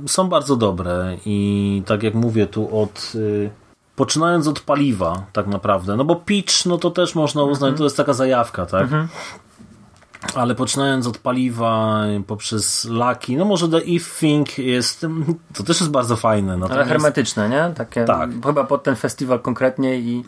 są 0.07 0.29
bardzo 0.29 0.55
dobre 0.55 1.17
i 1.25 1.83
tak 1.85 2.03
jak 2.03 2.13
mówię 2.13 2.47
tu 2.47 2.81
od... 2.81 3.15
Yy, 3.15 3.49
poczynając 3.95 4.47
od 4.47 4.59
paliwa 4.59 5.25
tak 5.33 5.47
naprawdę, 5.47 5.95
no 5.95 6.05
bo 6.05 6.15
pitch, 6.15 6.65
no 6.65 6.77
to 6.77 6.91
też 6.91 7.15
można 7.15 7.43
uznać, 7.43 7.67
mm 7.67 7.75
-hmm. 7.75 7.77
to 7.77 7.83
jest 7.83 7.97
taka 7.97 8.13
zajawka, 8.13 8.65
tak? 8.65 8.91
Mm 8.91 9.05
-hmm. 9.05 10.37
ale 10.39 10.55
poczynając 10.55 11.07
od 11.07 11.17
paliwa, 11.17 12.03
poprzez 12.27 12.85
laki, 12.85 13.37
no 13.37 13.45
może 13.45 13.69
The 13.69 13.79
If 13.79 14.19
Thing 14.19 14.57
jest, 14.57 15.05
to 15.53 15.63
też 15.63 15.79
jest 15.79 15.91
bardzo 15.91 16.15
fajne. 16.15 16.51
Ale 16.51 16.61
Natomiast, 16.61 16.89
hermetyczne, 16.89 17.49
nie? 17.49 17.73
Takie, 17.75 18.05
Tak. 18.05 18.29
Chyba 18.45 18.63
pod 18.63 18.83
ten 18.83 18.95
festiwal 18.95 19.39
konkretnie 19.39 19.99
i 19.99 20.23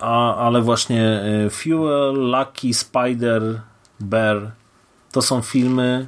a, 0.00 0.36
ale 0.36 0.62
właśnie 0.62 1.22
e, 1.46 1.50
Fuel, 1.50 2.14
Lucky, 2.14 2.74
Spider, 2.74 3.60
Bear 4.00 4.52
to 5.12 5.22
są 5.22 5.42
filmy 5.42 6.06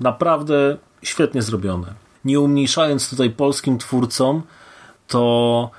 naprawdę 0.00 0.76
świetnie 1.02 1.42
zrobione. 1.42 1.94
Nie 2.24 2.40
umniejszając 2.40 3.10
tutaj 3.10 3.30
polskim 3.30 3.78
twórcom, 3.78 4.42
to 5.06 5.70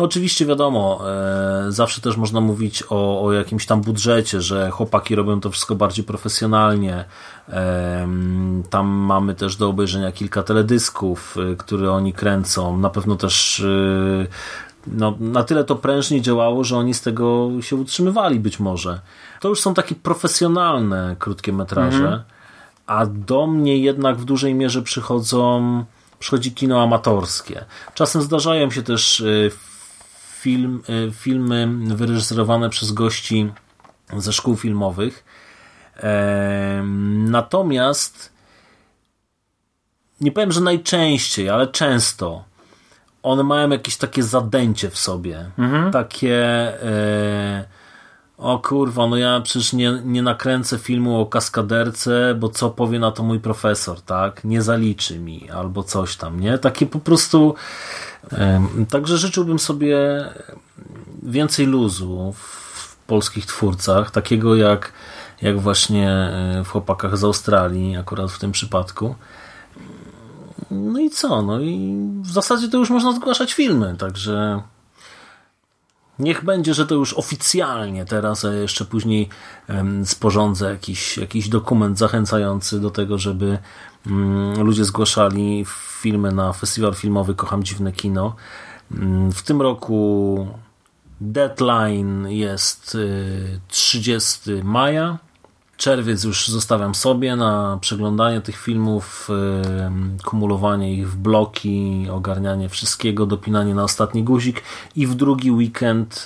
no 0.00 0.06
oczywiście 0.06 0.46
wiadomo, 0.46 1.00
e, 1.10 1.72
zawsze 1.72 2.00
też 2.00 2.16
można 2.16 2.40
mówić 2.40 2.84
o, 2.90 3.22
o 3.22 3.32
jakimś 3.32 3.66
tam 3.66 3.80
budżecie, 3.80 4.40
że 4.40 4.70
chłopaki 4.70 5.14
robią 5.14 5.40
to 5.40 5.50
wszystko 5.50 5.74
bardziej 5.74 6.04
profesjonalnie. 6.04 7.04
E, 7.48 8.08
tam 8.70 8.86
mamy 8.88 9.34
też 9.34 9.56
do 9.56 9.68
obejrzenia 9.68 10.12
kilka 10.12 10.42
teledysków, 10.42 11.36
e, 11.52 11.56
które 11.56 11.92
oni 11.92 12.12
kręcą. 12.12 12.78
Na 12.78 12.90
pewno 12.90 13.16
też 13.16 13.60
e, 13.60 14.26
no, 14.86 15.16
na 15.20 15.42
tyle 15.42 15.64
to 15.64 15.76
prężnie 15.76 16.22
działało, 16.22 16.64
że 16.64 16.76
oni 16.76 16.94
z 16.94 17.00
tego 17.02 17.50
się 17.60 17.76
utrzymywali 17.76 18.40
być 18.40 18.60
może. 18.60 19.00
To 19.40 19.48
już 19.48 19.60
są 19.60 19.74
takie 19.74 19.94
profesjonalne 19.94 21.16
krótkie 21.18 21.52
metraże, 21.52 22.24
a 22.86 23.06
do 23.06 23.46
mnie 23.46 23.78
jednak 23.78 24.16
w 24.16 24.24
dużej 24.24 24.54
mierze 24.54 24.82
przychodzą 24.82 25.84
przychodzi 26.18 26.52
kino 26.52 26.82
amatorskie. 26.82 27.64
Czasem 27.94 28.22
zdarzają 28.22 28.70
się 28.70 28.82
też 28.82 29.20
y, 29.20 29.50
film, 30.40 30.82
y, 31.08 31.12
filmy 31.12 31.68
wyreżyserowane 31.94 32.70
przez 32.70 32.92
gości 32.92 33.52
ze 34.16 34.32
szkół 34.32 34.56
filmowych. 34.56 35.24
Em, 35.96 37.30
Natomiast 37.30 38.32
nie 40.20 40.32
powiem, 40.32 40.52
że 40.52 40.60
najczęściej, 40.60 41.50
ale 41.50 41.66
często 41.66 42.44
one 43.22 43.42
mają 43.42 43.70
jakieś 43.70 43.96
takie 43.96 44.22
zadęcie 44.22 44.90
w 44.90 44.98
sobie. 44.98 45.50
Takie 45.92 46.36
e, 46.82 47.64
o 48.40 48.58
kurwa, 48.58 49.06
no 49.06 49.16
ja 49.16 49.40
przecież 49.40 49.72
nie, 49.72 50.02
nie 50.04 50.22
nakręcę 50.22 50.78
filmu 50.78 51.20
o 51.20 51.26
kaskaderce, 51.26 52.34
bo 52.34 52.48
co 52.48 52.70
powie 52.70 52.98
na 52.98 53.12
to 53.12 53.22
mój 53.22 53.40
profesor, 53.40 54.00
tak? 54.00 54.44
Nie 54.44 54.62
zaliczy 54.62 55.18
mi, 55.18 55.50
albo 55.50 55.82
coś 55.82 56.16
tam, 56.16 56.40
nie? 56.40 56.58
Takie 56.58 56.86
po 56.86 56.98
prostu 56.98 57.54
także 58.88 59.18
życzyłbym 59.18 59.58
sobie 59.58 60.24
więcej 61.22 61.66
luzu 61.66 62.34
w 62.36 62.96
polskich 63.06 63.46
twórcach, 63.46 64.10
takiego 64.10 64.56
jak, 64.56 64.92
jak 65.42 65.60
właśnie 65.60 66.10
e, 66.10 66.62
w 66.64 66.68
chłopakach 66.68 67.16
z 67.16 67.24
Australii, 67.24 67.96
akurat 67.96 68.30
w 68.30 68.38
tym 68.38 68.52
przypadku. 68.52 69.14
No 70.70 70.98
i 70.98 71.10
co? 71.10 71.42
No 71.42 71.60
i 71.60 71.96
w 72.22 72.32
zasadzie 72.32 72.68
to 72.68 72.78
już 72.78 72.90
można 72.90 73.12
zgłaszać 73.12 73.52
filmy, 73.52 73.96
także 73.98 74.62
niech 76.20 76.44
będzie, 76.44 76.74
że 76.74 76.86
to 76.86 76.94
już 76.94 77.14
oficjalnie 77.14 78.04
teraz, 78.04 78.44
a 78.44 78.54
jeszcze 78.54 78.84
później 78.84 79.28
sporządzę 80.04 80.70
jakiś, 80.70 81.16
jakiś 81.16 81.48
dokument 81.48 81.98
zachęcający 81.98 82.80
do 82.80 82.90
tego, 82.90 83.18
żeby 83.18 83.58
mm, 84.06 84.62
ludzie 84.62 84.84
zgłaszali 84.84 85.64
filmy 86.00 86.32
na 86.32 86.52
festiwal 86.52 86.94
filmowy 86.94 87.34
Kocham 87.34 87.64
Dziwne 87.64 87.92
Kino. 87.92 88.36
Mm, 88.92 89.32
W 89.32 89.42
tym 89.42 89.62
roku 89.62 90.46
deadline 91.20 92.28
jest 92.28 92.94
y, 92.94 93.60
30 93.68 94.50
maja. 94.64 95.18
Czerwiec 95.80 96.24
już 96.24 96.48
zostawiam 96.48 96.94
sobie 96.94 97.36
na 97.36 97.78
przeglądanie 97.80 98.40
tych 98.40 98.56
filmów, 98.56 99.28
kumulowanie 100.24 100.94
ich 100.94 101.10
w 101.10 101.16
bloki, 101.16 102.06
ogarnianie 102.10 102.68
wszystkiego, 102.68 103.26
dopinanie 103.26 103.74
na 103.74 103.84
ostatni 103.84 104.24
guzik 104.24 104.62
i 104.96 105.06
w 105.06 105.14
drugi 105.14 105.50
weekend, 105.50 106.24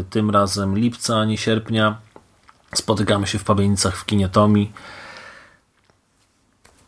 y, 0.00 0.04
tym 0.10 0.30
razem 0.30 0.78
lipca, 0.78 1.16
a 1.16 1.24
nie 1.24 1.38
sierpnia, 1.38 1.98
spotykamy 2.74 3.26
się 3.26 3.38
w 3.38 3.44
Pabienicach 3.44 3.96
w 3.96 4.04
kinie 4.04 4.28
Tomi. 4.28 4.72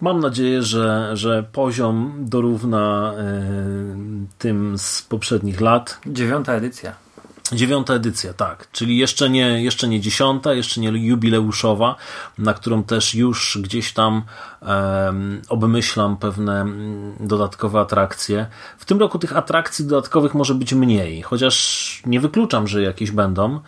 Mam 0.01 0.21
nadzieję, 0.21 0.63
że, 0.63 1.11
że 1.17 1.45
poziom 1.53 2.15
dorówna 2.19 3.13
y, 3.13 4.37
tym 4.39 4.79
z 4.79 5.03
poprzednich 5.03 5.61
lat. 5.61 6.01
dziewiąta 6.07 6.53
edycja. 6.53 7.10
Dziewiąta 7.53 7.95
edycja, 7.95 8.35
tak. 8.35 8.71
Czyli 8.73 8.97
jeszcze 8.97 9.31
nie, 9.31 9.63
jeszcze 9.63 9.89
nie 9.89 10.01
dziesiąta, 10.01 10.55
jeszcze 10.55 10.81
nie 10.81 10.89
jubileuszowa, 10.89 11.97
na 12.39 12.55
którą 12.55 12.83
też 12.83 13.15
już 13.15 13.59
gdzieś 13.63 13.93
tam 13.93 14.23
em, 14.63 15.43
obmyślam 15.49 16.17
pewne 16.17 16.61
mm, 16.61 17.15
dodatkowe 17.21 17.81
atrakcje. 17.81 18.47
W 18.79 18.85
tym 18.85 19.01
roku 19.01 19.19
tych 19.19 19.37
atrakcji 19.37 19.85
dodatkowych 19.85 20.35
może 20.35 20.55
być 20.55 20.75
mniej, 20.75 21.23
chociaż 21.23 22.03
nie 22.07 22.21
wykluczam, 22.21 22.69
że 22.69 22.83
jakieś 22.83 23.11
będą. 23.11 23.61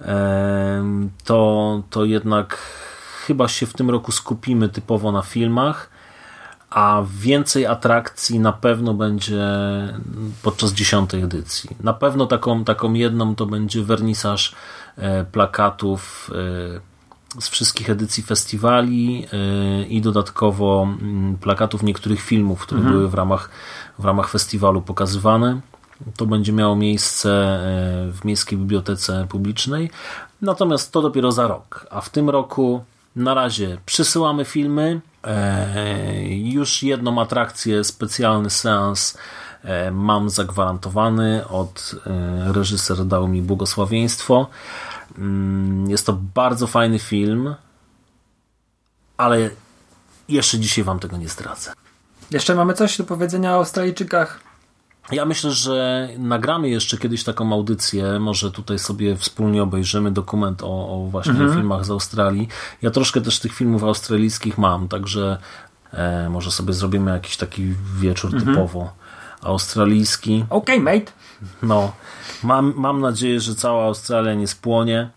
Em, 0.00 1.10
to, 1.24 1.82
to 1.90 2.04
jednak 2.04 2.58
chyba 3.26 3.48
się 3.48 3.66
w 3.66 3.72
tym 3.72 3.90
roku 3.90 4.12
skupimy 4.12 4.68
typowo 4.68 5.12
na 5.12 5.22
filmach 5.22 5.91
a 6.74 7.02
więcej 7.10 7.66
atrakcji 7.66 8.38
na 8.40 8.52
pewno 8.52 8.94
będzie 8.94 9.44
podczas 10.42 10.72
dziesiątej 10.72 11.22
edycji. 11.22 11.70
Na 11.80 11.92
pewno 11.92 12.26
taką, 12.26 12.64
taką 12.64 12.92
jedną 12.92 13.34
to 13.34 13.46
będzie 13.46 13.82
wernisaż 13.82 14.54
e, 14.96 15.24
plakatów 15.24 16.30
e, 17.36 17.40
z 17.40 17.48
wszystkich 17.48 17.90
edycji 17.90 18.22
festiwali 18.22 19.26
e, 19.32 19.84
i 19.84 20.00
dodatkowo 20.00 20.88
mm, 21.00 21.36
plakatów 21.36 21.82
niektórych 21.82 22.20
filmów, 22.20 22.60
które 22.60 22.80
były 22.80 23.08
w 23.08 23.14
ramach, 23.14 23.50
w 23.98 24.04
ramach 24.04 24.28
festiwalu 24.28 24.82
pokazywane. 24.82 25.60
To 26.16 26.26
będzie 26.26 26.52
miało 26.52 26.76
miejsce 26.76 27.58
w 28.12 28.20
Miejskiej 28.24 28.58
Bibliotece 28.58 29.26
Publicznej. 29.28 29.90
Natomiast 30.42 30.92
to 30.92 31.02
dopiero 31.02 31.32
za 31.32 31.46
rok. 31.46 31.86
A 31.90 32.00
w 32.00 32.10
tym 32.10 32.30
roku 32.30 32.84
na 33.16 33.34
razie 33.34 33.78
przysyłamy 33.86 34.44
filmy. 34.44 35.00
E, 35.26 36.24
już 36.28 36.82
jedną 36.82 37.20
atrakcję, 37.20 37.84
specjalny 37.84 38.50
seans 38.50 39.18
e, 39.64 39.90
mam 39.90 40.30
zagwarantowany 40.30 41.48
od 41.48 41.94
e, 42.06 42.52
reżyser 42.52 43.04
dał 43.04 43.28
mi 43.28 43.42
błogosławieństwo. 43.42 44.48
Mm, 45.18 45.90
Jest 45.90 46.06
to 46.06 46.12
bardzo 46.34 46.66
fajny 46.66 46.98
film, 46.98 47.54
ale 49.16 49.50
jeszcze 50.28 50.58
dzisiaj 50.58 50.84
wam 50.84 50.98
tego 50.98 51.16
nie 51.16 51.28
zdradzę. 51.28 51.72
Jeszcze 52.30 52.54
mamy 52.54 52.74
coś 52.74 52.98
do 52.98 53.04
powiedzenia 53.04 53.52
o 53.52 53.54
Australijczykach? 53.54 54.40
Ja 55.10 55.24
myślę, 55.24 55.50
że 55.50 56.08
nagramy 56.18 56.68
jeszcze 56.68 56.98
kiedyś 56.98 57.24
taką 57.24 57.52
audycję. 57.52 58.18
Może 58.20 58.50
tutaj 58.50 58.78
sobie 58.78 59.16
wspólnie 59.16 59.62
obejrzymy 59.62 60.10
dokument 60.10 60.62
o, 60.62 60.66
o 60.66 61.06
właśnie 61.10 61.34
filmach 61.54 61.84
z 61.84 61.90
Australii. 61.90 62.48
Ja 62.82 62.90
troszkę 62.90 63.20
też 63.20 63.40
tych 63.40 63.54
filmów 63.54 63.84
australijskich 63.84 64.58
mam, 64.58 64.88
także 64.88 65.38
e, 65.92 66.28
może 66.30 66.50
sobie 66.50 66.72
zrobimy 66.72 67.10
jakiś 67.10 67.36
taki 67.36 67.74
wieczór 68.00 68.30
typowo 68.44 68.92
australijski. 69.42 70.44
Okej, 70.50 70.80
mate. 70.80 71.12
No, 71.62 71.92
mam, 72.42 72.72
mam 72.76 73.00
nadzieję, 73.00 73.40
że 73.40 73.54
cała 73.54 73.84
Australia 73.84 74.34
nie 74.34 74.48
spłonie, 74.48 75.10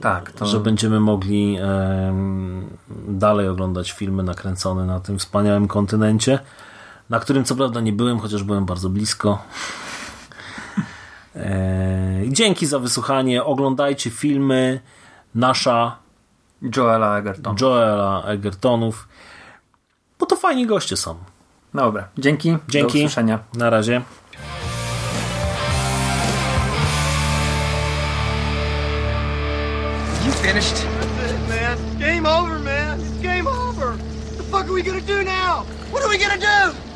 Tak, 0.00 0.32
to 0.32 0.46
że 0.46 0.60
będziemy 0.60 1.00
mogli 1.00 1.58
em, 1.60 2.70
dalej 3.08 3.48
oglądać 3.48 3.92
filmy 3.92 4.22
nakręcone 4.22 4.86
na 4.86 5.00
tym 5.00 5.18
wspaniałym 5.18 5.68
kontynencie, 5.68 6.38
na 7.12 7.20
którym 7.20 7.44
co 7.44 7.56
prawda 7.56 7.80
nie 7.80 7.92
byłem, 7.92 8.18
chociaż 8.18 8.42
byłem 8.42 8.64
bardzo 8.64 8.88
blisko. 8.88 9.38
E, 11.36 12.22
dzięki 12.28 12.66
za 12.66 12.78
wysłuchanie. 12.78 13.44
Oglądajcie 13.44 14.10
filmy 14.10 14.80
nasza 15.34 15.96
Joela 16.76 17.18
Egerton. 17.18 17.56
Joela 17.60 18.22
Egertonów, 18.24 19.08
bo 20.18 20.26
to 20.26 20.36
fajni 20.36 20.66
goście 20.66 20.96
są. 20.96 21.16
Dobra, 21.74 22.08
dzięki. 22.18 22.56
Dzięki. 22.68 22.98
Do 22.98 23.04
usłyszenia. 23.04 23.38
Na 23.54 23.70
razie. 23.70 24.02
You 30.26 30.32
finished? 30.32 30.86
That's 31.20 31.32
it, 31.32 31.48
man. 31.48 31.98
Game 31.98 32.26
over, 32.26 32.58
man. 32.58 33.00
It's 33.00 33.22
game 33.22 33.46
over. 33.48 33.86
What 33.86 34.36
the 34.36 34.44
fuck 34.44 34.64
are 34.64 34.72
we 34.72 34.82
gonna 34.82 35.00
do 35.00 35.22
now? 35.22 35.64
What 35.92 36.02
are 36.04 36.10
we 36.10 36.18
gonna 36.18 36.38
do? 36.38 36.91